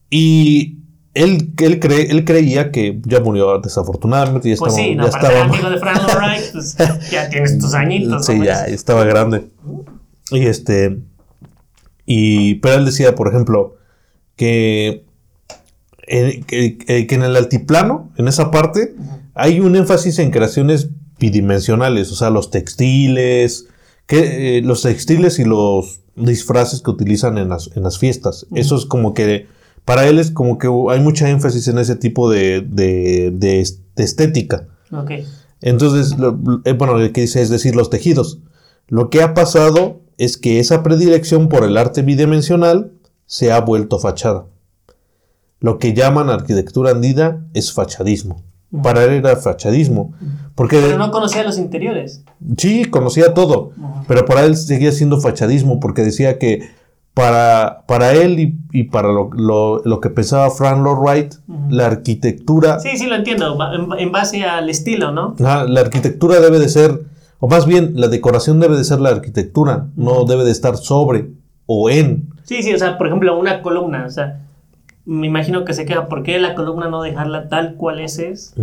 Y 0.09 0.74
él, 1.15 1.53
él, 1.57 1.79
cree, 1.79 2.11
él 2.11 2.23
creía 2.25 2.71
que 2.71 3.01
ya 3.05 3.19
murió 3.21 3.57
desafortunadamente. 3.59 4.49
Ya 4.49 4.55
Pues 4.57 4.73
estaba, 4.73 4.87
sí, 4.87 4.95
no, 4.95 5.05
ya 5.05 5.11
para 5.11 5.21
ser 5.27 5.31
estaba, 5.31 5.45
amigo 5.49 5.69
de 5.71 5.79
Frank 5.79 6.01
Wright, 6.15 6.51
pues 6.51 6.77
ya 7.11 7.29
tienes 7.29 7.57
tus 7.57 7.73
añitos. 7.73 8.25
sí, 8.25 8.35
¿no? 8.37 8.43
ya 8.45 8.65
estaba 8.65 9.03
grande. 9.05 9.47
Y 10.31 10.45
este. 10.45 10.99
Y, 12.05 12.55
pero 12.55 12.75
él 12.75 12.85
decía, 12.85 13.15
por 13.15 13.27
ejemplo, 13.29 13.77
que, 14.35 15.05
eh, 16.07 16.43
que, 16.45 16.77
que- 16.77 17.07
que 17.07 17.15
en 17.15 17.23
el 17.23 17.35
altiplano, 17.35 18.11
en 18.17 18.27
esa 18.27 18.51
parte, 18.51 18.93
hay 19.33 19.59
un 19.59 19.75
énfasis 19.75 20.19
en 20.19 20.29
creaciones 20.31 20.89
bidimensionales, 21.19 22.11
o 22.11 22.15
sea, 22.15 22.29
los 22.29 22.51
textiles, 22.51 23.67
que, 24.05 24.57
eh, 24.57 24.61
los 24.61 24.83
textiles 24.83 25.39
y 25.39 25.45
los 25.45 26.01
disfraces 26.15 26.81
que 26.81 26.91
utilizan 26.91 27.37
en 27.37 27.49
las, 27.49 27.71
en 27.75 27.83
las 27.83 27.97
fiestas. 27.97 28.45
Eso 28.53 28.75
es 28.75 28.85
como 28.85 29.13
que, 29.13 29.47
para 29.85 30.07
él 30.07 30.19
es 30.19 30.31
como 30.31 30.57
que 30.57 30.67
hay 30.89 30.99
mucha 30.99 31.29
énfasis 31.29 31.67
en 31.67 31.77
ese 31.77 31.95
tipo 31.95 32.29
de, 32.29 32.61
de, 32.67 33.31
de 33.33 33.61
est- 33.61 33.81
de 33.95 34.03
estética. 34.03 34.67
Entonces, 35.61 36.17
lo- 36.17 36.37
eh, 36.65 36.73
bueno, 36.73 36.97
lo 36.97 37.11
que 37.13 37.21
dice 37.21 37.41
es 37.41 37.49
decir, 37.49 37.75
los 37.75 37.89
tejidos. 37.89 38.39
Lo 38.87 39.09
que 39.09 39.21
ha 39.23 39.33
pasado 39.33 40.01
es 40.17 40.37
que 40.37 40.59
esa 40.59 40.83
predilección 40.83 41.49
por 41.49 41.63
el 41.63 41.77
arte 41.77 42.01
bidimensional 42.01 42.91
se 43.25 43.51
ha 43.51 43.61
vuelto 43.61 43.97
fachada. 43.99 44.45
Lo 45.59 45.79
que 45.79 45.93
llaman 45.93 46.29
arquitectura 46.29 46.91
andina 46.91 47.45
es 47.53 47.73
fachadismo. 47.73 48.43
Para 48.83 49.03
él 49.05 49.11
era 49.11 49.35
fachadismo. 49.37 50.13
Porque 50.53 50.79
Pero 50.81 50.97
no 50.97 51.09
conocía 51.11 51.43
los 51.43 51.57
interiores. 51.57 52.23
sí, 52.57 52.85
conocía 52.85 53.33
todo. 53.33 53.71
Pero 54.07 54.25
para 54.25 54.43
él 54.45 54.57
seguía 54.57 54.91
siendo 54.91 55.19
fachadismo 55.21 55.79
porque 55.79 56.01
decía 56.03 56.37
que 56.39 56.69
para, 57.15 57.83
para 57.87 58.13
él 58.13 58.39
y, 58.39 58.57
y 58.71 58.83
para 58.83 59.07
lo, 59.11 59.29
lo- 59.33 59.81
lo 59.83 59.99
que 60.01 60.09
pensaba 60.11 60.51
Frank 60.51 60.83
Lloyd 60.85 60.97
Wright, 60.99 61.33
la 61.69 61.87
arquitectura 61.87 62.79
Sí, 62.79 62.89
sí, 62.97 63.07
lo 63.07 63.15
entiendo. 63.15 63.57
En, 63.73 63.87
en 63.99 64.11
base 64.11 64.43
al 64.43 64.69
estilo, 64.69 65.11
¿no? 65.11 65.33
Ajá, 65.39 65.63
la 65.63 65.79
arquitectura 65.81 66.39
debe 66.39 66.59
de 66.59 66.69
ser 66.69 67.01
o 67.39 67.47
más 67.47 67.65
bien, 67.65 67.93
la 67.95 68.07
decoración 68.07 68.59
debe 68.59 68.77
de 68.77 68.83
ser 68.83 68.99
la 69.01 69.09
arquitectura, 69.09 69.87
no 69.95 70.23
debe 70.25 70.43
de 70.45 70.51
estar 70.51 70.77
sobre 70.77 71.29
o 71.65 71.89
en. 71.89 72.29
Sí, 72.43 72.63
sí, 72.63 72.73
o 72.73 72.77
sea, 72.77 72.97
por 72.97 73.07
ejemplo, 73.07 73.37
una 73.37 73.61
columna, 73.61 74.05
o 74.05 74.09
sea, 74.09 74.41
me 75.05 75.27
imagino 75.27 75.65
que 75.65 75.73
se 75.73 75.85
queda, 75.85 76.07
¿por 76.07 76.23
qué 76.23 76.39
la 76.39 76.55
columna 76.55 76.89
no 76.89 77.01
dejarla 77.01 77.49
tal 77.49 77.75
cual 77.75 77.99
es? 77.99 78.19
es? 78.19 78.53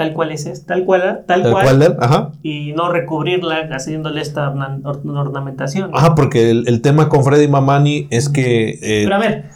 Tal 0.00 0.14
cual 0.14 0.32
es, 0.32 0.46
es 0.46 0.64
tal 0.64 0.86
cual, 0.86 1.24
tal, 1.26 1.42
tal 1.42 1.52
cual, 1.52 1.96
ajá. 2.00 2.32
y 2.42 2.72
no 2.72 2.90
recubrirla 2.90 3.68
haciéndole 3.70 4.22
esta 4.22 4.48
ornamentación. 4.48 5.90
Ajá, 5.92 6.14
porque 6.14 6.50
el, 6.50 6.80
tema 6.80 7.10
con 7.10 7.22
Freddy 7.22 7.48
Mamani 7.48 8.08
es 8.08 8.30
que... 8.30 8.78
Eh, 8.80 9.02
Pero 9.04 9.16
a 9.16 9.18
ver... 9.18 9.50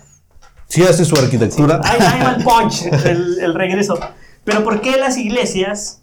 Sí 0.66 0.82
hace 0.82 1.06
su 1.06 1.16
arquitectura. 1.16 1.80
Sí, 1.82 1.96
hay, 1.98 2.42
punch, 2.44 2.92
el, 3.06 3.38
el 3.40 3.54
regreso. 3.54 3.98
Pero 4.44 4.64
¿por 4.64 4.82
qué 4.82 4.98
las 4.98 5.16
iglesias 5.16 6.02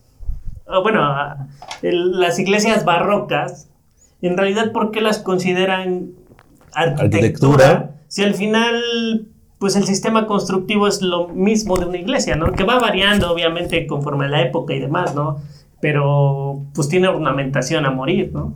bueno, 0.80 1.38
las 1.82 2.39
iglesias 2.39 2.86
barrocas, 2.86 3.67
en 4.21 4.38
realidad, 4.38 4.71
¿por 4.71 4.91
qué 4.91 5.01
las 5.01 5.19
consideran 5.19 6.12
arquitectura? 6.73 7.95
Si 8.08 8.23
al 8.23 8.34
final, 8.34 9.27
pues 9.62 9.76
el 9.76 9.86
sistema 9.86 10.26
constructivo 10.26 10.88
es 10.88 11.04
lo 11.04 11.28
mismo 11.28 11.78
de 11.78 11.86
una 11.86 11.97
iglesia, 12.00 12.36
¿no? 12.36 12.52
Que 12.52 12.63
va 12.63 12.80
variando, 12.80 13.32
obviamente, 13.32 13.86
conforme 13.86 14.26
a 14.26 14.28
la 14.28 14.41
época 14.41 14.74
y 14.74 14.80
demás, 14.80 15.13
¿no? 15.13 15.39
Pero, 15.80 16.63
pues 16.74 16.89
tiene 16.89 17.08
ornamentación 17.08 17.86
a 17.86 17.91
morir, 17.91 18.32
¿no? 18.34 18.56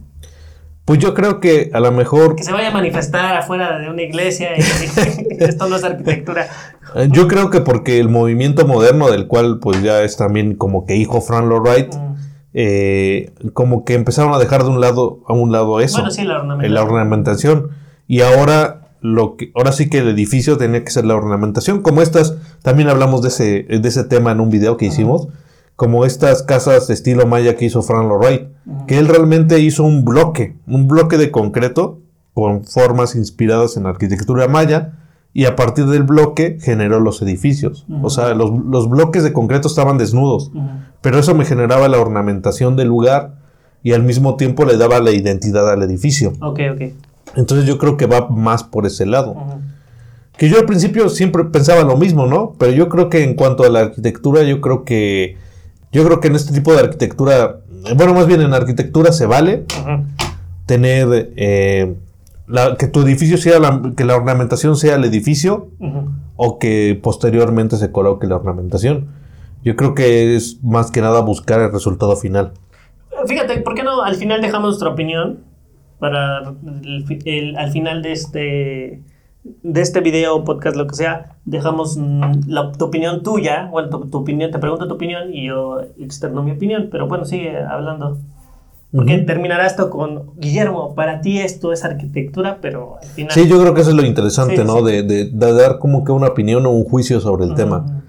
Pues 0.83 0.97
yo 0.97 1.13
creo 1.13 1.39
que 1.39 1.69
a 1.73 1.79
lo 1.79 1.91
mejor... 1.91 2.35
Que 2.35 2.43
se 2.43 2.51
vaya 2.51 2.69
a 2.69 2.71
manifestar 2.71 3.37
afuera 3.37 3.77
de 3.77 3.87
una 3.87 4.01
iglesia 4.01 4.57
y 4.57 4.61
esto 5.43 5.67
no 5.67 5.75
es 5.75 5.83
arquitectura. 5.83 6.47
Eh, 6.95 7.07
yo 7.11 7.27
creo 7.27 7.51
que 7.51 7.61
porque 7.61 7.99
el 7.99 8.09
movimiento 8.09 8.65
moderno, 8.65 9.11
del 9.11 9.27
cual 9.27 9.59
pues 9.59 9.83
ya 9.83 10.01
es 10.01 10.17
también 10.17 10.55
como 10.55 10.87
que 10.87 10.95
hijo 10.95 11.21
Frank 11.21 11.47
Lloyd 11.47 11.61
Wright, 11.61 11.93
mm. 11.93 12.15
eh, 12.55 13.31
como 13.53 13.85
que 13.85 13.93
empezaron 13.93 14.33
a 14.33 14.39
dejar 14.39 14.63
de 14.63 14.71
un 14.71 14.81
lado 14.81 15.19
a 15.27 15.33
un 15.33 15.51
lado 15.51 15.79
eso. 15.81 15.97
Bueno, 15.97 16.09
sí, 16.09 16.23
la 16.23 16.39
ornamentación. 16.39 16.73
La 16.73 16.81
ornamentación. 16.81 17.69
Y 18.07 18.21
ahora 18.21 18.74
lo 19.13 19.37
que 19.37 19.51
ahora 19.55 19.71
sí 19.71 19.89
que 19.89 19.99
el 19.99 20.07
edificio 20.07 20.57
tenía 20.57 20.83
que 20.83 20.91
ser 20.91 21.05
la 21.05 21.15
ornamentación. 21.15 21.81
Como 21.81 22.01
estas, 22.01 22.35
también 22.63 22.89
hablamos 22.89 23.21
de 23.21 23.27
ese, 23.27 23.63
de 23.63 23.87
ese 23.87 24.03
tema 24.03 24.31
en 24.31 24.39
un 24.39 24.49
video 24.49 24.77
que 24.77 24.85
hicimos 24.85 25.27
como 25.75 26.05
estas 26.05 26.41
casas 26.43 26.87
de 26.87 26.93
estilo 26.93 27.25
maya 27.25 27.55
que 27.55 27.65
hizo 27.65 27.81
Frank 27.81 28.07
Lloyd 28.07 28.19
Wright, 28.19 28.41
que 28.87 28.97
él 28.97 29.07
realmente 29.07 29.59
hizo 29.59 29.83
un 29.83 30.05
bloque, 30.05 30.55
un 30.67 30.87
bloque 30.87 31.17
de 31.17 31.31
concreto 31.31 31.99
con 32.33 32.63
formas 32.63 33.15
inspiradas 33.15 33.77
en 33.77 33.83
la 33.83 33.89
arquitectura 33.89 34.47
maya 34.47 34.93
y 35.33 35.45
a 35.45 35.55
partir 35.57 35.85
del 35.87 36.03
bloque 36.03 36.57
generó 36.61 37.01
los 37.01 37.21
edificios. 37.21 37.85
O 38.01 38.09
sea, 38.09 38.33
los, 38.33 38.89
bloques 38.89 39.23
de 39.23 39.33
concreto 39.33 39.67
estaban 39.67 39.97
desnudos, 39.97 40.51
pero 41.01 41.19
eso 41.19 41.35
me 41.35 41.43
generaba 41.43 41.89
la 41.89 41.99
ornamentación 41.99 42.77
del 42.77 42.87
lugar 42.87 43.35
y 43.83 43.91
al 43.91 44.03
mismo 44.03 44.37
tiempo 44.37 44.63
le 44.63 44.77
daba 44.77 45.01
la 45.01 45.11
identidad 45.11 45.69
al 45.69 45.83
edificio. 45.83 46.33
Ok, 46.39 46.61
ok. 46.73 46.81
Entonces 47.35 47.67
yo 47.67 47.77
creo 47.77 47.97
que 47.97 48.05
va 48.05 48.29
más 48.29 48.63
por 48.63 48.85
ese 48.85 49.05
lado. 49.05 49.35
Que 50.37 50.49
yo 50.49 50.57
al 50.57 50.65
principio 50.65 51.09
siempre 51.09 51.45
pensaba 51.45 51.83
lo 51.83 51.97
mismo, 51.97 52.25
¿no? 52.25 52.55
Pero 52.57 52.71
yo 52.71 52.89
creo 52.89 53.09
que 53.09 53.23
en 53.23 53.35
cuanto 53.35 53.63
a 53.63 53.69
la 53.69 53.79
arquitectura, 53.81 54.43
yo 54.43 54.61
creo 54.61 54.83
que 54.83 55.37
yo 55.95 56.03
creo 56.03 56.19
que 56.19 56.27
en 56.27 56.35
este 56.35 56.53
tipo 56.53 56.73
de 56.73 56.81
arquitectura, 56.81 57.61
bueno, 57.95 58.13
más 58.13 58.27
bien 58.27 58.41
en 58.41 58.53
arquitectura 58.53 59.13
se 59.13 59.25
vale 59.25 59.63
tener 60.65 61.31
eh, 61.37 61.95
que 62.77 62.87
tu 62.87 63.01
edificio 63.01 63.37
sea, 63.37 63.59
la, 63.59 63.81
que 63.95 64.03
la 64.03 64.17
ornamentación 64.17 64.75
sea 64.75 64.95
el 64.95 65.05
edificio 65.05 65.69
o 66.35 66.59
que 66.59 66.99
posteriormente 67.01 67.77
se 67.77 67.93
coloque 67.93 68.27
la 68.27 68.35
ornamentación. 68.35 69.07
Yo 69.63 69.77
creo 69.77 69.95
que 69.95 70.35
es 70.35 70.61
más 70.63 70.91
que 70.91 70.99
nada 70.99 71.21
buscar 71.21 71.61
el 71.61 71.71
resultado 71.71 72.17
final. 72.17 72.51
Fíjate, 73.25 73.61
¿por 73.61 73.73
qué 73.73 73.83
no 73.83 74.03
al 74.03 74.15
final 74.15 74.41
dejamos 74.41 74.71
nuestra 74.71 74.89
opinión 74.89 75.44
para 76.05 76.37
al 77.57 77.71
final 77.71 78.03
de 78.03 78.11
este 78.11 79.01
de 79.63 79.81
este 79.81 80.01
video, 80.01 80.43
podcast, 80.43 80.75
lo 80.75 80.85
que 80.85 80.95
sea, 80.95 81.37
dejamos 81.45 81.97
mm, 81.97 82.47
la, 82.47 82.71
tu 82.71 82.85
opinión 82.85 83.23
tuya, 83.23 83.69
bueno, 83.71 83.89
tu, 83.89 84.17
opinión, 84.17 84.51
te 84.51 84.59
pregunto 84.59 84.87
tu 84.87 84.93
opinión 84.95 85.33
y 85.33 85.47
yo 85.47 85.81
externo 85.99 86.43
mi 86.43 86.51
opinión, 86.51 86.89
pero 86.91 87.07
bueno, 87.07 87.25
sigue 87.25 87.57
hablando. 87.57 88.19
Porque 88.91 89.17
terminará 89.19 89.65
esto 89.65 89.89
con, 89.89 90.31
Guillermo, 90.37 90.95
para 90.95 91.21
ti 91.21 91.39
esto 91.39 91.73
es 91.73 91.83
arquitectura, 91.83 92.59
pero 92.61 92.97
al 93.01 93.07
final... 93.07 93.31
Sí, 93.33 93.47
yo 93.47 93.59
creo 93.59 93.73
que 93.73 93.81
eso 93.81 93.89
es 93.89 93.95
lo 93.95 94.05
interesante, 94.05 94.63
¿no? 94.63 94.81
De, 94.83 95.03
de, 95.03 95.31
dar 95.31 95.79
como 95.79 96.05
que 96.05 96.11
una 96.11 96.27
opinión 96.27 96.65
o 96.65 96.69
un 96.69 96.85
juicio 96.85 97.19
sobre 97.19 97.45
el 97.45 97.55
tema. 97.55 98.03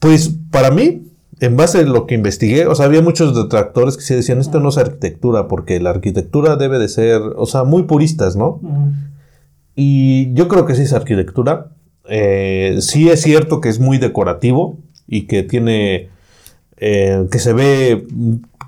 Pues 0.00 0.36
para 0.50 0.70
mí, 0.70 1.05
en 1.40 1.56
base 1.56 1.80
a 1.80 1.82
lo 1.82 2.06
que 2.06 2.14
investigué, 2.14 2.66
o 2.66 2.74
sea, 2.74 2.86
había 2.86 3.02
muchos 3.02 3.34
detractores 3.34 3.96
que 3.96 4.02
se 4.02 4.16
decían, 4.16 4.38
esto 4.38 4.58
no 4.60 4.70
es 4.70 4.78
arquitectura, 4.78 5.48
porque 5.48 5.80
la 5.80 5.90
arquitectura 5.90 6.56
debe 6.56 6.78
de 6.78 6.88
ser, 6.88 7.20
o 7.36 7.46
sea, 7.46 7.64
muy 7.64 7.82
puristas, 7.82 8.36
¿no? 8.36 8.60
Y 9.74 10.32
yo 10.32 10.48
creo 10.48 10.64
que 10.64 10.74
sí 10.74 10.82
es 10.82 10.94
arquitectura. 10.94 11.72
Eh, 12.08 12.78
sí 12.80 13.10
es 13.10 13.20
cierto 13.20 13.60
que 13.60 13.68
es 13.68 13.80
muy 13.80 13.98
decorativo 13.98 14.78
y 15.06 15.26
que 15.26 15.42
tiene, 15.42 16.08
eh, 16.78 17.26
que 17.30 17.38
se 17.38 17.52
ve, 17.52 18.06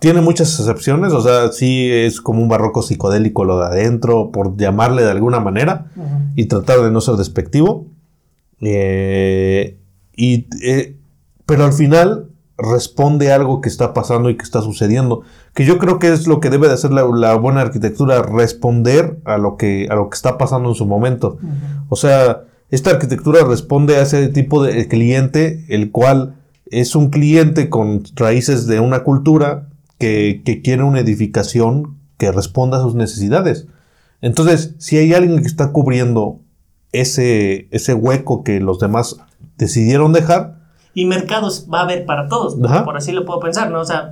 tiene 0.00 0.20
muchas 0.20 0.59
excepciones, 0.59 1.12
o 1.12 1.22
sea, 1.22 1.50
sí 1.52 1.88
es 1.90 2.20
como 2.20 2.42
un 2.42 2.48
barroco 2.48 2.83
psicodélico 2.83 3.44
lo 3.44 3.59
de 3.61 3.66
adentro, 3.66 4.31
por 4.31 4.57
llamarle 4.59 5.02
de 5.02 5.11
alguna 5.11 5.40
manera, 5.40 5.87
y 6.37 6.44
tratar 6.46 6.83
de 6.83 6.90
no 6.90 7.00
ser 7.00 7.14
despectivo. 7.14 7.87
Eh, 8.61 9.78
y, 10.14 10.46
pero 11.46 11.64
al 11.64 11.72
final 11.72 12.28
responde 12.59 13.31
a 13.31 13.37
algo 13.37 13.61
que 13.61 13.68
está 13.68 13.94
pasando 13.94 14.29
y 14.29 14.37
que 14.37 14.42
está 14.42 14.61
sucediendo. 14.61 15.23
Que 15.55 15.64
yo 15.64 15.79
creo 15.79 15.99
que 15.99 16.12
es 16.12 16.27
lo 16.27 16.40
que 16.40 16.51
debe 16.51 16.66
de 16.66 16.75
hacer 16.75 16.92
la, 16.92 17.35
buena 17.37 17.61
arquitectura, 17.61 18.23
responder 18.23 19.18
a 19.25 19.38
lo, 19.38 19.57
que, 19.57 19.87
a 19.90 19.94
lo 19.94 20.11
que 20.11 20.16
está 20.16 20.37
pasando 20.37 20.68
en 20.68 20.75
su 20.75 20.85
momento. 20.85 21.38
O 21.88 21.97
sea, 21.97 22.42
esta 22.71 22.90
arquitectura 22.90 23.44
responde 23.44 23.97
a 23.97 24.03
ese 24.03 24.29
tipo 24.29 24.62
de 24.62 24.88
cliente, 24.88 25.64
el 25.68 25.90
cual 25.92 26.35
es 26.66 26.97
un 26.97 27.11
cliente 27.11 27.71
con 27.71 28.03
raíces 28.16 28.66
de 28.66 28.81
una 28.81 29.05
cultura 29.05 29.68
que, 29.99 30.42
que 30.44 30.61
quiere 30.61 30.83
una 30.83 31.01
edificación 31.01 31.97
que 32.18 32.33
responda 32.33 32.79
a 32.79 32.83
sus 32.83 32.94
necesidades. 32.94 33.68
Entonces, 34.21 34.75
si 34.79 34.97
hay 34.99 35.14
alguien 35.14 35.38
que 35.38 35.47
está 35.47 35.71
cubriendo 35.71 36.40
ese, 36.92 37.68
ese 37.71 37.94
hueco 37.94 38.42
que 38.42 38.61
los 38.61 38.81
demás 38.81 39.16
decidieron 39.57 40.12
dejar, 40.12 40.58
y 40.94 41.07
mercados 41.07 41.66
va 41.72 41.81
a 41.81 41.83
haber 41.83 42.05
para 42.05 42.29
todos, 42.29 42.57
por 42.85 42.96
así 42.96 43.12
lo 43.12 43.24
puedo 43.24 43.40
pensar, 43.40 43.70
¿no? 43.70 43.81
O 43.81 43.85
sea, 43.85 44.11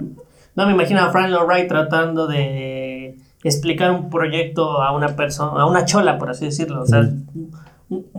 no 0.55 0.67
me 0.67 0.73
imagino 0.73 1.01
a 1.01 1.11
Frank 1.11 1.29
Lloyd 1.31 1.47
Wright 1.47 1.69
tratando 1.69 2.27
de 2.27 3.17
explicar 3.45 3.91
un 3.91 4.11
proyecto 4.11 4.83
a 4.83 4.93
una 4.93 5.17
persona, 5.17 5.63
a 5.63 5.67
una 5.67 5.85
chola, 5.85 6.19
por 6.19 6.31
así 6.31 6.47
decirlo. 6.47 6.83
O 6.83 6.87
sea, 6.87 7.09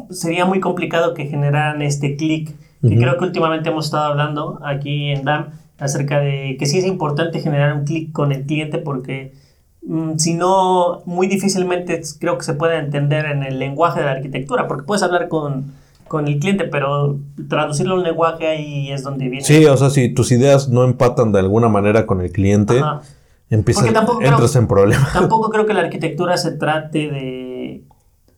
sería 0.10 0.46
muy 0.46 0.60
complicado 0.60 1.14
que 1.14 1.26
generaran 1.26 1.82
este 1.82 2.16
clic, 2.16 2.56
que 2.82 2.96
creo 2.96 3.18
que 3.18 3.26
últimamente 3.26 3.70
hemos 3.70 3.86
estado 3.86 4.06
hablando 4.06 4.60
aquí 4.64 5.10
en 5.10 5.26
DAM 5.26 5.48
acerca 5.80 6.20
de 6.20 6.56
que 6.60 6.66
sí 6.66 6.78
es 6.78 6.86
importante 6.86 7.40
generar 7.40 7.74
un 7.74 7.86
clic 7.86 8.12
con 8.12 8.32
el 8.32 8.46
cliente 8.46 8.78
porque 8.78 9.34
mm, 9.86 10.18
si 10.18 10.34
no, 10.34 11.02
muy 11.06 11.28
difícilmente 11.28 12.02
creo 12.20 12.38
que 12.38 12.44
se 12.44 12.54
puede 12.54 12.78
entender 12.78 13.26
en 13.26 13.44
el 13.44 13.60
lenguaje 13.60 14.00
de 14.00 14.06
la 14.06 14.14
arquitectura, 14.14 14.68
porque 14.68 14.86
puedes 14.86 15.04
hablar 15.04 15.28
con 15.28 15.74
con 16.08 16.28
el 16.28 16.40
cliente, 16.40 16.66
pero 16.66 17.18
traducirlo 17.50 17.96
a 17.96 17.98
un 17.98 18.04
lenguaje 18.04 18.48
ahí 18.48 18.92
es 18.92 19.04
donde 19.04 19.30
viene. 19.30 19.46
Sí, 19.46 19.66
o 19.66 19.78
sea, 19.78 19.90
si 19.90 20.14
tus 20.14 20.32
ideas 20.32 20.70
no 20.70 20.84
empatan 20.84 21.32
de 21.32 21.40
alguna 21.40 21.70
manera 21.70 22.06
con 22.06 22.22
el 22.22 22.32
cliente, 22.32 22.82
empiezas, 23.50 23.86
entras 23.86 24.56
en 24.56 24.68
problemas. 24.68 25.14
Tampoco 25.14 25.50
creo 25.52 25.66
que 25.66 25.74
la 25.74 25.82
arquitectura 25.82 26.38
se 26.38 26.52
trate 26.52 27.10
de... 27.10 27.84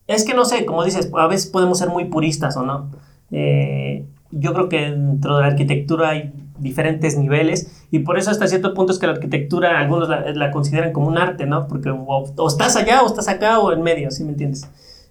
Es 0.08 0.25
que 0.25 0.34
no 0.34 0.45
sé, 0.45 0.65
como 0.65 0.84
dices, 0.84 1.12
a 1.15 1.27
veces 1.27 1.47
podemos 1.47 1.77
ser 1.77 1.89
muy 1.89 2.05
puristas 2.05 2.58
o 2.58 2.63
no. 2.63 2.89
Eh, 3.32 4.05
yo 4.32 4.53
creo 4.53 4.69
que 4.69 4.91
dentro 4.91 5.38
de 5.38 5.41
la 5.41 5.47
arquitectura 5.47 6.10
hay 6.10 6.34
diferentes 6.60 7.17
niveles 7.17 7.86
y 7.91 7.99
por 7.99 8.17
eso 8.17 8.32
hasta 8.32 8.48
cierto 8.48 8.73
punto 8.73 8.91
es 8.91 9.00
que 9.00 9.08
la 9.08 9.13
arquitectura 9.13 9.79
algunos 9.79 10.10
la, 10.10 10.52
consideran 10.52 10.91
como 10.91 11.08
un 11.08 11.17
arte, 11.17 11.46
¿no? 11.46 11.67
Porque 11.67 11.89
o, 11.89 12.48
estás 12.48 12.75
allá 12.75 13.02
o 13.02 13.08
estás 13.08 13.27
acá 13.27 13.60
o 13.60 13.71
en 13.71 13.81
medio, 13.81 14.12
¿sí 14.12 14.23
me 14.23 14.31
entiendes? 14.31 14.69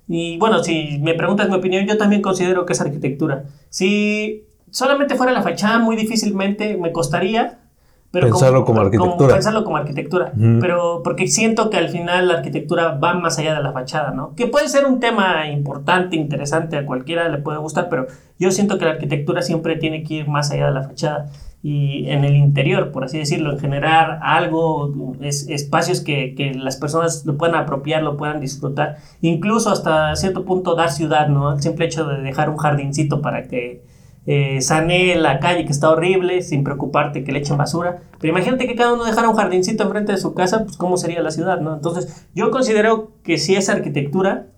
Y 0.08 0.38
bueno, 0.38 0.64
si 0.64 0.98
me 1.02 1.14
preguntas 1.14 1.48
mi 1.48 1.56
opinión, 1.56 1.86
yo 1.86 1.98
también 1.98 2.22
considero 2.22 2.64
que 2.64 2.72
es 2.72 2.80
arquitectura. 2.80 3.44
Si 3.68 4.44
solamente 4.70 5.14
fuera 5.14 5.32
la 5.32 5.42
fachada, 5.42 5.78
muy 5.78 5.96
difícilmente 5.96 6.76
me 6.78 6.92
costaría. 6.92 7.58
Pero 8.10 8.28
pensarlo 8.28 8.64
como, 8.64 8.80
arquitectura. 8.80 9.34
pensarlo 9.34 9.64
como 9.64 9.76
arquitectura. 9.76 10.32
Pero 10.60 11.02
porque 11.04 11.28
siento 11.28 11.68
que 11.68 11.76
al 11.76 11.90
final 11.90 12.28
la 12.28 12.34
arquitectura 12.38 12.92
va 12.92 13.12
más 13.12 13.38
allá 13.38 13.54
de 13.54 13.62
la 13.62 13.72
fachada, 13.72 14.12
¿no? 14.12 14.34
Que 14.34 14.46
puede 14.46 14.70
ser 14.70 14.86
un 14.86 14.98
tema 14.98 15.46
importante, 15.50 16.16
interesante, 16.16 16.78
a 16.78 16.86
cualquiera 16.86 17.28
le 17.28 17.36
puede 17.36 17.58
gustar, 17.58 17.90
pero 17.90 18.06
yo 18.38 18.50
siento 18.50 18.78
que 18.78 18.86
la 18.86 18.92
arquitectura 18.92 19.42
siempre 19.42 19.76
tiene 19.76 20.04
que 20.04 20.14
ir 20.14 20.28
más 20.28 20.50
allá 20.50 20.68
de 20.68 20.72
la 20.72 20.84
fachada 20.84 21.30
y 21.62 22.08
en 22.08 22.24
el 22.24 22.36
interior, 22.36 22.92
por 22.92 23.04
así 23.04 23.18
decirlo, 23.18 23.52
en 23.52 23.58
generar 23.58 24.20
algo, 24.22 25.16
es, 25.20 25.48
espacios 25.48 26.00
que, 26.00 26.34
que, 26.34 26.54
las 26.54 26.76
personas 26.76 27.26
lo 27.26 27.36
puedan 27.36 27.56
apropiar, 27.56 28.02
lo 28.02 28.16
puedan 28.16 28.40
disfrutar, 28.40 28.98
incluso 29.20 29.70
hasta 29.70 30.14
cierto 30.16 30.44
punto 30.44 30.74
dar 30.76 30.90
ciudad, 30.90 31.28
¿no? 31.28 31.52
El 31.52 31.62
simple 31.62 31.86
hecho 31.86 32.06
de 32.06 32.22
dejar 32.22 32.48
un 32.50 32.58
jardincito 32.58 33.20
para 33.20 33.48
que 33.48 33.82
eh, 34.30 34.60
sané 34.60 35.16
la 35.16 35.40
calle 35.40 35.64
que 35.64 35.72
está 35.72 35.88
horrible 35.88 36.42
sin 36.42 36.62
preocuparte 36.62 37.24
que 37.24 37.32
le 37.32 37.38
echen 37.38 37.56
basura. 37.56 38.02
Pero 38.20 38.30
imagínate 38.30 38.66
que 38.66 38.74
cada 38.74 38.92
uno 38.92 39.04
dejara 39.04 39.26
un 39.26 39.34
jardincito 39.34 39.84
enfrente 39.84 40.12
de 40.12 40.18
su 40.18 40.34
casa, 40.34 40.64
pues 40.64 40.76
cómo 40.76 40.98
sería 40.98 41.22
la 41.22 41.30
ciudad, 41.30 41.62
¿no? 41.62 41.72
Entonces 41.74 42.28
yo 42.34 42.50
considero 42.50 43.12
que 43.24 43.38
sí 43.38 43.56
es 43.56 43.70
arquitectura, 43.70 44.48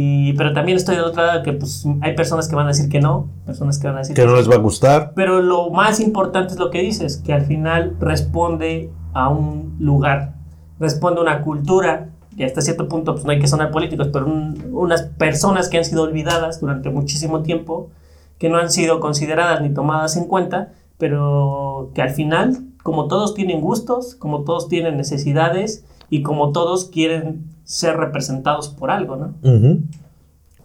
y, 0.00 0.32
pero 0.34 0.52
también 0.52 0.78
estoy 0.78 0.94
de 0.94 1.02
otra 1.02 1.26
lado 1.26 1.42
que 1.42 1.52
pues, 1.54 1.84
hay 2.02 2.14
personas 2.14 2.46
que 2.46 2.54
van 2.54 2.66
a 2.66 2.68
decir 2.68 2.88
que 2.88 3.00
no, 3.00 3.26
personas 3.44 3.80
que 3.80 3.88
van 3.88 3.96
a 3.96 3.98
decir 3.98 4.14
que, 4.14 4.24
no 4.24 4.36
les 4.36 4.48
va 4.48 4.54
a 4.54 4.58
gustar. 4.58 5.10
Pero 5.16 5.42
lo 5.42 5.70
más 5.70 5.98
importante 5.98 6.54
es 6.54 6.60
lo 6.60 6.70
que 6.70 6.80
dices, 6.82 7.16
que 7.16 7.32
al 7.32 7.42
final 7.46 7.96
responde 7.98 8.92
a 9.12 9.28
un 9.28 9.74
lugar, 9.80 10.34
responde 10.78 11.18
a 11.18 11.24
una 11.24 11.42
cultura, 11.42 12.10
y 12.36 12.44
hasta 12.44 12.60
cierto 12.60 12.86
punto 12.86 13.14
pues, 13.14 13.24
no 13.24 13.32
hay 13.32 13.40
que 13.40 13.48
sonar 13.48 13.72
políticos, 13.72 14.10
pero 14.12 14.26
unas 14.70 15.02
personas 15.02 15.68
que 15.68 15.78
han 15.78 15.84
sido 15.84 16.04
olvidadas 16.04 16.60
durante 16.60 16.90
muchísimo 16.90 17.42
tiempo, 17.42 17.90
que 18.38 18.48
no 18.48 18.58
han 18.58 18.70
sido 18.70 19.00
consideradas 19.00 19.62
ni 19.62 19.70
tomadas 19.70 20.16
en 20.16 20.26
cuenta, 20.26 20.74
pero 20.96 21.90
que 21.96 22.02
al 22.02 22.10
final, 22.10 22.56
como 22.84 23.08
todos 23.08 23.34
tienen 23.34 23.60
gustos, 23.60 24.14
como 24.14 24.44
todos 24.44 24.68
tienen 24.68 24.96
necesidades 24.96 25.84
y 26.10 26.22
como 26.22 26.52
todos 26.52 26.86
quieren 26.86 27.44
ser 27.64 27.96
representados 27.96 28.68
por 28.68 28.90
algo, 28.90 29.16
¿no? 29.16 29.34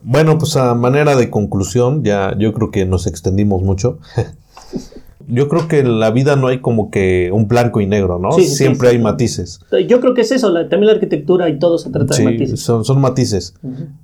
Bueno, 0.03 0.37
pues 0.37 0.55
a 0.57 0.73
manera 0.75 1.15
de 1.15 1.29
conclusión, 1.29 2.03
ya 2.03 2.35
yo 2.37 2.53
creo 2.53 2.71
que 2.71 2.85
nos 2.85 3.07
extendimos 3.07 3.61
mucho. 3.61 3.99
yo 5.27 5.47
creo 5.47 5.67
que 5.67 5.79
en 5.79 5.99
la 5.99 6.11
vida 6.11 6.35
no 6.35 6.47
hay 6.47 6.59
como 6.59 6.91
que 6.91 7.29
un 7.33 7.47
blanco 7.47 7.79
y 7.81 7.87
negro, 7.87 8.19
¿no? 8.19 8.31
Siempre 8.33 8.89
hay 8.89 8.99
matices. 8.99 9.61
Yo 9.87 10.01
creo 10.01 10.13
que 10.13 10.21
es 10.21 10.31
eso, 10.31 10.51
también 10.53 10.87
la 10.87 10.93
arquitectura 10.93 11.49
y 11.49 11.59
todo 11.59 11.77
se 11.77 11.89
trata 11.89 12.15
de 12.15 12.23
matices. 12.23 12.59
Son, 12.59 12.83
son 12.83 12.99
matices. 12.99 13.55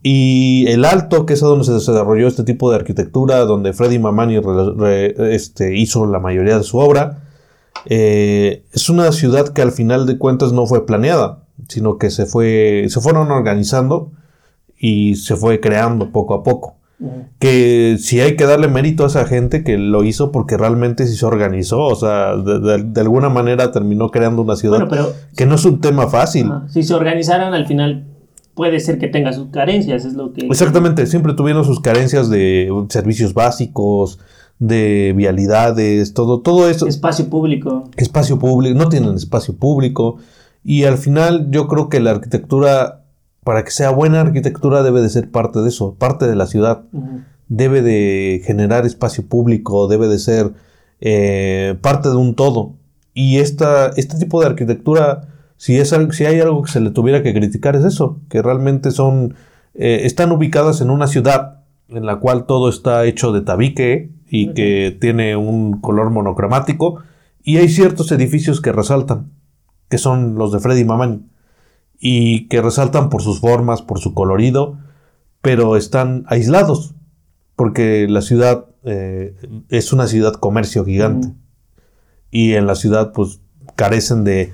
Y 0.03 0.65
el 0.67 0.85
Alto, 0.85 1.25
que 1.25 1.33
es 1.33 1.39
donde 1.41 1.65
se 1.65 1.73
desarrolló 1.73 2.27
este 2.27 2.43
tipo 2.43 2.69
de 2.69 2.77
arquitectura, 2.77 3.39
donde 3.45 3.73
Freddy 3.73 3.99
Mamani 3.99 4.39
este, 5.29 5.77
hizo 5.77 6.05
la 6.05 6.19
mayoría 6.19 6.57
de 6.57 6.63
su 6.63 6.77
obra, 6.77 7.23
eh, 7.85 8.65
es 8.73 8.89
una 8.89 9.11
ciudad 9.11 9.49
que 9.49 9.61
al 9.61 9.71
final 9.71 10.05
de 10.05 10.17
cuentas 10.17 10.51
no 10.51 10.65
fue 10.65 10.85
planeada 10.85 11.43
sino 11.67 11.97
que 11.97 12.09
se, 12.09 12.25
fue, 12.25 12.85
se 12.89 13.01
fueron 13.01 13.31
organizando 13.31 14.11
y 14.77 15.15
se 15.15 15.35
fue 15.35 15.59
creando 15.59 16.11
poco 16.11 16.33
a 16.33 16.43
poco. 16.43 16.75
Que 17.39 17.95
si 17.97 18.19
hay 18.19 18.35
que 18.35 18.45
darle 18.45 18.67
mérito 18.67 19.05
a 19.05 19.07
esa 19.07 19.23
gente 19.23 19.63
que 19.63 19.77
lo 19.77 20.03
hizo 20.03 20.33
porque 20.33 20.57
realmente 20.57 21.07
sí 21.07 21.15
se 21.15 21.25
organizó, 21.25 21.79
o 21.79 21.95
sea, 21.95 22.35
de, 22.35 22.99
alguna 22.99 23.29
manera 23.29 23.71
terminó 23.71 24.11
creando 24.11 24.41
una 24.41 24.57
ciudad 24.57 24.85
que 25.37 25.45
no 25.45 25.55
es 25.55 25.63
un 25.63 25.79
tema 25.79 26.09
fácil. 26.09 26.51
si 26.67 26.83
se 26.83 26.93
organizaron 26.93 27.53
al 27.53 27.67
final 27.67 28.05
puede 28.53 28.81
ser 28.81 28.99
que 28.99 29.07
tenga 29.07 29.31
sus 29.31 29.47
carencias, 29.47 30.03
es 30.03 30.13
lo 30.13 30.33
que... 30.33 30.45
Exactamente, 30.47 31.05
siempre 31.07 31.33
tuvieron 31.33 31.63
sus 31.63 31.79
carencias 31.79 32.29
de 32.29 32.69
servicios 32.89 33.33
básicos, 33.33 34.19
de 34.59 35.13
vialidades, 35.15 36.13
todo, 36.13 36.41
todo 36.41 36.69
eso. 36.69 36.85
Espacio 36.85 37.29
público. 37.29 37.89
Espacio 37.95 38.37
público, 38.37 38.77
no 38.77 38.89
tienen 38.89 39.15
espacio 39.15 39.55
público. 39.55 40.17
Y 40.63 40.83
al 40.83 40.97
final 40.97 41.49
yo 41.49 41.67
creo 41.67 41.89
que 41.89 42.01
la 42.01 42.11
arquitectura, 42.11 43.05
para 43.43 43.63
que 43.63 43.71
sea 43.71 43.89
buena 43.89 44.21
arquitectura, 44.21 44.83
debe 44.83 45.01
de 45.01 45.09
ser 45.09 45.31
parte 45.31 45.61
de 45.61 45.69
eso, 45.69 45.95
parte 45.95 46.27
de 46.27 46.35
la 46.35 46.45
ciudad. 46.45 46.83
Debe 47.47 47.81
de 47.81 48.41
generar 48.45 48.85
espacio 48.85 49.25
público, 49.25 49.87
debe 49.87 50.07
de 50.07 50.19
ser 50.19 50.51
eh, 50.99 51.75
parte 51.81 52.09
de 52.09 52.17
un 52.17 52.35
todo. 52.35 52.73
Y 53.13 53.37
esta, 53.37 53.87
este 53.95 54.17
tipo 54.17 54.41
de 54.41 54.47
arquitectura, 54.47 55.29
si, 55.55 55.77
es, 55.77 55.95
si 56.11 56.25
hay 56.25 56.39
algo 56.41 56.61
que 56.61 56.71
se 56.71 56.81
le 56.81 56.91
tuviera 56.91 57.23
que 57.23 57.33
criticar, 57.33 57.75
es 57.75 57.85
eso, 57.85 58.19
que 58.29 58.41
realmente 58.41 58.91
son, 58.91 59.35
eh, 59.73 60.01
están 60.03 60.31
ubicadas 60.31 60.81
en 60.81 60.89
una 60.89 61.07
ciudad 61.07 61.61
en 61.87 62.05
la 62.05 62.17
cual 62.17 62.45
todo 62.45 62.69
está 62.69 63.05
hecho 63.05 63.31
de 63.31 63.41
tabique 63.41 64.11
y 64.29 64.53
que 64.53 64.97
tiene 64.99 65.35
un 65.35 65.81
color 65.81 66.09
monocromático, 66.09 67.01
y 67.43 67.57
hay 67.57 67.69
ciertos 67.69 68.11
edificios 68.11 68.61
que 68.61 68.71
resaltan 68.71 69.31
que 69.89 69.97
son 69.97 70.35
los 70.35 70.51
de 70.51 70.59
Freddy 70.59 70.85
Mamani, 70.85 71.25
y 71.99 72.47
que 72.47 72.61
resaltan 72.61 73.09
por 73.09 73.21
sus 73.21 73.41
formas, 73.41 73.81
por 73.81 73.99
su 73.99 74.13
colorido, 74.13 74.77
pero 75.41 75.75
están 75.75 76.23
aislados, 76.27 76.95
porque 77.55 78.07
la 78.07 78.21
ciudad 78.21 78.67
eh, 78.83 79.35
es 79.67 79.91
una 79.91 80.07
ciudad 80.07 80.33
comercio 80.33 80.85
gigante, 80.85 81.33
y 82.31 82.53
en 82.53 82.67
la 82.67 82.75
ciudad 82.75 83.11
pues 83.11 83.41
carecen 83.75 84.23
de, 84.23 84.53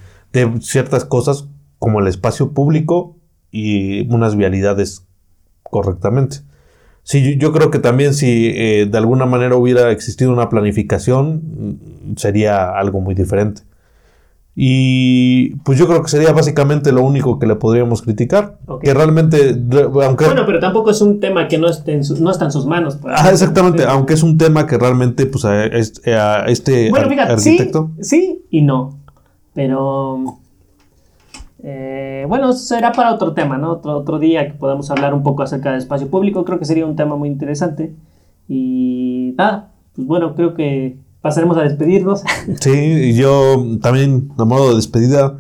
ciertas 0.62 1.06
cosas 1.06 1.48
como 1.80 2.00
el 2.00 2.08
espacio 2.08 2.52
público 2.52 3.18
y 3.52 4.06
unas 4.14 4.36
vialidades 4.36 5.06
correctamente. 5.64 6.40
Sí, 7.06 7.38
yo, 7.38 7.54
creo 7.54 7.70
que 7.70 7.78
también 7.78 8.16
si 8.16 8.48
eh, 8.48 8.88
de 8.90 8.98
alguna 8.98 9.28
manera 9.28 9.56
hubiera 9.56 9.92
existido 9.92 10.34
una 10.34 10.50
planificación, 10.50 11.36
mm, 11.36 12.16
sería 12.18 12.72
algo 12.72 13.00
muy 13.00 13.14
diferente. 13.14 13.62
Y 14.56 15.58
pues 15.58 15.78
yo 15.78 15.86
creo 15.86 16.02
que 16.02 16.10
sería 16.10 16.32
básicamente 16.32 16.92
lo 16.92 17.04
único 17.04 17.38
que 17.38 17.46
le 17.46 17.56
podríamos 17.58 18.02
criticar. 18.02 18.58
Que 18.82 18.92
realmente, 18.96 19.56
aunque... 20.04 20.26
Bueno, 20.26 20.48
pero 20.48 20.60
tampoco 20.60 20.90
es 20.90 21.00
un 21.02 21.20
tema 21.20 21.48
que 21.48 21.60
no, 21.60 21.70
esté 21.70 21.94
en 21.94 22.02
no 22.22 22.32
está 22.32 22.46
en 22.46 22.52
sus 22.52 22.66
manos. 22.66 22.98
Ah, 23.06 23.30
exactamente, 23.30 23.84
aunque 23.84 24.16
es 24.16 24.24
un 24.24 24.40
tema 24.40 24.66
que 24.66 24.80
realmente 24.80 25.28
pues 25.28 25.46
a, 25.46 25.66
este, 26.48 26.90
bueno, 26.90 27.08
fíjate, 27.08 27.34
arquitecto... 27.34 27.92
Sí, 28.02 28.42
y 28.50 28.62
no. 28.62 28.98
Pero... 29.54 30.40
Eh, 31.64 32.26
bueno, 32.28 32.54
será 32.54 32.92
para 32.92 33.14
otro 33.14 33.34
tema, 33.34 33.58
¿no? 33.58 33.72
Otro, 33.72 33.98
otro 33.98 34.20
día 34.20 34.48
que 34.48 34.54
podamos 34.54 34.92
hablar 34.92 35.14
un 35.14 35.24
poco 35.24 35.44
acerca 35.44 35.72
del 35.72 35.80
espacio 35.80 36.10
público. 36.10 36.46
Creo 36.46 36.60
que 36.60 36.66
sería 36.66 36.86
un 36.86 36.96
tema 36.96 37.16
muy 37.16 37.30
interesante. 37.30 37.96
Y 38.48 39.34
nada, 39.38 39.72
pues 39.96 40.08
bueno, 40.08 40.36
creo 40.36 40.54
que 40.54 40.98
pasaremos 41.22 41.58
a 41.58 41.64
despedirnos. 41.64 42.24
Sí, 42.60 43.16
yo 43.16 43.66
también, 43.82 44.30
a 44.38 44.46
modo 44.46 44.70
de 44.70 44.76
despedida, 44.76 45.38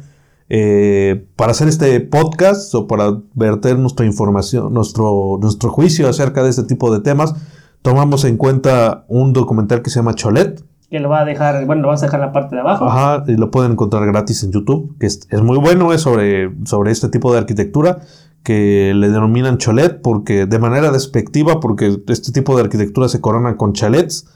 eh, 0.50 1.28
para 1.36 1.52
hacer 1.52 1.68
este 1.68 2.00
podcast 2.02 2.74
o 2.76 2.88
para 2.88 3.20
verter 3.34 3.78
nuestra 3.78 4.06
información, 4.06 4.74
nuestro, 4.74 5.38
nuestro 5.42 5.70
juicio 5.70 6.08
acerca 6.08 6.44
de 6.44 6.50
este 6.50 6.64
tipo 6.64 6.92
de 6.92 7.02
temas, 7.02 7.36
tomamos 7.82 8.26
en 8.26 8.38
cuenta 8.38 9.06
un 9.08 9.34
documental 9.34 9.82
que 9.82 9.90
se 9.90 9.98
llama 9.98 10.16
Cholet. 10.16 10.64
Que 10.90 11.00
lo 11.00 11.10
va 11.10 11.22
a 11.22 11.26
dejar, 11.26 11.66
bueno, 11.66 11.82
lo 11.84 11.88
vas 11.90 12.04
a 12.04 12.06
dejar 12.06 12.20
en 12.20 12.28
la 12.28 12.32
parte 12.32 12.56
de 12.56 12.62
abajo. 12.62 12.86
Ajá, 12.86 13.24
y 13.28 13.36
lo 13.36 13.52
pueden 13.52 13.74
encontrar 13.74 14.06
gratis 14.06 14.44
en 14.44 14.52
YouTube, 14.52 14.96
que 15.00 15.08
es, 15.08 15.28
es 15.30 15.42
muy 15.42 15.58
bueno, 15.58 15.94
es 15.94 16.02
sobre, 16.02 16.52
sobre 16.66 16.92
este 16.92 17.10
tipo 17.10 17.32
de 17.32 17.40
arquitectura 17.40 18.00
que 18.46 18.94
le 18.96 19.10
denominan 19.10 19.58
cholet 19.58 20.02
porque 20.02 20.46
de 20.46 20.60
manera 20.60 20.92
despectiva 20.92 21.60
porque 21.60 22.00
este 22.08 22.32
tipo 22.32 22.56
de 22.56 22.62
arquitectura 22.62 23.10
se 23.10 23.20
corona 23.20 23.58
con 23.58 23.74
chalets, 23.74 24.28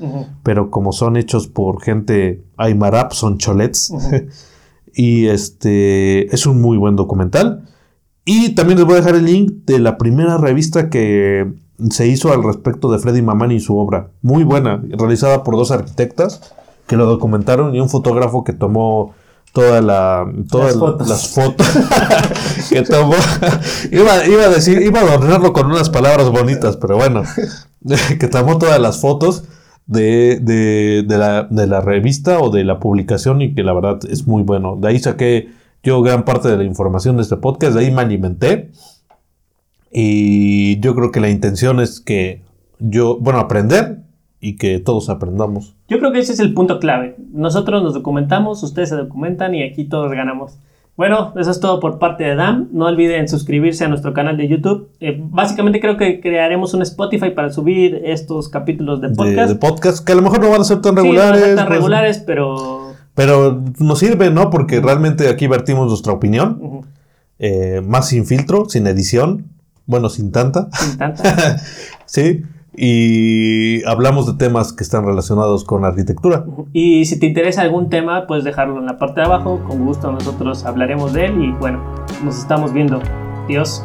pero 0.42 0.72
como 0.72 0.92
son 0.94 1.16
hechos 1.16 1.48
por 1.48 1.82
gente 1.82 2.44
aymara, 2.58 3.10
son 3.12 3.38
cholets. 3.38 3.94
y 4.94 5.28
este 5.28 6.34
es 6.34 6.48
un 6.48 6.60
muy 6.60 6.78
buen 6.78 6.96
documental. 6.96 7.70
Y 8.26 8.56
también 8.56 8.80
les 8.80 8.88
voy 8.88 8.96
a 8.96 9.02
dejar 9.02 9.16
el 9.16 9.26
link 9.26 9.66
de 9.66 9.78
la 9.78 9.98
primera 10.00 10.38
revista 10.38 10.90
que 10.90 11.54
se 11.90 12.08
hizo 12.08 12.32
al 12.34 12.44
respecto 12.44 12.92
de 12.92 13.00
Freddy 13.00 13.22
Mamani 13.22 13.56
y 13.56 13.60
su 13.60 13.78
obra. 13.78 14.10
Muy 14.22 14.44
buena, 14.44 14.82
realizada 14.90 15.44
por 15.44 15.56
dos 15.56 15.72
arquitectas 15.72 16.54
que 16.88 16.98
lo 16.98 17.06
documentaron 17.06 17.76
y 17.76 17.80
un 17.80 17.90
fotógrafo 17.90 18.44
que 18.44 18.54
tomó 18.54 19.14
toda 19.54 19.82
la 19.82 20.32
todas 20.50 20.76
las 21.08 21.34
fotos, 21.34 21.68
que 22.70 22.82
tomó. 22.82 23.16
Iba, 23.92 24.14
a 24.14 24.50
decir 24.50 24.82
iba 24.82 25.00
a 25.00 25.04
adornarlo 25.04 25.54
con 25.54 25.68
unas 25.68 25.90
palabras 25.90 26.30
bonitas 26.30 26.78
pero 26.78 26.98
bueno 26.98 27.24
que 28.20 28.28
tomó 28.28 28.58
todas 28.58 28.80
las 28.80 29.00
fotos 29.00 29.44
de, 29.88 30.40
de, 30.42 31.18
la, 31.18 31.48
de 31.50 31.66
la 31.66 31.82
revista 31.82 32.40
o 32.40 32.52
de 32.52 32.64
la 32.64 32.80
publicación 32.80 33.42
y 33.42 33.56
que 33.56 33.64
la 33.64 33.74
verdad 33.74 34.00
es 34.10 34.28
muy 34.28 34.44
bueno. 34.44 34.78
De 34.80 34.90
ahí 34.90 35.00
saqué 35.00 35.50
yo 35.82 36.02
gran 36.02 36.26
parte 36.26 36.50
de 36.50 36.58
la 36.58 36.64
información 36.64 37.16
de 37.16 37.24
este 37.24 37.38
podcast 37.38 37.74
de 37.74 37.86
ahí 37.86 37.92
me 37.92 38.02
alimenté 38.02 38.72
y 39.92 40.80
yo 40.80 40.96
creo 40.96 41.12
que 41.12 41.20
la 41.20 41.30
intención 41.30 41.80
es 41.80 42.00
que 42.00 42.42
yo 42.80 43.18
bueno 43.20 43.40
aprender 43.40 44.00
y 44.40 44.56
que 44.56 44.80
todos 44.80 45.10
aprendamos. 45.10 45.76
Yo 45.88 46.00
creo 46.00 46.12
que 46.12 46.20
ese 46.20 46.34
es 46.34 46.40
el 46.40 46.54
punto 46.54 46.80
clave. 46.80 47.16
Nosotros 47.34 47.84
nos 47.84 47.94
documentamos, 47.94 48.64
ustedes 48.64 48.90
se 48.90 48.96
documentan 48.96 49.56
y 49.56 49.64
aquí 49.64 49.86
todos 49.86 50.12
ganamos. 50.12 50.58
Bueno, 50.96 51.34
eso 51.38 51.50
es 51.50 51.62
todo 51.62 51.80
por 51.80 51.98
parte 51.98 52.26
de 52.26 52.36
DAM. 52.36 52.68
No 52.74 52.86
olviden 52.86 53.30
suscribirse 53.30 53.86
a 53.86 53.88
nuestro 53.88 54.14
canal 54.14 54.36
de 54.36 54.50
YouTube. 54.50 54.90
Eh, 55.00 55.18
básicamente 55.18 55.80
creo 55.80 55.96
que 55.96 56.20
crearemos 56.20 56.74
un 56.74 56.82
Spotify 56.82 57.30
para 57.30 57.52
subir 57.52 58.02
estos 58.04 58.50
capítulos 58.50 59.00
de 59.00 59.10
podcast. 59.10 59.50
De, 59.50 59.56
podcast 59.56 60.06
que 60.06 60.12
a 60.12 60.16
lo 60.16 60.22
mejor 60.22 60.42
no 60.42 60.50
van 60.50 60.60
a 60.60 60.66
ser 60.66 60.82
tan 60.82 60.98
regulares. 60.98 61.52
No 61.52 61.56
tan 61.56 61.68
pues, 61.68 61.78
regulares, 61.78 62.24
pero... 62.26 62.96
Pero 63.16 63.64
nos 63.80 64.00
sirve, 64.00 64.30
¿no? 64.30 64.50
Porque 64.50 64.82
realmente 64.82 65.30
aquí 65.30 65.48
vertimos 65.48 65.88
nuestra 65.88 66.12
opinión. 66.12 66.86
Eh, 67.40 67.82
más 67.82 68.10
sin 68.10 68.26
filtro, 68.26 68.66
sin 68.68 68.86
edición. 68.86 69.46
Bueno, 69.90 70.08
sin 70.08 70.32
tanta. 70.32 70.70
Sin 70.72 70.98
tanta. 70.98 71.58
sí 72.06 72.44
y 72.82 73.84
hablamos 73.84 74.26
de 74.26 74.34
temas 74.36 74.72
que 74.72 74.84
están 74.84 75.06
relacionados 75.06 75.66
con 75.66 75.84
arquitectura. 75.84 76.46
Y 76.72 77.04
si 77.06 77.20
te 77.20 77.26
interesa 77.26 77.62
algún 77.62 77.90
tema, 77.90 78.26
puedes 78.26 78.46
dejarlo 78.46 78.80
en 78.80 78.86
la 78.86 78.98
parte 78.98 79.20
de 79.20 79.26
abajo. 79.26 79.62
Con 79.68 79.86
gusto 79.86 80.10
nosotros 80.12 80.64
hablaremos 80.64 81.12
de 81.12 81.26
él 81.26 81.44
y 81.44 81.52
bueno, 81.52 81.84
nos 82.24 82.38
estamos 82.38 82.72
viendo. 82.72 83.02
Dios. 83.50 83.84